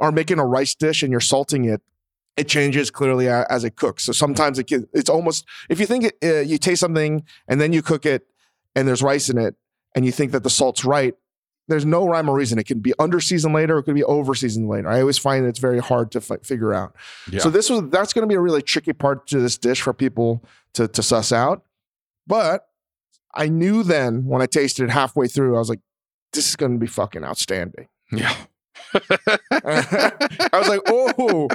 are 0.00 0.12
making 0.12 0.38
a 0.38 0.46
rice 0.46 0.74
dish 0.74 1.02
and 1.02 1.10
you're 1.10 1.20
salting 1.20 1.64
it, 1.64 1.80
it 2.36 2.48
changes 2.48 2.90
clearly 2.90 3.28
as 3.28 3.62
it 3.62 3.76
cooks. 3.76 4.04
So 4.04 4.12
sometimes 4.12 4.58
it 4.58 4.70
it's 4.92 5.10
almost 5.10 5.46
if 5.68 5.78
you 5.78 5.86
think 5.86 6.04
it, 6.04 6.16
uh, 6.22 6.40
you 6.40 6.58
taste 6.58 6.80
something 6.80 7.24
and 7.46 7.60
then 7.60 7.72
you 7.72 7.82
cook 7.82 8.06
it 8.06 8.26
and 8.74 8.88
there's 8.88 9.02
rice 9.02 9.28
in 9.28 9.38
it 9.38 9.54
and 9.94 10.04
you 10.06 10.12
think 10.12 10.32
that 10.32 10.42
the 10.42 10.50
salt's 10.50 10.84
right, 10.84 11.14
there's 11.68 11.84
no 11.86 12.06
rhyme 12.06 12.28
or 12.28 12.34
reason. 12.36 12.58
It 12.58 12.66
can 12.66 12.80
be 12.80 12.92
under 12.98 13.20
seasoned 13.20 13.54
later, 13.54 13.78
it 13.78 13.84
could 13.84 13.94
be 13.94 14.04
over 14.04 14.34
seasoned 14.34 14.68
later. 14.68 14.88
I 14.88 15.00
always 15.00 15.18
find 15.18 15.46
it's 15.46 15.58
very 15.60 15.78
hard 15.78 16.10
to 16.12 16.20
fi- 16.20 16.38
figure 16.42 16.74
out. 16.74 16.94
Yeah. 17.30 17.40
So 17.40 17.50
this 17.50 17.70
was 17.70 17.88
that's 17.90 18.12
going 18.12 18.22
to 18.22 18.28
be 18.28 18.34
a 18.34 18.40
really 18.40 18.62
tricky 18.62 18.92
part 18.92 19.26
to 19.28 19.38
this 19.40 19.56
dish 19.58 19.80
for 19.82 19.92
people 19.92 20.44
to 20.74 20.88
to 20.88 21.02
suss 21.02 21.32
out. 21.32 21.62
But 22.26 22.66
I 23.34 23.48
knew 23.48 23.82
then 23.82 24.26
when 24.26 24.42
I 24.42 24.46
tasted 24.46 24.84
it 24.84 24.90
halfway 24.90 25.26
through, 25.28 25.54
I 25.56 25.58
was 25.58 25.68
like, 25.70 25.80
this 26.32 26.48
is 26.48 26.56
going 26.56 26.72
to 26.72 26.78
be 26.78 26.86
fucking 26.86 27.24
outstanding. 27.24 27.88
Yeah. 28.10 28.34
I 29.52 30.50
was 30.52 30.68
like, 30.68 30.80
oh, 30.88 31.48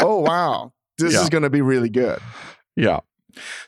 oh 0.00 0.18
wow, 0.20 0.72
this 0.98 1.14
Yeah. 1.14 1.22
is 1.22 1.28
going 1.30 1.42
to 1.42 1.50
be 1.50 1.60
really 1.62 1.88
good. 1.88 2.18
Yeah. 2.76 3.00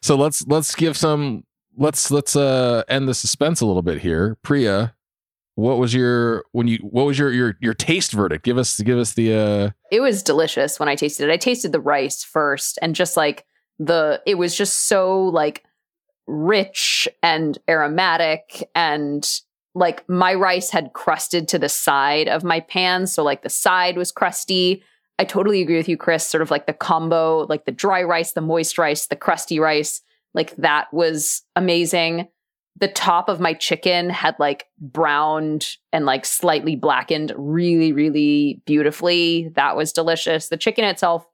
So 0.03 0.17
let's 0.17 0.47
let's 0.47 0.75
give 0.75 0.97
some 0.97 1.45
let's 1.77 2.11
let's 2.11 2.37
uh 2.37 2.83
end 2.89 3.09
the 3.09 3.15
suspense 3.15 3.61
a 3.61 3.67
little 3.67 3.83
bit 3.83 4.01
here. 4.01 4.37
Priya, 4.43 4.95
what 5.55 5.79
was 5.79 5.95
your 5.95 6.45
when 6.53 6.69
you 6.69 6.79
what 6.79 7.07
was 7.07 7.19
your 7.19 7.31
your 7.31 7.57
your 7.61 7.75
taste 7.75 8.13
verdict? 8.13 8.45
Give 8.45 8.59
us 8.59 8.81
give 8.81 8.99
us 8.99 9.15
the 9.15 9.35
uh 9.35 9.71
it 9.91 10.01
was 10.01 10.23
delicious 10.23 10.81
when 10.81 10.89
I 10.89 10.97
tasted 10.97 11.29
it. 11.29 11.33
I 11.33 11.37
tasted 11.37 11.73
the 11.73 11.81
rice 11.81 12.25
first 12.25 12.79
and 12.83 12.95
just 12.95 13.17
like 13.17 13.45
the 13.79 14.23
it 14.27 14.37
was 14.37 14.57
just 14.57 14.87
so 14.87 15.23
like 15.23 15.65
rich 16.27 17.09
and 17.23 17.59
aromatic 17.69 18.69
and 18.75 19.29
like 19.75 20.09
my 20.09 20.35
rice 20.35 20.71
had 20.71 20.93
crusted 20.93 21.49
to 21.49 21.59
the 21.59 21.69
side 21.69 22.29
of 22.29 22.45
my 22.45 22.61
pan 22.61 23.07
so 23.07 23.23
like 23.23 23.43
the 23.43 23.51
side 23.51 23.97
was 23.97 24.13
crusty. 24.13 24.83
I 25.19 25.25
totally 25.25 25.63
agree 25.63 25.77
with 25.77 25.89
you 25.89 25.97
Chris 25.97 26.27
sort 26.27 26.43
of 26.43 26.51
like 26.51 26.67
the 26.67 26.73
combo 26.73 27.47
like 27.49 27.65
the 27.65 27.73
dry 27.73 28.03
rice, 28.03 28.33
the 28.33 28.41
moist 28.41 28.79
rice, 28.79 29.07
the 29.07 29.17
crusty 29.17 29.61
rice 29.61 30.01
like 30.35 30.55
that 30.57 30.93
was 30.93 31.43
amazing. 31.57 32.29
The 32.81 32.89
top 32.89 33.29
of 33.29 33.41
my 33.41 33.55
chicken 33.55 34.11
had 34.11 34.35
like 34.39 34.67
browned 34.81 35.77
and 35.93 36.05
like 36.05 36.25
slightly 36.27 36.75
blackened 36.75 37.33
really, 37.37 37.93
really 37.93 38.61
beautifully. 38.67 39.51
That 39.55 39.77
was 39.77 39.93
delicious. 39.93 40.49
The 40.49 40.57
chicken 40.57 40.85
itself 40.85 41.25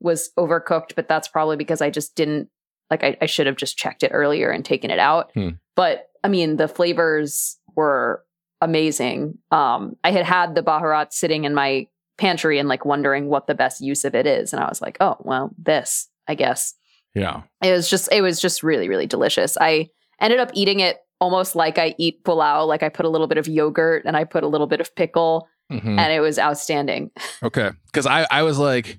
was 0.00 0.30
overcooked, 0.38 0.94
but 0.94 1.08
that's 1.08 1.28
probably 1.28 1.56
because 1.56 1.80
I 1.80 1.90
just 1.90 2.14
didn't 2.14 2.48
like 2.90 3.02
I, 3.02 3.16
I 3.22 3.26
should 3.26 3.46
have 3.46 3.56
just 3.56 3.78
checked 3.78 4.02
it 4.02 4.10
earlier 4.12 4.50
and 4.50 4.64
taken 4.64 4.90
it 4.90 4.98
out. 4.98 5.30
Hmm. 5.32 5.50
But 5.74 6.08
I 6.22 6.28
mean, 6.28 6.56
the 6.56 6.68
flavors 6.68 7.58
were 7.76 8.24
amazing. 8.60 9.38
Um, 9.50 9.96
I 10.04 10.10
had 10.10 10.26
had 10.26 10.54
the 10.54 10.62
Baharat 10.62 11.12
sitting 11.12 11.44
in 11.44 11.54
my 11.54 11.86
pantry 12.18 12.58
and 12.58 12.68
like 12.68 12.84
wondering 12.84 13.28
what 13.28 13.46
the 13.46 13.54
best 13.54 13.80
use 13.80 14.04
of 14.04 14.14
it 14.14 14.26
is. 14.26 14.52
And 14.52 14.62
I 14.62 14.68
was 14.68 14.82
like, 14.82 14.98
oh, 15.00 15.16
well, 15.20 15.54
this, 15.56 16.08
I 16.28 16.34
guess 16.34 16.74
yeah. 17.14 17.42
it 17.62 17.72
was 17.72 17.88
just 17.90 18.10
it 18.12 18.22
was 18.22 18.40
just 18.40 18.62
really 18.62 18.88
really 18.88 19.06
delicious 19.06 19.56
i 19.60 19.88
ended 20.20 20.38
up 20.40 20.50
eating 20.54 20.80
it 20.80 20.98
almost 21.20 21.54
like 21.56 21.78
i 21.78 21.94
eat 21.98 22.22
pulao 22.24 22.66
like 22.66 22.82
i 22.82 22.88
put 22.88 23.04
a 23.04 23.08
little 23.08 23.26
bit 23.26 23.38
of 23.38 23.46
yogurt 23.48 24.04
and 24.06 24.16
i 24.16 24.24
put 24.24 24.42
a 24.44 24.48
little 24.48 24.66
bit 24.66 24.80
of 24.80 24.94
pickle 24.96 25.46
Mhm. 25.70 25.98
and 26.00 26.12
it 26.12 26.18
was 26.18 26.36
outstanding 26.36 27.12
Okay. 27.44 27.70
Because 27.86 28.04
I, 28.04 28.26
I 28.28 28.42
was 28.42 28.58
like, 28.58 28.98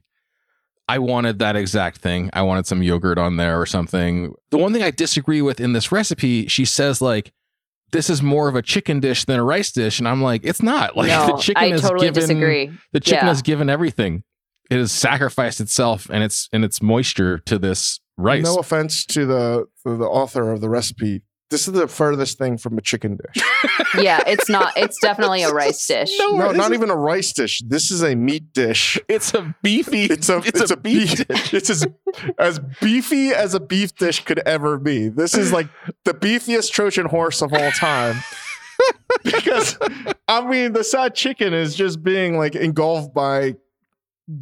I 0.88 1.00
wanted 1.00 1.40
that 1.40 1.58
exact 1.58 1.98
thing. 1.98 2.30
I 2.32 2.44
wanted 2.44 2.66
some 2.66 2.82
yogurt 2.82 3.18
on 3.18 3.36
there 3.36 3.60
or 3.60 3.66
something. 3.66 4.34
The 4.52 4.58
one 4.58 4.72
thing 4.72 4.82
I 4.82 4.90
disagree 4.92 5.42
with 5.42 5.60
in 5.60 5.74
this 5.74 5.92
recipe, 5.92 6.48
she 6.48 6.64
says, 6.64 7.02
like, 7.02 7.34
this 7.92 8.10
is 8.10 8.22
more 8.24 8.48
of 8.48 8.56
a 8.56 8.62
chicken 8.62 9.02
dish 9.02 9.26
than 9.26 9.38
a 9.38 9.44
rice 9.44 9.74
dish. 9.74 10.00
And 10.00 10.08
I'm 10.08 10.22
like, 10.22 10.46
it's 10.46 10.62
not. 10.62 10.96
Like, 10.96 11.10
no 11.10 11.28
the 11.36 11.42
chicken 11.42 11.62
i 11.62 11.66
is 11.74 11.82
totally 11.82 12.08
given, 12.08 12.22
disagree 12.22 12.72
The 12.94 13.02
chicken 13.02 13.26
Yeah. 13.26 13.30
has 13.30 13.42
given 13.42 13.70
everything. 13.70 14.24
It 14.72 14.78
has 14.78 14.92
sacrificed 14.94 15.60
itself 15.60 16.08
and 16.10 16.24
its 16.24 16.48
and 16.54 16.64
its 16.64 16.82
moisture 16.82 17.38
to 17.40 17.60
this 17.60 18.00
rice. 18.18 18.46
No 18.46 18.56
offense 18.56 19.06
to 19.08 19.26
the 19.26 19.66
to 19.86 19.98
the 19.98 20.06
author 20.06 20.50
of 20.52 20.62
the 20.62 20.70
recipe. 20.70 21.24
This 21.50 21.68
is 21.68 21.74
the 21.74 21.90
furthest 21.90 22.38
thing 22.38 22.58
from 22.58 22.78
a 22.78 22.82
chicken 22.82 23.18
dish. 23.18 23.44
yeah 24.02 24.24
it's 24.26 24.48
not 24.48 24.72
it's 24.78 24.98
definitely 25.02 25.44
a 25.44 25.52
rice 25.52 25.86
dish 25.94 26.10
No, 26.18 26.38
no, 26.38 26.52
not 26.54 26.72
is- 26.72 26.78
even 26.78 26.90
a 26.90 26.96
rice 26.96 27.34
dish. 27.34 27.62
This 27.68 27.92
is 27.92 28.02
a 28.02 28.16
meat 28.16 28.54
dish. 28.54 28.98
It's 29.10 29.34
a 29.34 29.54
beefy. 29.62 30.06
It's 30.06 30.30
a 30.30 30.38
it's, 30.46 30.72
a, 30.72 30.78
beef. 30.78 31.28
dish. 31.28 31.54
It's 31.54 31.70
as 31.70 31.86
as 32.40 32.60
beefy 32.80 33.32
as 33.32 33.54
a 33.54 33.60
beef 33.60 33.94
dish 33.96 34.24
could 34.24 34.40
ever 34.48 34.78
be. 34.78 35.10
This 35.10 35.34
is 35.34 35.52
like 35.52 35.68
the 36.06 36.14
beefiest 36.14 36.72
Trojan 36.72 37.08
horse 37.08 37.42
of 37.42 37.54
all 37.54 37.72
time. 37.72 38.16
because 39.26 39.78
I 40.30 40.48
mean, 40.48 40.72
the 40.72 40.86
sad 40.86 41.14
chicken 41.14 41.54
is 41.54 41.76
just 41.76 42.02
being 42.02 42.38
like 42.38 42.56
engulfed 42.56 43.14
by 43.14 43.56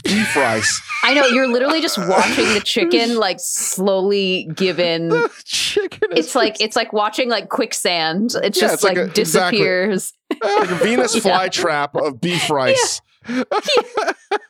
beef 0.03 0.35
rice. 0.35 0.81
i 1.03 1.13
know 1.13 1.25
you're 1.27 1.47
literally 1.47 1.81
just 1.81 1.97
watching 1.97 2.45
the 2.53 2.61
chicken 2.61 3.15
like 3.17 3.37
slowly 3.39 4.49
give 4.55 4.79
in 4.79 5.09
The 5.09 5.29
chicken. 5.45 6.11
Is 6.11 6.25
it's 6.27 6.35
like 6.35 6.59
it's 6.61 6.75
like 6.75 6.93
watching 6.93 7.29
like 7.29 7.49
quicksand 7.49 8.31
it 8.35 8.55
Yeah, 8.55 8.61
just 8.61 8.73
it's 8.75 8.83
like 8.83 8.97
like, 8.97 9.07
a- 9.17 9.19
exactly. 9.19 9.59
disappears 9.59 10.13
like 10.41 10.69
a 10.71 10.75
Venus 10.75 11.15
Yeah. 11.15 11.21
flytrap 11.47 11.95
of 12.05 12.19
beef 12.21 12.49
rice. 12.49 13.01
and, 13.27 13.45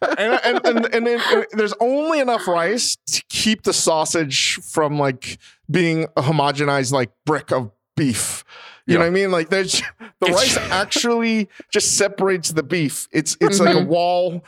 and, 0.01 0.65
and, 0.65 0.85
and, 0.93 1.07
then 1.07 1.19
uh, 1.19 1.43
there's 1.53 1.73
only 1.79 2.19
enough 2.19 2.47
rice 2.47 2.97
to 3.07 3.23
keep 3.29 3.63
the 3.63 3.73
sausage 3.73 4.55
from 4.71 4.97
like 4.99 5.37
being 5.69 6.03
a 6.15 6.21
homogenized 6.21 6.91
like 6.91 7.11
brick 7.25 7.51
of 7.51 7.71
beef. 7.95 8.43
You 8.85 8.95
know 8.95 9.01
what 9.01 9.07
I 9.07 9.11
mean? 9.11 9.31
Like 9.31 9.49
there's 9.49 9.81
the 10.19 10.27
It's- 10.27 10.35
rice 10.35 10.57
actually 10.71 11.47
just 11.71 11.97
separates 11.97 12.51
the 12.51 12.63
beef. 12.63 13.07
It's 13.11 13.37
it's 13.39 13.59
like 13.59 13.75
a 13.75 13.79
Mhm. 13.79 13.87
wall. 13.87 14.43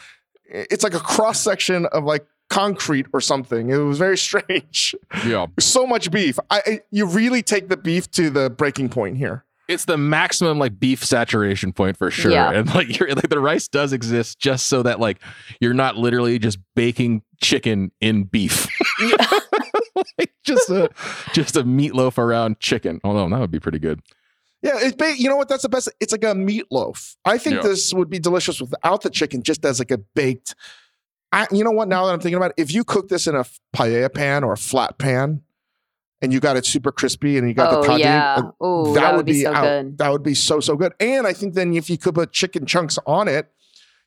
It's 0.52 0.84
like 0.84 0.94
a 0.94 1.00
cross 1.00 1.42
section 1.42 1.86
of 1.88 2.04
like 2.04 2.26
concrete 2.50 3.08
or 3.14 3.22
something. 3.22 3.70
It 3.70 3.78
was 3.78 3.98
very 3.98 4.18
strange. 4.30 4.94
yeah. 5.26 5.48
So 5.60 5.88
much 5.88 6.12
beef. 6.12 6.38
I, 6.50 6.62
I 6.66 6.80
you 6.92 7.06
really 7.06 7.42
take 7.42 7.70
the 7.70 7.78
beef 7.78 8.12
to 8.12 8.30
the 8.30 8.50
breaking 8.50 8.90
point 8.90 9.18
here. 9.18 9.46
It's 9.68 9.86
the 9.86 9.98
maximum 9.98 10.60
like 10.60 10.80
beef 10.80 11.06
saturation 11.06 11.72
point 11.72 11.96
for 11.96 12.12
sure. 12.12 12.32
Yeah. 12.32 12.52
And 12.52 12.74
like 12.76 13.00
you're 13.00 13.08
like 13.16 13.30
the 13.30 13.40
rice 13.40 13.70
does 13.70 13.94
exist 13.94 14.38
just 14.38 14.68
so 14.68 14.84
that 14.84 15.00
like 15.00 15.22
you're 15.62 15.74
not 15.74 15.96
literally 15.96 16.38
just 16.40 16.60
baking 16.76 17.22
chicken 17.42 17.92
in 18.02 18.26
beef. 18.26 18.68
like 20.18 20.34
just 20.44 20.70
a 20.70 20.90
just 21.34 21.56
a 21.56 21.64
meatloaf 21.64 22.18
around 22.18 22.60
chicken. 22.60 23.00
Although 23.06 23.30
that 23.30 23.40
would 23.40 23.52
be 23.52 23.62
pretty 23.62 23.80
good. 23.80 24.02
Yeah, 24.62 24.74
it's 24.80 24.96
ba- 24.96 25.16
you 25.18 25.28
know 25.30 25.36
what? 25.38 25.50
That's 25.50 25.64
the 25.64 25.70
best. 25.70 25.90
It's 26.00 26.12
like 26.12 26.24
a 26.24 26.34
meatloaf. 26.36 27.16
I 27.26 27.38
think 27.38 27.58
Yeah. 27.58 27.62
this 27.64 27.94
would 27.94 28.10
be 28.10 28.20
delicious 28.20 28.62
without 28.62 29.02
the 29.02 29.10
chicken, 29.10 29.42
just 29.44 29.66
as 29.66 29.80
like 29.80 29.92
a 29.92 29.98
baked. 29.98 30.56
I, 31.32 31.48
you 31.52 31.64
know 31.64 31.72
what? 31.72 31.88
Now 31.88 32.06
that 32.06 32.14
I'm 32.14 32.20
thinking 32.20 32.36
about 32.38 32.52
it, 32.58 32.62
if 32.62 32.74
you 32.74 32.84
cook 32.84 33.08
this 33.10 33.26
in 33.26 33.36
a 33.36 33.46
paella 33.76 34.14
pan 34.14 34.44
or 34.44 34.54
a 34.54 34.58
flat 34.58 34.98
pan, 34.98 35.42
and 36.22 36.32
you 36.32 36.40
got 36.40 36.56
it 36.58 36.66
super 36.68 36.92
crispy 36.92 37.40
and 37.40 37.48
you 37.48 37.56
got 37.56 37.74
oh 37.74 37.82
the 37.82 37.88
tadig, 37.88 38.00
yeah. 38.00 38.36
uh, 38.38 38.52
Oh, 38.62 38.94
that, 38.94 39.16
would 39.16 39.26
be, 39.26 39.42
so 39.42 39.52
out- 39.54 39.62
good. 39.64 39.98
That 39.98 40.12
would 40.12 40.22
be 40.22 40.36
so 40.36 40.60
so 40.60 40.76
good. 40.76 40.94
And 41.00 41.26
I 41.26 41.34
think 41.34 41.56
then 41.56 41.74
if 41.74 41.90
you 41.90 41.98
could 41.98 42.14
put 42.14 42.32
chicken 42.32 42.68
chunks 42.68 43.00
on 43.08 43.28
it, 43.28 43.52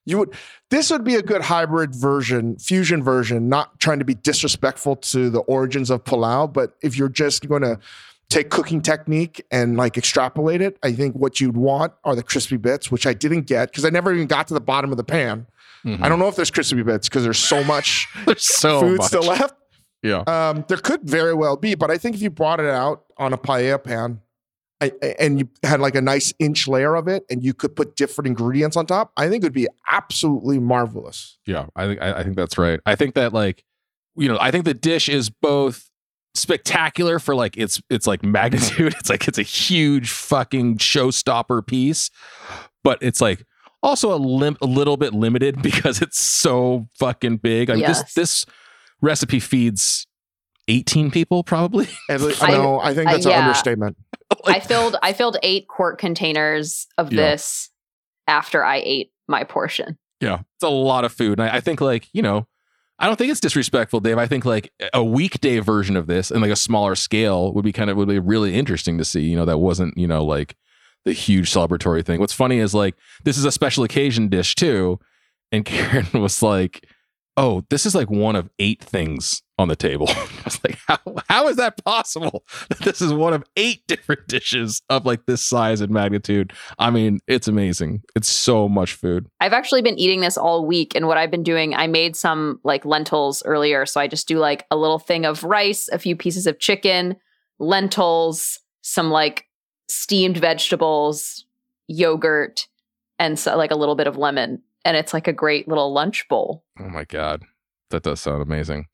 you 0.07 0.19
would. 0.19 0.35
This 0.71 0.91
would 0.91 1.03
be 1.03 1.17
a 1.17 1.23
good 1.23 1.41
hybrid 1.41 1.95
version, 1.95 2.57
fusion 2.59 3.03
version. 3.03 3.49
Not 3.49 3.81
trying 3.81 3.99
to 3.99 4.05
be 4.05 4.15
disrespectful 4.15 4.97
to 4.97 5.31
the 5.31 5.41
origins 5.41 5.91
of 5.91 6.05
palau, 6.05 6.53
but 6.53 6.77
if 6.83 6.97
you're 6.97 7.09
just 7.09 7.49
going 7.49 7.63
to 7.63 7.81
take 8.31 8.51
cooking 8.51 8.81
technique 8.81 9.45
and 9.51 9.77
like 9.77 9.97
extrapolate 9.97 10.61
it, 10.61 10.79
I 10.83 10.93
think 10.93 11.14
what 11.14 11.41
you'd 11.41 11.57
want 11.57 11.93
are 12.05 12.14
the 12.16 12.22
crispy 12.22 12.57
bits, 12.57 12.91
which 12.91 13.07
I 13.07 13.12
didn't 13.14 13.43
get 13.43 13.70
because 13.70 13.85
I 13.85 13.91
never 13.91 14.12
even 14.12 14.27
got 14.27 14.49
to 14.49 14.55
the 14.55 14.61
bottom 14.61 14.91
of 14.91 14.97
the 14.97 15.05
pan. 15.05 15.47
Mhm. 15.85 16.03
I 16.03 16.09
don't 16.09 16.18
know 16.18 16.29
if 16.29 16.37
there's 16.37 16.51
crispy 16.51 16.83
bits 16.83 17.09
because 17.09 17.25
there's 17.25 17.39
so 17.39 17.62
much 17.64 18.09
There's 18.27 18.45
so 18.47 18.81
food 18.81 18.99
much. 18.99 19.07
still 19.09 19.22
left. 19.22 19.55
Yeah. 20.03 20.22
Um, 20.27 20.64
there 20.68 20.77
could 20.79 21.03
very 21.03 21.35
well 21.35 21.57
be, 21.57 21.75
but 21.75 21.91
I 21.91 21.99
think 21.99 22.16
if 22.16 22.22
you 22.22 22.31
brought 22.31 22.61
it 22.61 22.66
out 22.66 23.05
on 23.18 23.33
a 23.33 23.39
paella 23.39 23.83
pan 23.83 24.20
I, 24.81 24.93
and 25.18 25.39
you 25.39 25.49
had 25.62 25.81
like 25.81 25.95
a 25.95 26.03
nice 26.03 26.33
inch 26.39 26.66
layer 26.66 26.95
of 26.97 27.07
it 27.09 27.25
and 27.31 27.43
you 27.45 27.55
could 27.55 27.77
put 27.77 27.97
different 27.97 28.27
ingredients 28.27 28.77
on 28.77 28.87
top, 28.87 29.12
I 29.16 29.29
think 29.29 29.45
it 29.45 29.47
would 29.47 29.53
be 29.53 29.68
absolutely 29.91 30.59
marvelous. 30.59 31.39
Yeah, 31.47 31.66
I 31.77 31.87
think 31.87 32.03
I 32.03 32.22
think 32.22 32.37
that's 32.37 32.59
right. 32.59 32.81
I 32.85 32.97
think 32.97 33.14
that 33.14 33.33
like, 33.33 33.64
you 34.16 34.29
know, 34.29 34.37
I 34.41 34.51
think 34.51 34.64
the 34.64 34.75
dish 34.75 35.09
is 35.09 35.31
both 35.31 35.91
spectacular 36.35 37.18
for 37.18 37.35
like 37.35 37.57
its 37.57 37.80
its 37.91 38.07
like 38.07 38.22
magnitude. 38.22 38.95
It's 38.99 39.09
like 39.11 39.26
it's 39.28 39.39
a 39.39 39.43
huge 39.43 40.11
fucking 40.11 40.78
showstopper 40.78 41.66
piece, 41.66 42.11
but 42.82 42.99
it's 43.03 43.20
like 43.20 43.45
also 43.82 44.14
a 44.14 44.16
lim- 44.18 44.57
a 44.62 44.66
little 44.66 44.97
bit 44.97 45.12
limited 45.14 45.62
because 45.62 46.01
it's 46.03 46.22
so 46.22 46.89
fucking 46.99 47.39
big. 47.39 47.70
I 47.70 47.74
mean, 47.74 47.82
Yes. 47.82 48.03
this 48.03 48.14
this 48.14 48.47
recipe 49.01 49.41
feeds 49.41 50.07
eighteen 50.68 51.11
people 51.11 51.45
probably. 51.45 51.89
And 52.09 52.22
like, 52.22 52.43
I- 52.43 52.51
no, 52.53 52.80
I 52.80 52.95
think 52.95 53.09
I- 53.09 53.12
that's 53.14 53.26
yeah. 53.26 53.39
an 53.39 53.45
understatement. 53.45 53.97
I 54.47 54.59
filled 54.61 54.97
I 55.03 55.12
filled 55.12 55.37
eight 55.43 55.68
quart 55.68 55.99
containers 55.99 56.87
of 56.99 57.12
Yeah. 57.12 57.20
this 57.22 57.70
after 58.26 58.64
I 58.64 58.76
ate 58.85 59.12
my 59.28 59.45
portion. 59.45 59.99
Yeah, 60.20 60.41
it's 60.57 60.62
a 60.64 60.68
lot 60.70 61.05
of 61.05 61.12
food. 61.12 61.39
And 61.39 61.49
I, 61.49 61.57
I 61.57 61.61
think 61.61 61.80
like, 61.82 62.09
you 62.14 62.22
know, 62.22 62.47
I 62.99 63.07
don't 63.07 63.16
think 63.16 63.30
it's 63.30 63.40
disrespectful, 63.40 64.01
Dave. 64.01 64.18
I 64.18 64.26
think 64.26 64.45
like 64.45 64.72
a 64.92 65.03
weekday 65.03 65.59
version 65.59 65.97
of 65.97 66.07
this 66.07 66.30
and 66.30 66.40
like 66.40 66.51
a 66.51 66.57
smaller 66.57 66.95
scale 66.95 67.53
would 67.53 67.64
be 67.64 67.72
kind 67.72 67.90
of 67.90 67.97
would 67.97 68.09
be 68.09 68.18
really 68.18 68.55
interesting 68.55 68.99
to 68.99 69.05
see. 69.05 69.22
You 69.22 69.36
know, 69.36 69.45
that 69.45 69.59
wasn't, 69.59 69.97
you 69.99 70.07
know, 70.07 70.24
like 70.24 70.57
the 71.05 71.12
huge 71.12 71.51
celebratory 71.51 72.05
thing. 72.05 72.20
What's 72.20 72.32
funny 72.32 72.59
is 72.59 72.74
like 72.74 72.95
this 73.24 73.36
is 73.36 73.45
a 73.45 73.53
special 73.53 73.84
occasion 73.84 74.28
dish 74.28 74.55
too. 74.55 75.01
And 75.51 75.64
Karen 75.64 76.07
was 76.14 76.42
like, 76.42 76.86
Oh, 77.36 77.64
this 77.68 77.84
is 77.84 77.95
like 77.95 78.11
one 78.11 78.36
of 78.36 78.49
eight 78.59 78.82
things 78.82 79.42
on 79.59 79.69
the 79.69 79.77
table. 79.77 80.09
I 80.11 80.29
was 80.45 80.61
like, 80.65 80.79
how, 80.87 80.99
how 81.29 81.49
is 81.49 81.57
that 81.57 81.83
possible? 81.85 82.45
That 82.69 82.81
this 82.81 83.01
is 83.01 83.13
one 83.13 83.33
of 83.33 83.45
eight 83.57 83.87
different 83.87 84.27
dishes 84.27 84.83
of 84.89 85.07
like 85.07 85.27
this 85.27 85.43
size 85.43 85.81
and 85.81 85.93
magnitude. 85.93 86.53
I 86.79 86.91
mean, 86.91 87.21
it's 87.27 87.49
amazing. 87.49 88.03
It's 88.17 88.29
so 88.29 88.69
much 88.69 88.95
food. 88.95 89.27
I've 89.41 89.53
actually 89.53 89.83
been 89.83 89.99
eating 89.99 90.21
this 90.21 90.37
all 90.37 90.67
week 90.67 90.95
and 90.95 91.07
what 91.07 91.19
I've 91.19 91.31
been 91.31 91.43
doing, 91.43 91.75
I 91.75 91.87
made 91.87 92.17
some 92.17 92.61
like 92.65 92.85
lentils 92.85 93.43
earlier, 93.45 93.87
so 93.87 94.01
I 94.01 94.09
just 94.09 94.29
do 94.29 94.39
like 94.39 94.67
a 94.71 94.77
little 94.77 94.99
thing 94.99 95.25
of 95.25 95.45
rice, 95.45 95.89
a 95.89 95.99
few 95.99 96.17
pieces 96.17 96.47
of 96.47 96.59
chicken, 96.59 97.17
lentils, 97.59 98.61
some 98.83 99.11
like 99.11 99.47
steamed 99.89 100.37
vegetables, 100.37 101.47
yogurt, 101.89 102.67
and 103.19 103.39
so 103.39 103.57
like 103.57 103.71
a 103.71 103.77
little 103.77 103.95
bit 103.95 104.07
of 104.07 104.17
lemon, 104.17 104.63
and 104.85 104.97
it's 104.97 105.15
like 105.15 105.29
a 105.29 105.33
great 105.33 105.69
little 105.69 105.93
lunch 105.93 106.27
bowl. 106.29 106.65
Oh 106.79 106.89
my 106.89 107.05
god, 107.05 107.43
that 107.91 108.03
does 108.03 108.21
sound 108.21 108.43
amazing. 108.43 108.87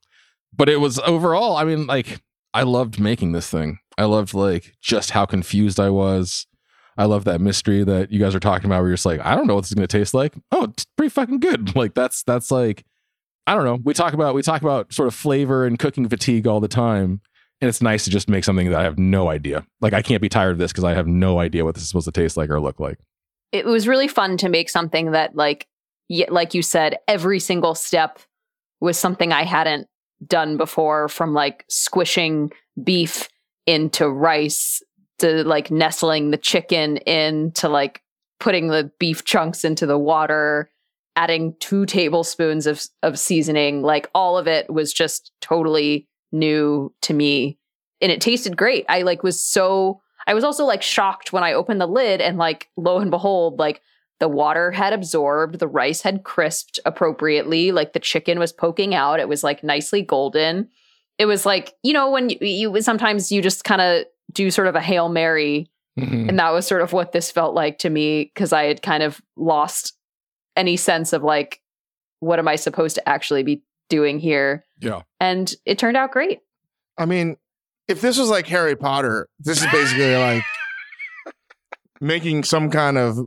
But 0.55 0.69
it 0.69 0.77
was 0.77 0.99
overall, 0.99 1.55
I 1.57 1.63
mean, 1.63 1.87
like 1.87 2.21
I 2.53 2.63
loved 2.63 2.99
making 2.99 3.31
this 3.31 3.49
thing. 3.49 3.79
I 3.97 4.05
loved 4.05 4.33
like 4.33 4.75
just 4.81 5.11
how 5.11 5.25
confused 5.25 5.79
I 5.79 5.89
was. 5.89 6.47
I 6.97 7.05
love 7.05 7.23
that 7.23 7.41
mystery 7.41 7.83
that 7.83 8.11
you 8.11 8.19
guys 8.19 8.35
are 8.35 8.39
talking 8.39 8.65
about 8.65 8.81
where 8.81 8.89
you're 8.89 8.95
just 8.95 9.05
like, 9.05 9.21
I 9.21 9.35
don't 9.35 9.47
know 9.47 9.55
what 9.55 9.61
this 9.61 9.71
is 9.71 9.75
gonna 9.75 9.87
taste 9.87 10.13
like. 10.13 10.33
Oh, 10.51 10.65
it's 10.65 10.85
pretty 10.97 11.09
fucking 11.09 11.39
good. 11.39 11.75
Like 11.75 11.93
that's 11.93 12.23
that's 12.23 12.51
like 12.51 12.83
I 13.47 13.55
don't 13.55 13.65
know. 13.65 13.79
We 13.83 13.93
talk 13.93 14.13
about 14.13 14.35
we 14.35 14.41
talk 14.41 14.61
about 14.61 14.93
sort 14.93 15.07
of 15.07 15.15
flavor 15.15 15.65
and 15.65 15.79
cooking 15.79 16.07
fatigue 16.07 16.47
all 16.47 16.59
the 16.59 16.67
time. 16.67 17.21
And 17.59 17.69
it's 17.69 17.81
nice 17.81 18.03
to 18.05 18.09
just 18.09 18.27
make 18.27 18.43
something 18.43 18.69
that 18.71 18.79
I 18.79 18.83
have 18.83 18.97
no 18.97 19.29
idea. 19.29 19.65
Like 19.81 19.93
I 19.93 20.01
can't 20.01 20.21
be 20.21 20.29
tired 20.29 20.51
of 20.51 20.57
this 20.57 20.71
because 20.71 20.83
I 20.83 20.93
have 20.93 21.07
no 21.07 21.39
idea 21.39 21.63
what 21.63 21.75
this 21.75 21.83
is 21.83 21.89
supposed 21.89 22.05
to 22.05 22.11
taste 22.11 22.37
like 22.37 22.49
or 22.49 22.59
look 22.59 22.79
like. 22.79 22.97
It 23.51 23.65
was 23.65 23.87
really 23.87 24.07
fun 24.07 24.37
to 24.37 24.49
make 24.49 24.69
something 24.69 25.11
that 25.11 25.35
like 25.35 25.67
like 26.29 26.53
you 26.53 26.61
said, 26.61 26.97
every 27.07 27.39
single 27.39 27.73
step 27.73 28.19
was 28.79 28.97
something 28.97 29.31
I 29.31 29.43
hadn't 29.43 29.87
done 30.27 30.57
before 30.57 31.07
from 31.07 31.33
like 31.33 31.65
squishing 31.69 32.51
beef 32.83 33.27
into 33.65 34.09
rice 34.09 34.81
to 35.19 35.43
like 35.43 35.71
nestling 35.71 36.31
the 36.31 36.37
chicken 36.37 36.97
in 36.97 37.51
to 37.53 37.69
like 37.69 38.01
putting 38.39 38.67
the 38.67 38.91
beef 38.99 39.23
chunks 39.23 39.63
into 39.63 39.85
the 39.85 39.97
water 39.97 40.71
adding 41.15 41.53
2 41.59 41.85
tablespoons 41.85 42.65
of 42.65 42.83
of 43.03 43.19
seasoning 43.19 43.81
like 43.81 44.09
all 44.15 44.37
of 44.37 44.47
it 44.47 44.71
was 44.71 44.93
just 44.93 45.31
totally 45.41 46.07
new 46.31 46.93
to 47.01 47.13
me. 47.13 47.57
And 47.99 48.11
it 48.11 48.21
tasted 48.21 48.57
great. 48.57 48.85
I 48.89 49.01
like 49.03 49.23
was 49.23 49.41
so 49.41 50.01
i 50.27 50.33
was 50.33 50.43
also 50.43 50.65
like 50.65 50.83
shocked 50.83 51.33
when 51.33 51.43
i 51.43 51.53
opened 51.53 51.81
the 51.81 51.87
lid 51.87 52.21
and 52.21 52.37
like 52.37 52.69
lo 52.77 52.99
and 52.99 53.09
behold 53.09 53.57
like 53.57 53.81
the 54.21 54.29
water 54.29 54.71
had 54.71 54.93
absorbed 54.93 55.59
the 55.59 55.67
rice 55.67 56.01
had 56.01 56.23
crisped 56.23 56.79
appropriately 56.85 57.73
like 57.73 57.91
the 57.91 57.99
chicken 57.99 58.39
was 58.39 58.53
poking 58.53 58.95
out 58.95 59.19
it 59.19 59.27
was 59.27 59.43
like 59.43 59.63
nicely 59.63 60.01
golden. 60.01 60.69
It 61.17 61.25
was 61.25 61.45
like 61.45 61.73
you 61.83 61.91
know 61.91 62.09
when 62.09 62.29
you, 62.29 62.37
you 62.39 62.81
sometimes 62.81 63.31
you 63.31 63.41
just 63.41 63.65
kind 63.65 63.81
of 63.81 64.05
do 64.31 64.49
sort 64.49 64.69
of 64.69 64.75
a 64.75 64.81
hail 64.81 65.09
mary 65.09 65.69
mm-hmm. 65.99 66.29
and 66.29 66.39
that 66.39 66.51
was 66.51 66.65
sort 66.65 66.81
of 66.81 66.93
what 66.93 67.11
this 67.11 67.29
felt 67.29 67.53
like 67.53 67.79
to 67.79 67.89
me 67.89 68.31
because 68.33 68.53
i 68.53 68.63
had 68.63 68.81
kind 68.81 69.03
of 69.03 69.21
lost 69.35 69.93
any 70.55 70.77
sense 70.77 71.11
of 71.11 71.21
like 71.21 71.61
what 72.21 72.39
am 72.39 72.47
i 72.47 72.55
supposed 72.55 72.95
to 72.95 73.09
actually 73.09 73.43
be 73.43 73.61
doing 73.91 74.17
here? 74.19 74.65
Yeah. 74.79 75.01
and 75.19 75.53
it 75.65 75.77
turned 75.77 75.97
out 75.97 76.11
great. 76.11 76.39
I 76.97 77.05
mean, 77.05 77.37
if 77.87 78.01
this 78.01 78.17
was 78.17 78.29
like 78.29 78.47
Harry 78.47 78.75
Potter, 78.75 79.27
this 79.39 79.59
is 79.61 79.71
basically 79.71 80.15
like 80.15 80.43
making 82.01 82.45
some 82.45 82.71
kind 82.71 82.97
of 82.97 83.19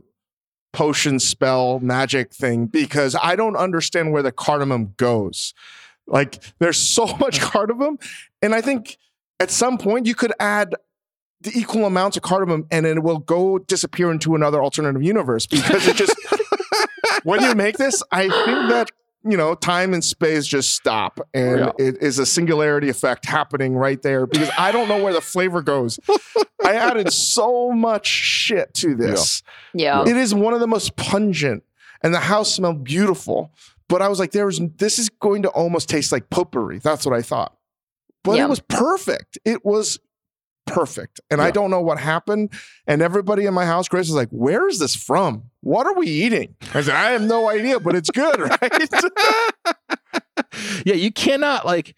potion 0.75 1.19
spell 1.19 1.79
magic 1.79 2.33
thing 2.33 2.65
because 2.65 3.15
I 3.23 3.37
don't 3.37 3.55
understand 3.55 4.11
where 4.11 4.21
the 4.21 4.33
cardamom 4.33 4.93
goes. 4.97 5.53
Like 6.05 6.43
there's 6.59 6.77
so 6.77 7.05
much 7.19 7.39
cardamom 7.39 7.97
and 8.41 8.53
I 8.53 8.59
think 8.59 8.97
at 9.39 9.49
some 9.49 9.77
point 9.77 10.05
you 10.05 10.15
could 10.15 10.33
add 10.37 10.75
the 11.39 11.57
equal 11.57 11.85
amounts 11.85 12.17
of 12.17 12.23
cardamom 12.23 12.67
and 12.71 12.85
it 12.85 13.01
will 13.01 13.19
go 13.19 13.57
disappear 13.57 14.11
into 14.11 14.35
another 14.35 14.61
alternative 14.61 15.01
universe 15.01 15.45
because 15.45 15.87
it 15.87 15.95
just 15.95 16.15
when 17.23 17.41
you 17.41 17.55
make 17.55 17.77
this 17.77 18.03
I 18.11 18.23
think 18.23 18.69
that 18.69 18.89
you 19.27 19.35
know 19.35 19.55
time 19.55 19.93
and 19.93 20.03
space 20.03 20.45
just 20.45 20.73
stop 20.75 21.19
and 21.33 21.59
Yeah. 21.59 21.71
it 21.79 21.97
is 22.01 22.19
a 22.19 22.25
singularity 22.25 22.89
effect 22.89 23.25
happening 23.25 23.75
right 23.75 24.01
there 24.01 24.25
because 24.27 24.49
I 24.57 24.71
don't 24.71 24.87
know 24.87 25.03
where 25.03 25.13
the 25.13 25.21
flavor 25.21 25.61
goes. 25.63 25.99
I 26.63 26.75
added 26.75 27.11
so 27.11 27.71
much 27.71 28.05
shit 28.07 28.73
to 28.75 28.95
this. 28.95 29.41
yeah 29.73 30.03
It 30.03 30.15
is 30.15 30.33
one 30.33 30.53
of 30.53 30.59
the 30.59 30.67
most 30.67 30.95
pungent, 30.95 31.63
and 32.03 32.13
the 32.13 32.19
house 32.19 32.53
smelled 32.53 32.83
beautiful. 32.83 33.51
But 33.87 34.01
I 34.01 34.07
was 34.07 34.19
like, 34.19 34.31
there 34.31 34.45
was 34.47 34.59
this 34.77 34.97
is 34.99 35.09
going 35.09 35.43
to 35.43 35.49
almost 35.49 35.89
taste 35.89 36.11
like 36.11 36.29
potpourri. 36.29 36.79
That's 36.79 37.05
what 37.05 37.15
I 37.15 37.21
thought. 37.21 37.55
But 38.23 38.37
Yeah. 38.37 38.45
it 38.45 38.49
was 38.49 38.59
perfect. 38.59 39.37
It 39.45 39.63
was 39.65 39.99
perfect. 40.65 41.19
And 41.29 41.41
I 41.41 41.51
don't 41.51 41.69
know 41.71 41.81
what 41.81 41.99
happened. 41.99 42.51
And 42.87 43.01
everybody 43.01 43.45
in 43.45 43.53
my 43.53 43.65
house, 43.65 43.87
Grace 43.87 44.07
was 44.07 44.15
like, 44.15 44.29
Where 44.29 44.67
is 44.67 44.79
this 44.79 44.95
from? 44.95 45.43
What 45.61 45.85
are 45.87 45.93
we 45.93 46.07
eating? 46.07 46.55
I 46.73 46.81
said, 46.81 46.95
I 46.95 47.11
have 47.11 47.21
no 47.21 47.49
idea, 47.49 47.79
but 47.79 47.95
it's 47.95 48.09
good, 48.11 48.39
right? 48.61 48.89
yeah, 50.85 50.93
you 50.95 51.11
cannot 51.11 51.65
like. 51.65 51.95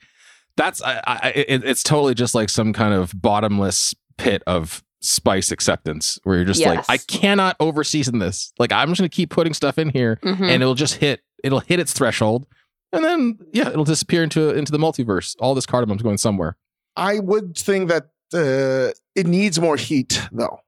That's 0.56 0.82
I, 0.82 1.02
I, 1.06 1.30
it, 1.36 1.64
it's 1.64 1.84
totally 1.84 2.16
just 2.16 2.34
like 2.34 2.50
some 2.50 2.74
kind 2.74 2.94
of 2.94 3.14
bottomless 3.22 3.94
pit 4.18 4.42
of 4.48 4.84
spice 5.02 5.52
acceptance 5.52 6.18
where 6.24 6.38
you're 6.38 6.46
just 6.46 6.66
like, 6.66 6.84
I 6.90 6.98
cannot 6.98 7.56
over 7.60 7.84
season 7.84 8.18
this. 8.18 8.52
Like 8.58 8.72
I'm 8.72 8.88
just 8.90 9.00
gonna 9.00 9.10
keep 9.10 9.30
putting 9.30 9.54
stuff 9.54 9.78
in 9.78 9.90
here, 9.90 10.18
Mhm. 10.24 10.42
and 10.42 10.64
it'll 10.64 10.74
just 10.76 10.96
hit. 10.96 11.22
It'll 11.44 11.60
hit 11.60 11.80
its 11.80 11.94
threshold, 11.94 12.48
and 12.92 13.04
then 13.06 13.38
yeah, 13.54 13.70
it'll 13.70 13.84
disappear 13.86 14.24
into 14.24 14.50
into 14.50 14.72
the 14.72 14.80
multiverse. 14.80 15.36
All 15.40 15.54
this 15.54 15.68
cardamom's 15.68 16.02
going 16.02 16.18
somewhere. 16.18 16.58
I 16.96 17.20
would 17.20 17.56
think 17.56 17.90
that 17.90 18.08
uh, 18.34 18.90
it 19.16 19.26
needs 19.28 19.60
more 19.60 19.78
heat, 19.78 20.22
though. 20.32 20.60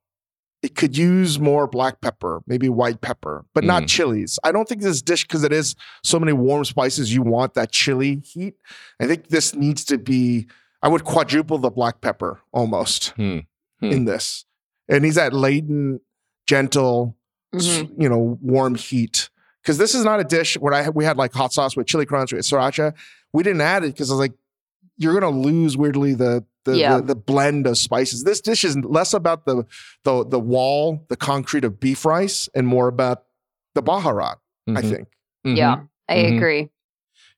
It 0.61 0.75
could 0.75 0.97
use 0.97 1.39
more 1.39 1.67
black 1.67 2.01
pepper, 2.01 2.41
maybe 2.45 2.67
white 2.67 2.99
pepper, 3.01 3.45
but 3.53 3.63
not 3.63 3.83
Mm. 3.83 3.87
chilies. 3.87 4.37
I 4.43 4.51
don't 4.51 4.67
think 4.67 4.81
this 4.81 5.01
dish, 5.01 5.25
because 5.25 5.43
it 5.43 5.53
is 5.53 5.75
so 6.03 6.19
many 6.19 6.33
warm 6.33 6.65
spices, 6.65 7.13
you 7.13 7.21
want 7.21 7.53
that 7.53 7.71
chili 7.71 8.21
heat. 8.25 8.55
I 8.99 9.07
think 9.07 9.27
this 9.29 9.55
needs 9.55 9.85
to 9.85 9.97
be, 9.97 10.47
I 10.81 10.89
would 10.89 11.05
quadruple 11.05 11.57
the 11.59 11.69
black 11.69 12.01
pepper 12.01 12.41
almost 12.51 13.09
Hmm. 13.15 13.39
Hmm. 13.79 13.85
in 13.91 14.05
this. 14.05 14.45
And 14.89 15.05
he's 15.05 15.17
at 15.17 15.31
laden, 15.33 16.01
gentle, 16.45 17.15
s- 17.53 17.65
Mhm. 17.83 18.01
you 18.01 18.09
know, 18.09 18.37
warm 18.41 18.75
heat. 18.75 19.29
Because 19.61 19.77
this 19.77 19.93
is 19.95 20.03
not 20.03 20.19
a 20.19 20.23
dish 20.23 20.57
where 20.57 20.73
I 20.73 20.89
we 20.89 21.05
had 21.05 21.15
like 21.17 21.31
hot 21.33 21.53
sauce 21.53 21.75
with 21.77 21.87
chili 21.87 22.05
crunch 22.05 22.33
with 22.33 22.41
sriracha. 22.45 22.93
We 23.33 23.43
didn't 23.43 23.61
add 23.61 23.83
it 23.83 23.93
because 23.93 24.09
I 24.09 24.13
was 24.15 24.19
like, 24.19 24.33
you're 24.99 25.19
gonna 25.19 25.35
lose 25.35 25.75
weirdly 25.75 26.13
the 26.13 26.45
the, 26.65 26.77
Yeah. 26.77 26.97
the 26.97 27.01
the 27.01 27.15
blend 27.15 27.65
of 27.65 27.77
spices. 27.77 28.23
This 28.25 28.41
dish 28.41 28.63
is 28.63 28.77
less 28.77 29.13
about 29.15 29.45
the 29.45 29.65
the 30.03 30.23
the 30.25 30.39
wall, 30.39 31.03
the 31.09 31.15
concrete 31.17 31.63
of 31.63 31.79
beef 31.79 32.05
rice, 32.05 32.47
and 32.53 32.67
more 32.67 32.87
about 32.87 33.23
the 33.73 33.81
baharat. 33.81 34.35
I 34.67 34.71
Mhm. 34.81 34.89
think. 34.91 35.07
Mhm. 35.47 35.57
Yeah, 35.57 35.81
I 36.07 36.15
Mhm. 36.17 36.37
agree. 36.37 36.69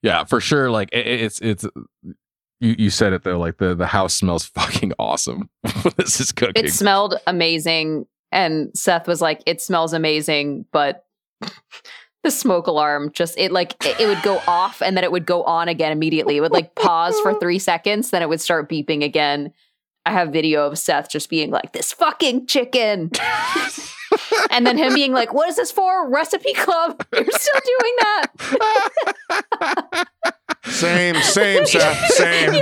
Yeah, 0.02 0.24
for 0.26 0.42
sure. 0.42 0.70
Like 0.72 0.90
it, 0.92 1.08
it's 1.08 1.40
it's 1.40 1.66
you, 2.60 2.76
you 2.78 2.90
said 2.90 3.14
it 3.14 3.24
though. 3.24 3.38
Like 3.40 3.58
the 3.60 3.74
the 3.76 3.88
house 3.88 4.14
smells 4.16 4.44
fucking 4.56 4.92
awesome. 5.00 5.50
this 5.98 6.20
is 6.20 6.32
cooking. 6.32 6.66
It 6.66 6.72
smelled 6.74 7.16
amazing. 7.28 8.08
And 8.34 8.72
Seth 8.76 9.08
was 9.08 9.22
like, 9.22 9.42
it 9.46 9.62
smells 9.62 9.92
amazing, 9.94 10.66
but 10.72 11.06
the 12.24 12.32
smoke 12.32 12.68
alarm 12.68 13.12
just, 13.14 13.38
it 13.38 13.52
like, 13.52 13.76
it, 13.86 14.00
it 14.00 14.08
would 14.08 14.22
go 14.22 14.40
off 14.48 14.82
and 14.82 14.96
then 14.96 15.04
it 15.04 15.12
would 15.12 15.26
go 15.26 15.44
on 15.44 15.68
again 15.68 15.92
immediately. 15.92 16.38
It 16.38 16.42
would 16.42 16.52
like 16.52 16.76
pause 16.76 17.20
for 17.22 17.38
three 17.40 17.60
seconds, 17.60 18.12
then 18.12 18.22
it 18.22 18.30
would 18.30 18.42
start 18.42 18.70
beeping 18.70 19.04
again. 19.04 19.54
I 20.06 20.12
have 20.12 20.30
video 20.30 20.66
of 20.66 20.80
Seth 20.80 21.12
just 21.12 21.30
being 21.30 21.52
like, 21.52 21.74
this 21.74 21.94
fucking 21.94 22.48
chicken. 22.48 23.12
and 24.50 24.66
then 24.66 24.76
him 24.78 24.96
being 24.96 25.12
like, 25.14 25.32
what 25.32 25.48
is 25.50 25.58
this 25.58 25.72
for? 25.72 26.10
Recipe 26.10 26.54
club? 26.54 27.06
You're 27.14 27.26
still 27.30 27.62
doing 27.80 27.96
that. 28.00 30.08
Same, 30.66 31.16
same, 31.22 31.66
Seth, 31.66 31.98
same. 32.14 32.62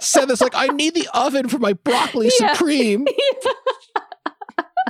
Said 0.00 0.26
this 0.26 0.40
like 0.40 0.54
I 0.56 0.66
need 0.66 0.94
the 0.94 1.06
oven 1.14 1.48
for 1.48 1.58
my 1.58 1.74
broccoli 1.74 2.30
Yeah. 2.40 2.54
supreme. 2.54 3.06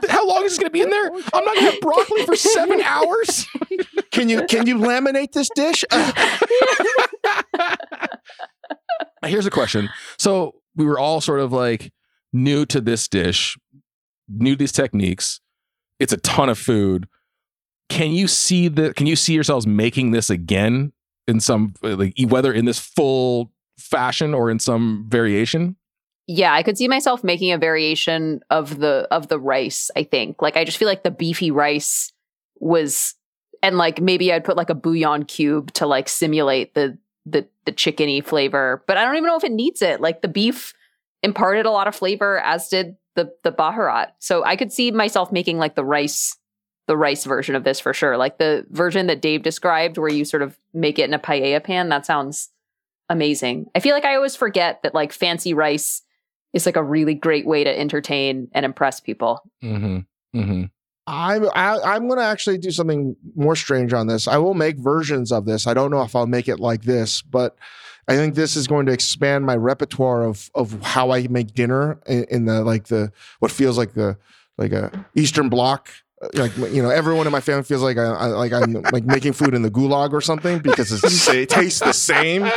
How 0.09 0.27
long 0.27 0.45
is 0.45 0.53
this 0.53 0.59
gonna 0.59 0.71
be 0.71 0.81
in 0.81 0.89
there? 0.91 1.11
I'm 1.35 1.45
not 1.45 1.55
gonna 1.55 1.71
have 1.71 1.81
broccoli 1.81 2.25
for 2.25 2.35
seven 2.35 2.81
hours. 2.81 3.47
Can 4.17 4.29
you 4.31 4.47
can 4.47 4.67
you 4.67 4.79
laminate 4.79 5.33
this 5.33 5.51
dish? 5.55 5.85
Here's 9.27 9.45
a 9.45 9.51
question. 9.51 9.91
So 10.19 10.55
we 10.75 10.87
were 10.87 10.99
all 10.99 11.21
sort 11.21 11.41
of 11.41 11.53
like 11.53 11.93
new 12.33 12.65
to 12.67 12.81
this 12.81 13.09
dish, 13.09 13.59
new 14.27 14.53
to 14.53 14.59
these 14.59 14.73
techniques. 14.73 15.43
It's 16.01 16.15
a 16.15 16.17
ton 16.17 16.49
of 16.49 16.59
food. 16.59 17.09
Can 17.91 18.13
you 18.13 18.27
see 18.27 18.69
the? 18.69 18.95
Can 18.95 19.07
you 19.07 19.17
see 19.17 19.35
yourselves 19.35 19.67
making 19.67 20.13
this 20.13 20.31
again 20.31 20.95
in 21.29 21.39
some 21.39 21.75
like 21.83 22.15
whether 22.27 22.55
in 22.55 22.65
this 22.65 22.79
full 22.79 23.53
fashion 23.79 24.33
or 24.33 24.51
in 24.51 24.59
some 24.59 25.05
variation? 25.11 25.77
Yeah, 26.27 26.55
I 26.55 26.63
could 26.63 26.79
see 26.79 26.89
myself 26.89 27.23
making 27.23 27.53
a 27.53 27.59
variation 27.59 28.41
of 28.49 28.79
the 28.79 29.07
of 29.11 29.29
the 29.29 29.39
rice, 29.39 29.91
I 29.95 30.05
think. 30.05 30.41
Like 30.41 30.57
I 30.57 30.65
just 30.65 30.79
feel 30.79 30.89
like 30.89 31.03
the 31.03 31.11
beefy 31.11 31.51
rice 31.51 32.15
was 32.59 33.15
and 33.63 33.79
like 33.79 34.01
maybe 34.01 34.33
I'd 34.33 34.45
put 34.45 34.57
like 34.57 34.71
a 34.71 34.75
bouillon 34.75 35.25
cube 35.25 35.73
to 35.75 35.87
like 35.87 36.09
simulate 36.09 36.75
the 36.75 36.99
the 37.25 37.47
the 37.65 37.73
chickeny 37.73 38.25
flavor, 38.25 38.83
but 38.87 38.97
I 38.97 39.05
don't 39.05 39.17
even 39.17 39.27
know 39.27 39.37
if 39.37 39.45
it 39.45 39.53
needs 39.53 39.83
it. 39.83 40.01
Like 40.01 40.23
the 40.23 40.29
beef 40.29 40.75
imparted 41.23 41.67
a 41.67 41.71
lot 41.71 41.89
of 41.89 41.95
flavor 41.95 42.39
as 42.41 42.69
did 42.69 42.97
the 43.15 43.33
the 43.43 43.53
baharat. 43.53 44.13
So 44.19 44.45
I 44.45 44.57
could 44.57 44.73
see 44.73 44.91
myself 44.91 45.33
making 45.33 45.59
like 45.59 45.75
the 45.75 45.85
rice 45.85 46.37
the 46.87 46.97
rice 46.97 47.25
version 47.25 47.55
of 47.55 47.65
this 47.65 47.81
for 47.81 47.93
sure. 47.93 48.17
Like 48.17 48.39
the 48.39 48.65
version 48.71 49.09
that 49.09 49.21
Dave 49.21 49.43
described 49.43 49.99
where 49.99 50.09
you 50.09 50.25
sort 50.25 50.43
of 50.43 50.59
make 50.73 50.99
it 50.99 51.09
in 51.09 51.15
a 51.15 51.19
paella 51.19 51.63
pan, 51.63 51.89
that 51.89 52.07
sounds 52.07 52.51
amazing. 53.09 53.67
I 53.75 53.81
feel 53.81 53.95
like 53.95 54.05
I 54.05 54.15
always 54.15 54.37
forget 54.37 54.83
that 54.83 54.95
like 54.95 55.13
fancy 55.13 55.53
rice 55.53 56.03
is 56.53 56.65
like 56.65 56.77
a 56.77 56.83
really 56.83 57.15
great 57.15 57.47
way 57.47 57.65
to 57.65 57.79
entertain 57.79 58.49
and 58.53 58.65
impress 58.65 59.01
people. 59.01 59.43
Mm-hmm. 59.63 60.39
Mm-hmm. 60.39 60.65
I'm 61.07 61.45
I, 61.55 61.79
I'm 61.81 62.09
going 62.09 62.19
to 62.19 62.25
actually 62.25 62.59
do 62.59 62.71
something 62.71 63.17
more 63.37 63.55
strange 63.57 63.93
on 63.93 64.07
this. 64.09 64.27
I 64.27 64.39
will 64.39 64.55
make 64.55 64.77
versions 64.79 65.31
of 65.33 65.45
this. 65.47 65.67
I 65.67 65.75
don't 65.75 65.91
know 65.91 66.03
if 66.03 66.17
I'll 66.17 66.27
make 66.27 66.49
it 66.49 66.59
like 66.59 66.83
this, 66.83 67.23
but 67.23 67.57
I 68.09 68.17
think 68.17 68.35
this 68.35 68.57
is 68.57 68.67
going 68.67 68.87
to 68.87 68.93
expand 68.93 69.47
my 69.47 69.57
repertoire 69.57 70.25
of 70.25 70.51
of 70.55 70.81
how 70.83 71.11
I 71.13 71.27
make 71.29 71.55
dinner 71.55 72.01
in, 72.07 72.25
in 72.31 72.45
the 72.47 72.63
like 72.65 72.89
the 72.89 73.13
what 73.39 73.51
feels 73.53 73.79
like 73.79 73.95
the 73.95 74.17
like 74.59 74.73
a 74.73 75.07
Eastern 75.15 75.49
Bloc. 75.49 75.89
uh, 76.23 76.29
Like 76.35 76.57
you 76.73 76.83
know, 76.83 76.91
everyone 76.91 77.27
in 77.27 77.33
my 77.33 77.41
family 77.41 77.63
feels 77.65 77.83
like 77.83 77.99
I, 77.99 78.05
I 78.05 78.27
like 78.27 78.53
I'm 78.53 78.73
like 78.93 79.05
making 79.05 79.33
food 79.33 79.55
in 79.55 79.63
the 79.63 79.71
gulag 79.71 80.13
or 80.13 80.21
something 80.21 80.59
because 80.61 80.91
it's, 80.93 81.29
it 81.29 81.49
tastes 81.51 81.81
the 81.81 81.93
same 81.93 82.51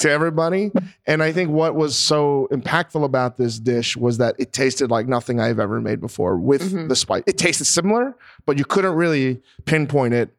to 0.00 0.10
everybody. 0.10 0.70
And 1.06 1.22
I 1.22 1.32
think 1.32 1.50
what 1.50 1.74
was 1.74 1.96
so 1.96 2.48
impactful 2.52 3.04
about 3.04 3.36
this 3.36 3.58
dish 3.58 3.96
was 3.96 4.18
that 4.18 4.34
it 4.38 4.52
tasted 4.52 4.90
like 4.90 5.06
nothing 5.06 5.40
I've 5.40 5.58
ever 5.60 5.80
made 5.80 6.00
before 6.00 6.36
with 6.36 6.72
Mhm. 6.72 6.88
the 6.88 6.96
spice. 6.96 7.22
It 7.26 7.38
tasted 7.38 7.64
similar, 7.66 8.14
but 8.46 8.58
you 8.58 8.64
couldn't 8.64 8.94
really 8.94 9.40
pinpoint 9.64 10.14
it. 10.14 10.30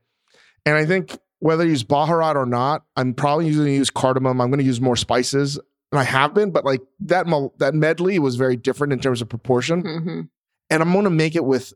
And 0.65 0.75
I 0.75 0.85
think 0.85 1.17
whether 1.39 1.63
you 1.63 1.71
use 1.71 1.83
baharat 1.83 2.35
or 2.35 2.45
not, 2.45 2.83
I'm 2.95 3.13
probably 3.13 3.51
going 3.51 3.65
to 3.65 3.71
use 3.71 3.89
cardamom. 3.89 4.39
I'm 4.41 4.49
going 4.49 4.59
to 4.59 4.65
use 4.65 4.79
more 4.81 4.95
spices, 4.95 5.57
and 5.91 5.99
I 5.99 6.03
have 6.03 6.33
been. 6.33 6.51
But 6.51 6.65
like 6.65 6.81
that, 7.01 7.25
mo- 7.27 7.53
that 7.57 7.73
medley 7.73 8.19
was 8.19 8.35
very 8.35 8.55
different 8.55 8.93
in 8.93 8.99
terms 8.99 9.21
of 9.21 9.29
proportion. 9.29 9.81
Mm-hmm. 9.83 10.21
And 10.69 10.81
I'm 10.83 10.91
going 10.93 11.03
to 11.05 11.09
make 11.09 11.35
it 11.35 11.43
with 11.43 11.73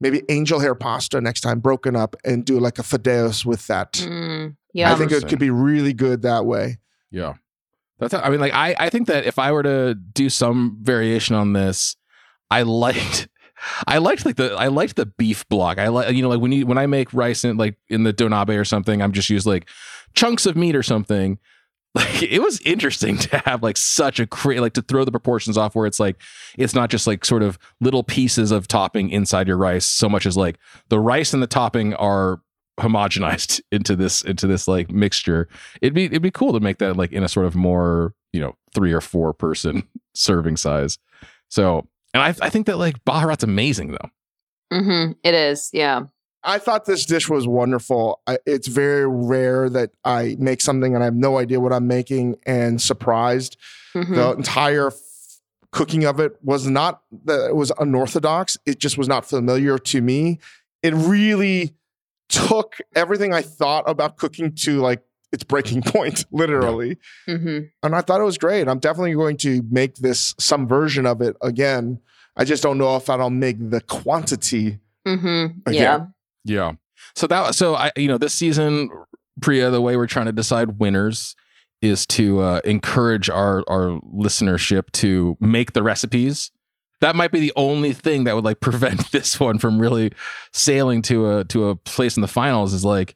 maybe 0.00 0.22
angel 0.28 0.58
hair 0.60 0.74
pasta 0.74 1.20
next 1.20 1.42
time, 1.42 1.60
broken 1.60 1.94
up, 1.94 2.16
and 2.24 2.44
do 2.44 2.58
like 2.58 2.78
a 2.78 2.82
fideos 2.82 3.44
with 3.44 3.66
that. 3.68 3.92
Mm, 3.92 4.56
I 4.84 4.94
think 4.96 5.12
it 5.12 5.28
could 5.28 5.38
be 5.38 5.50
really 5.50 5.92
good 5.92 6.22
that 6.22 6.44
way. 6.44 6.78
Yeah. 7.12 7.34
That's 7.98 8.14
I 8.14 8.30
mean 8.30 8.40
like 8.40 8.52
I 8.52 8.74
I 8.78 8.90
think 8.90 9.06
that 9.06 9.26
if 9.26 9.38
I 9.38 9.52
were 9.52 9.62
to 9.62 9.94
do 9.94 10.28
some 10.28 10.78
variation 10.82 11.36
on 11.36 11.52
this, 11.52 11.94
I 12.50 12.62
liked 12.62 13.28
I 13.86 13.98
liked 13.98 14.26
like 14.26 14.36
the 14.36 14.54
I 14.54 14.66
liked 14.68 14.96
the 14.96 15.06
beef 15.06 15.48
block. 15.48 15.78
I 15.78 15.88
like 15.88 16.12
you 16.12 16.22
know 16.22 16.28
like 16.28 16.40
when 16.40 16.50
you 16.50 16.66
when 16.66 16.78
I 16.78 16.86
make 16.86 17.14
rice 17.14 17.44
in 17.44 17.56
like 17.56 17.76
in 17.88 18.02
the 18.02 18.12
donabe 18.12 18.58
or 18.58 18.64
something, 18.64 19.00
I'm 19.00 19.12
just 19.12 19.30
use 19.30 19.46
like 19.46 19.68
chunks 20.14 20.46
of 20.46 20.56
meat 20.56 20.74
or 20.74 20.82
something. 20.82 21.38
Like 21.94 22.22
it 22.22 22.40
was 22.40 22.58
interesting 22.62 23.18
to 23.18 23.36
have 23.44 23.62
like 23.62 23.76
such 23.76 24.18
a 24.18 24.26
cra- 24.26 24.62
like 24.62 24.72
to 24.72 24.80
throw 24.80 25.04
the 25.04 25.10
proportions 25.10 25.58
off 25.58 25.74
where 25.74 25.86
it's 25.86 26.00
like 26.00 26.16
it's 26.56 26.74
not 26.74 26.88
just 26.88 27.06
like 27.06 27.22
sort 27.22 27.42
of 27.42 27.58
little 27.82 28.02
pieces 28.02 28.50
of 28.50 28.66
topping 28.66 29.10
inside 29.10 29.46
your 29.46 29.58
rice 29.58 29.84
so 29.84 30.08
much 30.08 30.24
as 30.24 30.34
like 30.34 30.56
the 30.88 30.98
rice 30.98 31.34
and 31.34 31.42
the 31.42 31.46
topping 31.46 31.92
are 31.92 32.40
homogenized 32.80 33.60
into 33.72 33.94
this 33.96 34.22
into 34.22 34.46
this 34.46 34.66
like 34.66 34.90
mixture 34.90 35.48
it'd 35.80 35.94
be 35.94 36.04
it'd 36.06 36.22
be 36.22 36.30
cool 36.30 36.52
to 36.52 36.60
make 36.60 36.78
that 36.78 36.96
like 36.96 37.12
in 37.12 37.22
a 37.22 37.28
sort 37.28 37.46
of 37.46 37.54
more 37.54 38.14
you 38.32 38.40
know 38.40 38.54
three 38.74 38.92
or 38.92 39.00
four 39.00 39.32
person 39.34 39.86
serving 40.14 40.56
size 40.56 40.98
so 41.48 41.86
and 42.14 42.22
i, 42.22 42.28
I 42.28 42.48
think 42.48 42.66
that 42.66 42.78
like 42.78 43.04
baharat's 43.04 43.44
amazing 43.44 43.92
though 43.92 44.10
Mm-hmm. 44.72 45.12
It 45.22 45.34
is. 45.34 45.68
Yeah. 45.74 46.04
I 46.42 46.58
thought 46.58 46.86
this 46.86 47.04
dish 47.04 47.28
was 47.28 47.46
wonderful. 47.46 48.22
I, 48.26 48.38
it's 48.46 48.68
very 48.68 49.06
rare 49.06 49.68
that 49.68 49.90
I 50.02 50.34
make 50.38 50.62
something 50.62 50.94
and 50.94 51.02
I 51.02 51.04
have 51.04 51.14
no 51.14 51.36
idea 51.38 51.60
what 51.60 51.74
I'm 51.74 51.86
making 51.86 52.36
and 52.46 52.80
surprised. 52.80 53.58
Mhm. 53.94 54.14
The 54.14 54.30
entire 54.32 54.86
f- 54.86 54.94
cooking 55.72 56.06
of 56.06 56.18
it 56.20 56.38
was 56.42 56.66
not 56.66 57.02
that 57.26 57.50
it 57.50 57.54
was 57.54 57.70
unorthodox. 57.78 58.56
It 58.64 58.78
just 58.78 58.96
was 58.96 59.08
not 59.08 59.26
familiar 59.26 59.76
to 59.78 60.00
me. 60.00 60.38
It 60.82 60.94
really 60.94 61.74
took 62.32 62.78
everything 62.96 63.32
I 63.32 63.42
thought 63.42 63.88
about 63.88 64.16
cooking 64.16 64.54
to 64.64 64.80
like 64.80 65.02
its 65.32 65.44
breaking 65.44 65.82
point, 65.86 66.24
literally. 66.32 66.98
Mhm. 67.28 67.70
And 67.82 67.94
I 67.94 68.00
thought 68.00 68.20
it 68.20 68.24
was 68.24 68.38
great. 68.38 68.66
I'm 68.68 68.78
definitely 68.80 69.14
going 69.14 69.36
to 69.38 69.62
make 69.70 69.94
this 69.96 70.34
some 70.38 70.66
version 70.66 71.06
of 71.06 71.20
it 71.22 71.36
again. 71.40 72.00
I 72.36 72.44
just 72.44 72.62
don't 72.62 72.78
know 72.78 72.96
if 72.96 73.08
I'll 73.10 73.30
make 73.30 73.56
the 73.70 73.80
quantity. 73.82 74.78
Mhm. 75.06 75.66
Again. 75.66 76.12
Yeah. 76.44 76.54
yeah 76.54 76.72
so 77.14 77.26
that 77.26 77.54
so 77.54 77.74
i 77.74 77.90
you 77.96 78.06
know 78.08 78.16
this 78.18 78.32
season 78.34 78.88
priya 79.40 79.70
the 79.70 79.80
way 79.80 79.96
we're 79.96 80.06
trying 80.06 80.26
to 80.26 80.32
decide 80.32 80.78
winners 80.78 81.34
is 81.82 82.06
to 82.06 82.38
uh, 82.40 82.60
encourage 82.64 83.28
our 83.28 83.64
our 83.68 84.00
listenership 84.14 84.90
to 84.92 85.36
make 85.40 85.72
the 85.72 85.82
recipes 85.82 86.52
that 87.02 87.14
might 87.14 87.30
be 87.30 87.40
the 87.40 87.52
only 87.56 87.92
thing 87.92 88.24
that 88.24 88.34
would 88.34 88.44
like 88.44 88.60
prevent 88.68 89.12
this 89.12 89.38
one 89.38 89.58
from 89.58 89.78
really 89.78 90.12
sailing 90.52 91.02
to 91.02 91.30
a 91.38 91.44
to 91.44 91.68
a 91.68 91.76
place 91.76 92.16
in 92.16 92.22
the 92.22 92.28
finals 92.28 92.72
is 92.72 92.84
like 92.84 93.14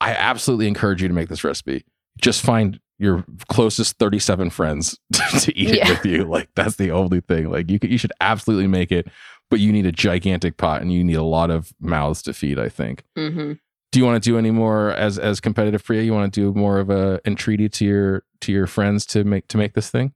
i 0.00 0.12
absolutely 0.14 0.68
encourage 0.68 1.02
you 1.02 1.08
to 1.08 1.14
make 1.14 1.28
this 1.28 1.42
recipe. 1.44 1.84
Just 2.22 2.42
find 2.42 2.78
your 2.98 3.24
closest 3.48 3.96
37 3.98 4.50
friends 4.50 4.98
to 5.40 5.58
eat 5.58 5.74
Yeah. 5.74 5.86
it 5.86 5.90
with 5.90 6.04
you. 6.06 6.24
Like 6.24 6.48
that's 6.54 6.76
the 6.76 6.90
only 6.90 7.20
thing. 7.20 7.50
Like 7.50 7.70
you 7.70 7.78
could, 7.78 7.90
you 7.90 7.98
should 7.98 8.12
absolutely 8.20 8.68
make 8.68 8.92
it 8.92 9.08
but 9.50 9.58
you 9.58 9.72
need 9.72 9.84
a 9.84 9.90
gigantic 9.90 10.56
pot 10.58 10.80
and 10.80 10.92
you 10.92 11.02
need 11.02 11.16
a 11.16 11.24
lot 11.24 11.50
of 11.50 11.72
mouths 11.80 12.22
to 12.22 12.32
feed 12.32 12.56
i 12.58 12.68
think. 12.68 13.02
Mm-hmm. 13.18 13.54
do 13.90 13.98
you 13.98 14.04
want 14.04 14.22
to 14.22 14.30
do 14.30 14.38
any 14.38 14.50
more 14.52 14.92
as 14.92 15.18
as 15.18 15.40
competitive 15.40 15.82
priya? 15.84 16.02
You 16.02 16.12
want 16.12 16.32
to 16.32 16.40
do 16.40 16.56
more 16.58 16.78
of 16.78 16.88
a 16.90 17.20
entreaty 17.24 17.68
to 17.68 17.84
your 17.84 18.22
to 18.42 18.52
your 18.52 18.66
friends 18.68 19.04
to 19.06 19.24
make 19.24 19.48
to 19.48 19.58
make 19.58 19.72
this 19.74 19.90
thing? 19.90 20.12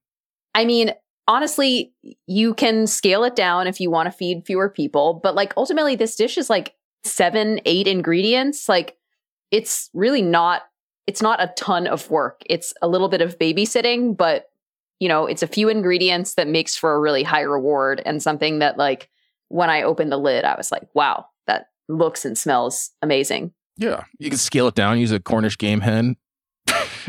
I 0.55 0.65
mean, 0.65 0.93
honestly, 1.27 1.93
you 2.27 2.55
can 2.55 2.87
scale 2.87 3.25
it 3.25 3.37
down 3.37 3.67
if 3.67 3.81
you 3.81 3.91
want 3.91 4.07
to 4.07 4.11
feed 4.11 4.45
fewer 4.47 4.69
people, 4.69 5.21
but 5.23 5.35
like 5.35 5.53
ultimately, 5.57 5.97
this 5.97 6.17
dish 6.17 6.39
is 6.39 6.51
like 6.51 6.75
seven, 7.05 7.61
eight 7.65 7.87
ingredients. 7.87 8.69
Like, 8.69 8.97
it's 9.51 9.91
really 9.95 10.23
not. 10.23 10.63
It's 11.07 11.21
not 11.21 11.43
a 11.43 11.53
ton 11.57 11.87
of 11.87 12.11
work. 12.11 12.43
It's 12.47 12.73
a 12.81 12.89
little 12.89 13.09
bit 13.09 13.21
of 13.21 13.39
babysitting, 13.39 14.17
but 14.17 14.51
you 15.01 15.09
know, 15.09 15.27
it's 15.27 15.43
a 15.43 15.47
few 15.47 15.69
ingredients 15.69 16.35
that 16.35 16.49
makes 16.49 16.77
for 16.77 16.95
a 16.95 17.01
really 17.01 17.23
high 17.23 17.43
reward 17.43 18.01
and 18.07 18.23
something 18.23 18.61
that 18.61 18.79
like 18.79 19.11
when 19.49 19.69
I 19.69 19.83
opened 19.83 20.11
the 20.11 20.17
lid, 20.17 20.45
I 20.45 20.57
was 20.57 20.73
like, 20.73 20.89
wow, 20.95 21.27
that 21.47 21.67
looks 21.89 22.25
and 22.25 22.39
smells 22.39 22.91
amazing. 23.03 23.53
yeah 23.77 24.05
you 24.19 24.31
can 24.31 24.39
scale 24.39 24.69
it 24.69 24.75
down 24.75 24.99
use 24.99 25.13
a 25.13 25.21
cornish 25.21 25.59
game 25.59 25.81
hen 25.81 26.17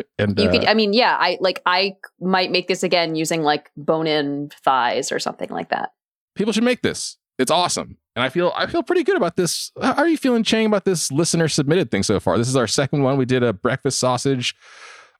and 0.19 0.37
You 0.39 0.49
uh, 0.49 0.51
could, 0.51 0.65
I 0.65 0.73
mean, 0.73 0.93
yeah, 0.93 1.15
I 1.19 1.37
like, 1.39 1.61
I 1.65 1.95
might 2.19 2.51
make 2.51 2.67
this 2.67 2.83
again 2.83 3.15
using 3.15 3.41
like 3.43 3.71
bone 3.77 4.07
in 4.07 4.49
thighs 4.63 5.11
or 5.11 5.19
something 5.19 5.49
like 5.49 5.69
that. 5.69 5.91
people 6.35 6.53
should 6.53 6.63
make 6.63 6.81
this. 6.81 7.17
It's 7.37 7.51
awesome. 7.51 7.97
And 8.15 8.23
I 8.23 8.29
feel 8.29 8.53
I 8.55 8.65
feel 8.65 8.81
pretty 8.81 9.03
good 9.03 9.17
about 9.17 9.35
this. 9.35 9.71
How 9.81 9.93
are 9.93 10.07
you 10.07 10.15
feeling, 10.17 10.43
Chang, 10.43 10.65
about 10.65 10.85
this 10.85 11.11
listener 11.11 11.49
submitted 11.49 11.91
thing 11.91 12.01
so 12.01 12.19
far? 12.19 12.37
This 12.37 12.47
is 12.47 12.55
our 12.55 12.67
second 12.67 13.03
one. 13.03 13.17
We 13.17 13.25
did 13.25 13.43
a 13.43 13.51
breakfast 13.51 13.99
sausage, 13.99 14.55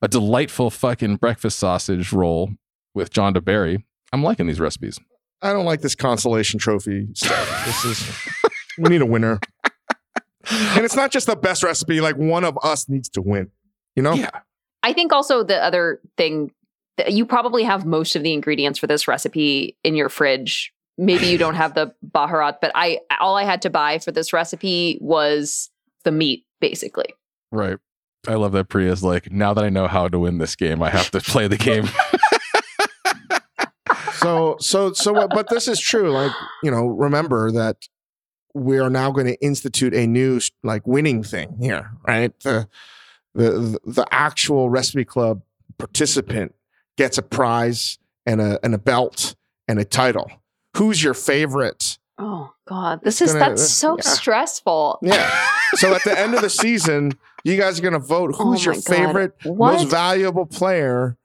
a 0.02 0.08
delightful 0.08 0.70
fucking 0.70 1.18
breakfast 1.18 1.60
sausage 1.60 2.14
roll 2.14 2.52
with 2.94 3.12
John 3.12 3.34
deBary. 3.34 3.84
I'm 4.14 4.24
liking 4.24 4.48
these 4.48 4.62
recipes. 4.62 4.98
I 5.42 5.52
don't 5.52 5.66
like 5.66 5.82
this 5.82 5.94
consolation 5.94 6.58
trophy 6.58 7.10
stuff. 7.16 7.66
This 7.66 7.84
is 7.86 8.12
we 8.78 8.90
need 8.90 9.02
a 9.02 9.06
winner. 9.06 9.40
And 10.50 10.86
it's 10.86 10.96
not 10.96 11.12
just 11.12 11.28
the 11.28 11.36
best 11.36 11.64
recipe, 11.64 12.00
like 12.00 12.16
one 12.16 12.46
of 12.46 12.58
us 12.64 12.88
needs 12.88 13.10
to 13.10 13.22
win. 13.22 13.52
You 13.96 14.04
know? 14.04 14.14
Yeah. 14.14 14.30
I 14.86 14.94
think 14.94 15.12
also 15.12 15.44
the 15.44 15.62
other 15.64 16.00
thing 16.16 16.52
that 16.98 17.12
you 17.12 17.26
probably 17.26 17.64
have 17.64 17.86
most 17.86 18.16
of 18.16 18.22
the 18.22 18.34
ingredients 18.34 18.78
for 18.78 18.86
this 18.86 19.08
recipe 19.08 19.76
in 19.84 19.96
your 19.96 20.10
fridge. 20.10 20.72
Maybe 20.96 21.26
you 21.26 21.40
don't 21.40 21.56
have 21.56 21.74
the 21.74 21.92
baharat, 22.08 22.58
but 22.62 22.72
I 22.76 23.00
all 23.20 23.36
I 23.36 23.46
had 23.46 23.64
to 23.64 23.72
buy 23.72 23.98
for 23.98 24.12
this 24.12 24.32
recipe 24.32 25.00
was 25.02 25.72
the 26.04 26.12
meat, 26.12 26.46
basically. 26.62 27.16
Right. 27.52 27.78
I 28.28 28.36
love 28.36 28.52
that 28.52 28.70
Priya's 28.70 29.04
like, 29.04 29.32
now 29.32 29.56
that 29.56 29.64
I 29.64 29.70
know 29.70 29.88
how 29.88 30.08
to 30.08 30.20
win 30.20 30.38
this 30.38 30.56
game, 30.56 30.84
I 30.84 30.92
have 30.92 31.10
to 31.12 31.20
play 31.20 31.48
the 31.48 31.58
game. 31.58 31.88
So 34.18 34.56
so 34.60 34.92
so 34.94 35.14
what 35.14 35.30
but 35.30 35.50
this 35.50 35.68
is 35.68 35.80
true. 35.80 36.12
Like, 36.12 36.32
you 36.64 36.72
know, 36.72 36.88
remember 36.88 37.52
that 37.52 37.78
we 38.56 38.80
are 38.80 38.90
now 38.90 39.12
going 39.12 39.28
to 39.28 39.40
institute 39.40 39.94
a 39.94 40.08
new 40.08 40.40
like 40.64 40.88
winning 40.88 41.22
thing 41.22 41.58
here, 41.62 41.92
right? 42.08 42.32
The 42.40 42.68
the 43.36 43.80
the 43.86 44.06
actual 44.12 44.70
recipe 44.70 45.06
club 45.06 45.42
participant 45.78 46.56
gets 46.98 47.18
a 47.18 47.22
prize 47.22 47.98
and 48.26 48.42
a 48.42 48.60
and 48.64 48.74
a 48.74 48.78
belt 48.80 49.36
and 49.68 49.78
a 49.80 49.86
title. 49.86 50.32
Who's 50.78 51.04
your 51.04 51.14
favorite? 51.14 51.98
Oh 52.18 52.54
God, 52.68 53.02
this 53.04 53.22
is 53.22 53.34
Gonna- 53.34 53.50
that's 53.50 53.62
uh, 53.62 53.66
so 53.66 53.98
yeah. 53.98 54.02
stressful. 54.04 55.00
Yeah. 55.02 55.46
So 55.78 55.94
at 55.94 56.04
the 56.04 56.18
end 56.18 56.36
of 56.36 56.42
the 56.42 56.50
season, 56.50 57.12
you 57.44 57.58
guys 57.58 57.80
are 57.80 57.82
going 57.82 57.94
to 57.94 58.00
vote 58.00 58.36
Oh 58.40 58.52
who's 58.52 58.64
your 58.64 58.76
God. 58.76 58.84
favorite, 58.86 59.34
What? 59.44 59.74
most 59.74 59.90
valuable 59.90 60.46
player. 60.46 61.18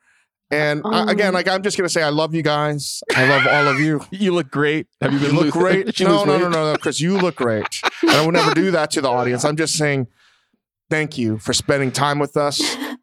And 0.51 0.83
I- 0.85 1.01
um, 1.03 1.09
again, 1.09 1.29
Oh. 1.33 1.35
like 1.35 1.47
I'm 1.47 1.63
just 1.63 1.77
going 1.77 1.87
to 1.87 1.93
say, 1.93 2.03
I 2.03 2.09
love 2.09 2.35
you 2.35 2.43
guys. 2.43 3.03
I 3.15 3.27
love 3.29 3.47
all 3.47 3.69
of 3.69 3.79
you. 3.79 4.01
you 4.11 4.33
look 4.33 4.51
great. 4.51 4.89
Have 5.03 5.13
you 5.13 5.19
You 5.21 5.27
been 5.27 5.37
look 5.37 5.55
lo- 5.55 5.61
great. 5.63 6.01
You 6.01 6.07
No, 6.09 6.19
lose 6.25 6.27
no, 6.27 6.39
no, 6.39 6.49
no, 6.49 6.73
no, 6.73 6.77
Chris, 6.79 7.01
you 7.01 7.17
look 7.19 7.37
great. 7.37 7.67
And 8.03 8.11
I 8.11 8.25
would 8.25 8.33
never 8.35 8.53
do 8.55 8.71
that 8.73 8.91
to 8.93 9.03
the 9.03 9.09
audience. 9.11 9.45
I'm 9.45 9.57
just 9.57 9.75
saying, 9.75 10.09
thank 10.91 11.17
you 11.17 11.39
for 11.39 11.53
spending 11.53 11.93
time 11.93 12.19
with 12.19 12.37
us, 12.37 12.61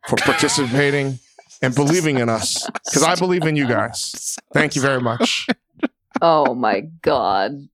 for 0.07 0.17
participating, 0.17 1.19
and 1.61 1.73
believing 1.73 2.19
in 2.19 2.29
us. 2.29 2.69
Because 2.85 3.03
I 3.03 3.15
believe 3.15 3.43
in 3.43 3.55
you 3.55 3.67
guys. 3.67 4.37
Thank 4.53 4.75
you 4.75 4.81
very 4.81 5.01
much. 5.01 5.47
Oh 6.21 6.53
my 6.53 6.81
God. 7.01 7.67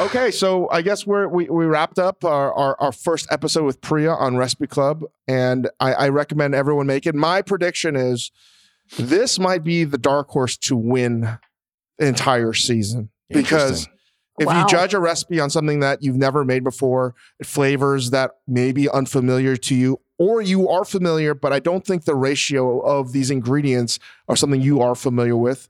Okay, 0.00 0.30
so 0.30 0.68
I 0.70 0.80
guess 0.82 1.06
we're 1.06 1.28
we, 1.28 1.48
we 1.48 1.66
wrapped 1.66 1.98
up 1.98 2.24
our, 2.24 2.52
our, 2.54 2.80
our 2.80 2.92
first 2.92 3.26
episode 3.30 3.64
with 3.64 3.80
Priya 3.80 4.12
on 4.12 4.36
Recipe 4.36 4.66
Club, 4.66 5.02
and 5.28 5.68
I, 5.78 5.92
I 5.92 6.08
recommend 6.08 6.54
everyone 6.54 6.86
make 6.86 7.06
it. 7.06 7.14
My 7.14 7.42
prediction 7.42 7.96
is 7.96 8.30
this 8.98 9.38
might 9.38 9.62
be 9.62 9.84
the 9.84 9.98
dark 9.98 10.28
horse 10.28 10.56
to 10.58 10.76
win 10.76 11.38
the 11.98 12.06
entire 12.06 12.54
season 12.54 13.10
because 13.28 13.86
Interesting. 13.86 13.92
If 14.40 14.46
Wow. 14.46 14.62
you 14.62 14.66
judge 14.68 14.94
a 14.94 14.98
recipe 14.98 15.38
on 15.38 15.50
something 15.50 15.80
that 15.80 16.02
you've 16.02 16.16
never 16.16 16.44
made 16.44 16.64
before, 16.64 17.14
flavors 17.44 18.10
that 18.10 18.32
may 18.48 18.72
be 18.72 18.88
unfamiliar 18.88 19.56
to 19.56 19.74
you, 19.74 20.00
or 20.18 20.40
you 20.40 20.68
are 20.68 20.84
familiar, 20.84 21.34
but 21.34 21.52
I 21.52 21.60
don't 21.60 21.86
think 21.86 22.04
the 22.04 22.14
ratio 22.14 22.80
of 22.80 23.12
these 23.12 23.30
ingredients 23.30 23.98
are 24.28 24.36
something 24.36 24.60
you 24.60 24.80
are 24.80 24.94
familiar 24.94 25.36
with. 25.36 25.68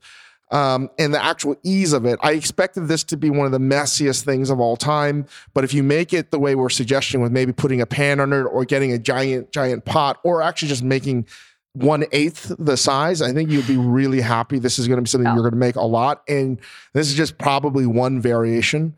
Um, 0.51 0.89
and 0.99 1.13
the 1.13 1.23
actual 1.23 1.55
ease 1.63 1.93
of 1.93 2.05
it. 2.05 2.19
I 2.21 2.33
expected 2.33 2.89
this 2.89 3.05
to 3.05 3.15
be 3.15 3.29
one 3.29 3.45
of 3.45 3.53
the 3.53 3.59
messiest 3.59 4.23
things 4.25 4.49
of 4.49 4.59
all 4.59 4.75
time. 4.75 5.25
But 5.53 5.63
if 5.63 5.73
you 5.73 5.81
make 5.81 6.11
it 6.11 6.31
the 6.31 6.39
way 6.39 6.55
we're 6.55 6.67
suggesting 6.67 7.21
with 7.21 7.31
maybe 7.31 7.53
putting 7.53 7.79
a 7.79 7.85
pan 7.85 8.19
under 8.19 8.41
it 8.41 8.49
or 8.49 8.65
getting 8.65 8.91
a 8.91 8.97
giant, 8.99 9.53
giant 9.53 9.85
pot, 9.85 10.19
or 10.25 10.41
actually 10.41 10.67
just 10.67 10.83
making 10.83 11.25
one 11.73 12.03
eighth 12.11 12.51
the 12.59 12.75
size, 12.75 13.21
I 13.21 13.31
think 13.33 13.49
you'd 13.49 13.67
be 13.67 13.77
really 13.77 14.19
happy. 14.21 14.59
This 14.59 14.77
is 14.77 14.87
going 14.87 14.97
to 14.97 15.01
be 15.03 15.07
something 15.09 15.25
Yeah. 15.25 15.33
you're 15.35 15.43
going 15.43 15.53
to 15.53 15.57
make 15.57 15.75
a 15.77 15.81
lot. 15.85 16.21
And 16.27 16.59
this 16.93 17.07
is 17.07 17.13
just 17.15 17.37
probably 17.37 17.85
one 17.85 18.19
variation 18.21 18.95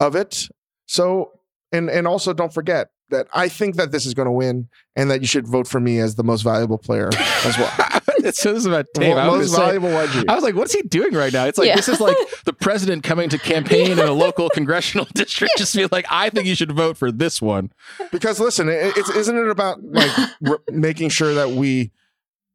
of 0.00 0.16
it. 0.16 0.48
So, 0.86 1.32
and 1.72 1.88
and 1.90 2.06
also 2.06 2.32
don't 2.32 2.52
forget 2.52 2.88
that 3.10 3.28
I 3.32 3.48
think 3.48 3.76
that 3.76 3.92
this 3.92 4.04
is 4.06 4.14
going 4.14 4.26
to 4.26 4.32
win, 4.32 4.68
and 4.96 5.08
that 5.12 5.20
you 5.20 5.28
should 5.28 5.46
vote 5.46 5.68
for 5.68 5.78
me 5.78 6.00
as 6.00 6.16
the 6.16 6.24
most 6.24 6.42
valuable 6.42 6.78
player 6.78 7.08
as 7.44 7.56
well. 7.56 7.72
it 8.24 8.34
says 8.34 8.66
about 8.66 8.86
Dave. 8.94 9.14
Well, 9.14 9.18
I 9.18 9.28
was 9.36 9.50
most 9.52 9.56
gonna 9.60 9.72
say- 9.72 9.78
valuable. 9.78 10.24
I 10.28 10.34
was 10.34 10.42
like, 10.42 10.56
what's 10.56 10.72
he 10.74 10.82
doing 10.82 11.14
right 11.14 11.32
now? 11.32 11.44
It's 11.46 11.58
like 11.58 11.68
Yeah. 11.68 11.76
this 11.76 11.88
is 11.88 12.00
like 12.00 12.16
the 12.44 12.52
president 12.52 13.04
coming 13.04 13.28
to 13.28 13.38
campaign 13.38 13.92
in 13.92 14.00
a 14.00 14.10
local 14.24 14.48
congressional 14.50 15.06
district. 15.14 15.52
Just 15.56 15.76
be 15.76 15.86
like, 15.92 16.06
I 16.10 16.30
think 16.30 16.46
you 16.48 16.56
should 16.56 16.72
vote 16.72 16.96
for 16.96 17.12
this 17.12 17.40
one. 17.40 17.70
because 18.10 18.40
listen, 18.40 18.68
it, 18.68 18.96
it's 18.96 19.10
isn't 19.10 19.36
it 19.38 19.48
about 19.48 19.80
like 19.84 20.10
r- 20.48 20.60
making 20.72 21.10
sure 21.10 21.32
that 21.34 21.50
we 21.50 21.92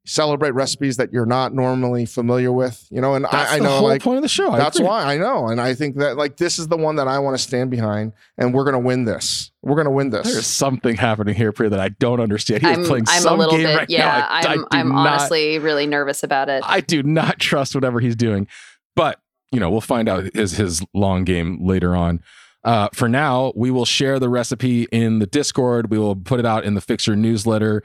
celebrate 0.05 0.51
recipes 0.51 0.97
that 0.97 1.13
you're 1.13 1.25
not 1.25 1.53
normally 1.53 2.05
familiar 2.05 2.51
with, 2.51 2.87
you 2.89 2.99
know? 2.99 3.13
And 3.13 3.25
That's 3.25 3.51
I, 3.51 3.57
I 3.57 3.59
know 3.59 3.69
whole 3.77 3.87
like 3.87 4.01
point 4.01 4.17
of 4.17 4.23
the 4.23 4.29
show. 4.29 4.51
I 4.51 4.57
that's 4.57 4.77
agree. 4.77 4.87
why 4.87 5.03
I 5.03 5.17
know, 5.17 5.47
and 5.47 5.61
I 5.61 5.73
think 5.75 5.97
that 5.97 6.17
like 6.17 6.37
this 6.37 6.57
is 6.57 6.67
the 6.67 6.77
one 6.77 6.95
that 6.95 7.07
I 7.07 7.19
want 7.19 7.37
to 7.37 7.43
stand 7.43 7.69
behind, 7.69 8.13
and 8.37 8.53
we're 8.53 8.65
gonna 8.65 8.79
win 8.79 9.05
this. 9.05 9.51
We're 9.61 9.75
gonna 9.75 9.91
win 9.91 10.09
this. 10.09 10.31
There's 10.31 10.47
something 10.47 10.95
happening 10.95 11.35
here, 11.35 11.51
Priya, 11.51 11.69
that 11.69 11.79
I 11.79 11.89
don't 11.89 12.19
understand. 12.19 12.63
He's 12.65 12.77
I'm, 12.77 12.85
playing 12.85 13.05
I'm 13.07 13.21
some 13.21 13.35
a 13.35 13.43
little 13.43 13.57
game 13.57 13.67
bit, 13.67 13.77
right 13.77 13.89
yeah. 13.89 14.05
now. 14.05 14.27
I, 14.27 14.39
I 14.39 14.51
I'm, 14.53 14.57
do 14.59 14.67
I'm 14.71 14.89
not- 14.89 15.07
honestly 15.07 15.59
really 15.59 15.85
nervous 15.85 16.23
about 16.23 16.49
it. 16.49 16.63
I 16.65 16.81
do 16.81 17.03
not 17.03 17.39
trust 17.39 17.75
whatever 17.75 17.99
he's 17.99 18.15
doing. 18.15 18.47
But, 18.95 19.19
you 19.51 19.59
know, 19.59 19.69
we'll 19.69 19.81
find 19.81 20.09
out 20.09 20.33
his 20.33 20.53
his 20.53 20.83
long 20.93 21.23
game 21.23 21.65
later 21.65 21.95
on. 21.95 22.21
Uh, 22.63 22.89
for 22.93 23.07
now, 23.09 23.53
we 23.55 23.71
will 23.71 23.85
share 23.85 24.19
the 24.19 24.29
recipe 24.29 24.83
in 24.91 25.19
the 25.19 25.25
Discord. 25.25 25.89
We 25.89 25.97
will 25.97 26.15
put 26.15 26.39
it 26.39 26.45
out 26.45 26.63
in 26.63 26.75
the 26.75 26.81
Fixer 26.81 27.15
newsletter. 27.15 27.83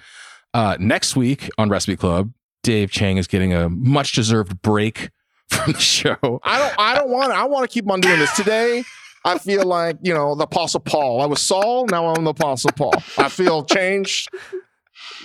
Uh, 0.57 0.75
next 0.81 1.17
week 1.17 1.51
on 1.59 1.69
Recipe 1.69 1.97
Club, 1.97 2.33
Dave 2.63 2.91
Chang 2.91 3.19
is 3.19 3.27
getting 3.27 3.53
a 3.53 3.69
much 3.69 4.13
deserved 4.13 4.63
break 4.63 5.11
from 5.51 5.75
the 5.75 5.79
show. 5.79 6.17
I 6.43 6.59
don't. 6.59 6.75
I 6.79 6.95
don't 6.95 7.11
want. 7.11 7.31
I 7.31 7.45
want 7.45 7.69
to 7.69 7.75
keep 7.75 7.91
on 7.91 8.01
doing 8.01 8.19
this 8.19 8.35
today. 8.35 8.83
I 9.23 9.37
feel 9.37 9.65
like 9.67 9.99
you 10.03 10.15
know 10.15 10.35
the 10.35 10.45
Apostle 10.45 10.81
Paul. 10.81 11.21
I 11.21 11.27
was 11.27 11.43
Saul. 11.43 11.85
Now 11.91 12.07
I'm 12.07 12.25
the 12.25 12.31
Apostle 12.31 12.71
Paul. 12.73 12.95
I 13.19 13.29
feel 13.29 13.65
changed. 13.65 14.31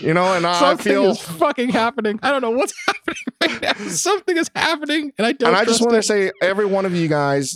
You 0.02 0.14
know, 0.14 0.34
and 0.34 0.46
I 0.46 0.76
feel. 0.76 1.12
is 1.12 1.22
fucking 1.22 1.70
happening. 1.70 2.20
I 2.22 2.32
don't 2.32 2.42
know 2.42 2.52
what's 2.52 2.74
happening 2.86 3.16
right 3.42 3.62
now. 3.62 3.88
Something 3.88 4.36
is 4.36 4.52
happening, 4.54 5.14
and 5.18 5.26
I 5.26 5.32
don't. 5.32 5.48
and 5.50 5.58
I 5.58 5.64
just 5.64 5.80
want 5.80 5.94
to 5.94 6.04
say, 6.04 6.32
every 6.42 6.66
one 6.66 6.86
of 6.86 6.94
you 6.94 7.08
guys, 7.08 7.56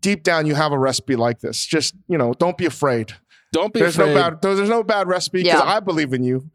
deep 0.00 0.22
down, 0.22 0.46
you 0.46 0.54
have 0.54 0.72
a 0.72 0.78
recipe 0.78 1.16
like 1.16 1.40
this. 1.40 1.66
Just 1.66 1.94
you 2.08 2.16
know, 2.16 2.32
don't 2.32 2.56
be 2.56 2.64
afraid. 2.64 3.12
don't 3.52 3.74
be 3.74 3.80
There's 3.80 3.98
afraid. 3.98 4.14
no 4.14 4.20
bad. 4.30 4.40
There's, 4.40 4.56
there's 4.56 4.70
no 4.70 4.82
bad 4.82 5.06
recipe 5.06 5.42
because 5.42 5.60
Yeah. 5.60 5.68
I 5.70 5.80
believe 5.80 6.14
in 6.14 6.22
you. 6.24 6.50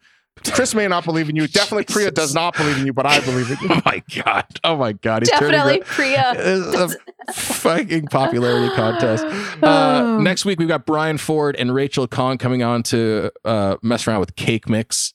Chris 0.51 0.75
may 0.75 0.87
not 0.87 1.05
believe 1.05 1.29
in 1.29 1.35
you. 1.35 1.47
Definitely, 1.47 1.85
Priya 1.93 2.11
does 2.11 2.33
not 2.35 2.55
believe 2.55 2.77
in 2.77 2.85
you, 2.85 2.93
but 2.93 3.05
I 3.05 3.19
believe 3.21 3.49
in 3.51 3.57
you. 3.61 3.69
Oh 3.75 3.81
my 3.85 4.03
god! 4.23 4.45
Oh 4.63 4.75
my 4.77 4.93
god! 4.93 5.23
He's 5.23 5.31
turning 5.31 5.51
Definitely, 5.51 5.79
the- 5.79 5.85
Priya. 5.85 6.33
It's 6.37 6.95
a 7.29 7.33
fucking 7.33 8.07
popularity 8.07 8.73
contest. 8.75 9.25
Uh, 9.63 10.19
next 10.19 10.45
week 10.45 10.59
we've 10.59 10.67
got 10.67 10.85
Bryan 10.85 11.17
Ford 11.17 11.55
and 11.55 11.73
Rachel 11.73 12.07
Khong 12.07 12.37
coming 12.39 12.61
on 12.63 12.83
to 12.83 13.31
uh, 13.43 13.77
mess 13.81 14.07
around 14.07 14.19
with 14.19 14.35
cake 14.35 14.69
mix. 14.69 15.13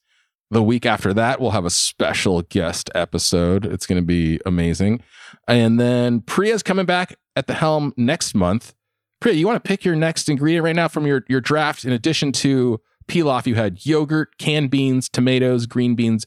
The 0.53 0.63
week 0.63 0.85
after 0.85 1.15
that, 1.15 1.41
we'll 1.41 1.53
have 1.53 1.65
a 1.65 1.71
special 1.71 2.43
guest 2.43 2.91
episode. 2.97 3.65
It's 3.65 3.87
going 3.87 4.03
to 4.03 4.07
be 4.07 4.41
amazing. 4.45 5.01
And 5.47 5.79
then 5.79 6.23
Priya's 6.23 6.65
coming 6.65 6.87
back 6.87 7.15
at 7.37 7.47
the 7.47 7.55
helm 7.55 7.93
next 7.97 8.35
month. 8.35 8.75
Priya, 9.21 9.37
you 9.37 9.47
want 9.47 9.63
to 9.63 9.69
pick 9.69 9.85
your 9.85 9.95
next 9.95 10.29
ingredient 10.29 10.65
right 10.65 10.75
now 10.75 10.89
from 10.89 11.07
your 11.07 11.25
your 11.29 11.41
draft? 11.41 11.85
In 11.85 11.93
addition 11.93 12.33
to 12.33 12.81
pilaf, 13.11 13.47
you 13.47 13.55
had 13.55 13.85
yogurt, 13.85 14.39
canned 14.39 14.71
beans, 14.71 15.09
tomatoes, 15.09 15.67
green 15.67 15.95
beans, 15.95 16.27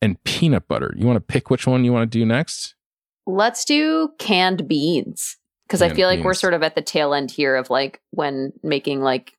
and 0.00 0.22
peanut 0.24 0.68
butter. 0.68 0.94
You 0.96 1.06
want 1.06 1.16
to 1.16 1.20
pick 1.20 1.50
which 1.50 1.66
one 1.66 1.84
you 1.84 1.92
want 1.92 2.10
to 2.10 2.18
do 2.18 2.24
next? 2.24 2.74
Let's 3.26 3.64
do 3.64 4.10
canned 4.18 4.66
beans 4.66 5.36
because 5.66 5.82
I 5.82 5.90
feel 5.90 6.08
like 6.08 6.24
we're 6.24 6.34
sort 6.34 6.54
of 6.54 6.62
at 6.62 6.74
the 6.74 6.82
tail 6.82 7.14
end 7.14 7.30
here 7.30 7.54
of 7.54 7.70
like 7.70 8.00
when 8.10 8.52
making 8.62 9.02
like 9.02 9.34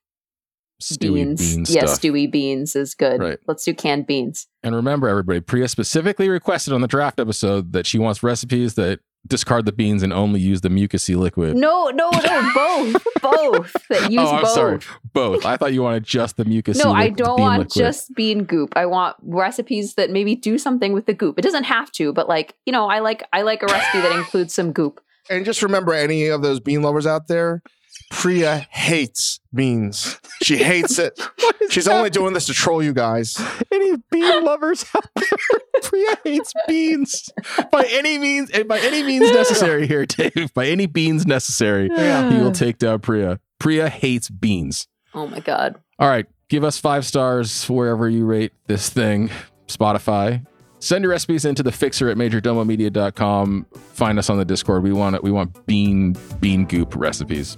Stewy 0.82 1.14
beans. 1.14 1.54
bean 1.54 1.64
yeah, 1.68 1.86
stuff. 1.86 2.00
stewy 2.00 2.30
beans 2.30 2.74
is 2.74 2.94
good. 2.94 3.20
Right. 3.20 3.38
Let's 3.46 3.64
do 3.64 3.74
canned 3.74 4.06
beans. 4.06 4.46
And 4.62 4.74
remember, 4.74 5.08
everybody, 5.08 5.40
Priya 5.40 5.68
specifically 5.68 6.28
requested 6.28 6.72
on 6.72 6.80
the 6.80 6.88
draft 6.88 7.20
episode 7.20 7.72
that 7.72 7.86
she 7.86 7.98
wants 7.98 8.22
recipes 8.22 8.74
that 8.74 9.00
discard 9.26 9.66
the 9.66 9.72
beans 9.72 10.02
and 10.02 10.12
only 10.12 10.40
use 10.40 10.60
the 10.60 10.68
mucousy 10.68 11.16
liquid. 11.16 11.56
No, 11.56 11.88
no, 11.88 12.10
no, 12.10 12.50
both, 12.54 13.06
both. 13.22 13.76
Use 14.10 14.18
oh, 14.18 14.36
I'm 14.36 14.42
both. 14.42 14.50
sorry. 14.50 14.78
Both. 15.12 15.46
I 15.46 15.56
thought 15.56 15.72
you 15.72 15.82
wanted 15.82 16.04
just 16.04 16.36
the 16.36 16.44
mucousy 16.44 16.82
No, 16.82 16.92
I 16.92 17.08
don't 17.08 17.40
want 17.40 17.60
liquid. 17.60 17.74
just 17.74 18.14
bean 18.14 18.44
goop. 18.44 18.72
I 18.76 18.86
want 18.86 19.16
recipes 19.22 19.94
that 19.94 20.10
maybe 20.10 20.34
do 20.34 20.58
something 20.58 20.92
with 20.92 21.06
the 21.06 21.14
goop. 21.14 21.38
It 21.38 21.42
doesn't 21.42 21.64
have 21.64 21.90
to, 21.92 22.12
but 22.12 22.28
like 22.28 22.54
you 22.66 22.72
know, 22.72 22.88
I 22.88 22.98
like 22.98 23.22
I 23.32 23.42
like 23.42 23.62
a 23.62 23.66
recipe 23.66 24.00
that 24.00 24.12
includes 24.18 24.54
some 24.54 24.72
goop. 24.72 25.00
And 25.30 25.44
just 25.44 25.62
remember, 25.62 25.94
any 25.94 26.26
of 26.26 26.42
those 26.42 26.58
bean 26.58 26.82
lovers 26.82 27.06
out 27.06 27.28
there, 27.28 27.62
Priya 28.10 28.66
hates 28.70 29.40
beans. 29.54 30.18
She 30.42 30.58
hates 30.58 30.98
it. 30.98 31.18
She's 31.70 31.88
only 31.88 32.10
doing 32.10 32.34
this 32.34 32.46
to 32.46 32.52
troll 32.54 32.82
you 32.82 32.92
guys. 32.92 33.36
Any 33.72 33.96
bean 34.10 34.44
lovers 34.44 34.84
out 34.94 35.06
there? 35.16 35.28
Priya 35.82 36.16
hates 36.24 36.52
beans 36.68 37.30
by 37.70 37.84
any 37.90 38.18
means. 38.18 38.50
eh, 38.52 38.62
By 38.62 38.78
any 38.80 39.02
means 39.02 39.30
necessary 39.32 39.86
here, 39.86 40.04
Dave. 40.06 40.52
By 40.54 40.66
any 40.66 40.86
beans 40.86 41.26
necessary, 41.26 41.88
he 41.88 42.38
will 42.40 42.52
take 42.52 42.78
down 42.78 43.00
Priya. 43.00 43.40
Priya 43.58 43.88
hates 43.88 44.28
beans. 44.30 44.88
Oh 45.14 45.26
my 45.26 45.40
god. 45.40 45.76
All 45.98 46.08
right, 46.08 46.26
give 46.48 46.64
us 46.64 46.78
five 46.78 47.04
stars 47.06 47.66
wherever 47.68 48.08
you 48.08 48.24
rate 48.24 48.52
this 48.66 48.88
thing. 48.88 49.30
Spotify. 49.68 50.44
Send 50.80 51.04
your 51.04 51.12
recipes 51.12 51.44
into 51.44 51.62
the 51.62 51.70
fixer 51.70 52.08
at 52.08 52.16
majordomomedia.com. 52.16 53.66
Find 53.92 54.18
us 54.18 54.28
on 54.28 54.36
the 54.38 54.44
Discord. 54.44 54.82
We 54.82 54.92
want 54.92 55.14
it. 55.14 55.22
We 55.22 55.30
want 55.30 55.64
bean 55.66 56.16
bean 56.40 56.64
goop 56.66 56.96
recipes. 56.96 57.56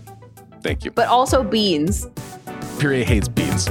Thank 0.65 0.87
you. 0.87 0.91
But 0.91 1.09
also 1.09 1.45
beans. 1.45 2.09
Priya 2.79 3.05
hates 3.05 3.29
beans. 3.29 3.69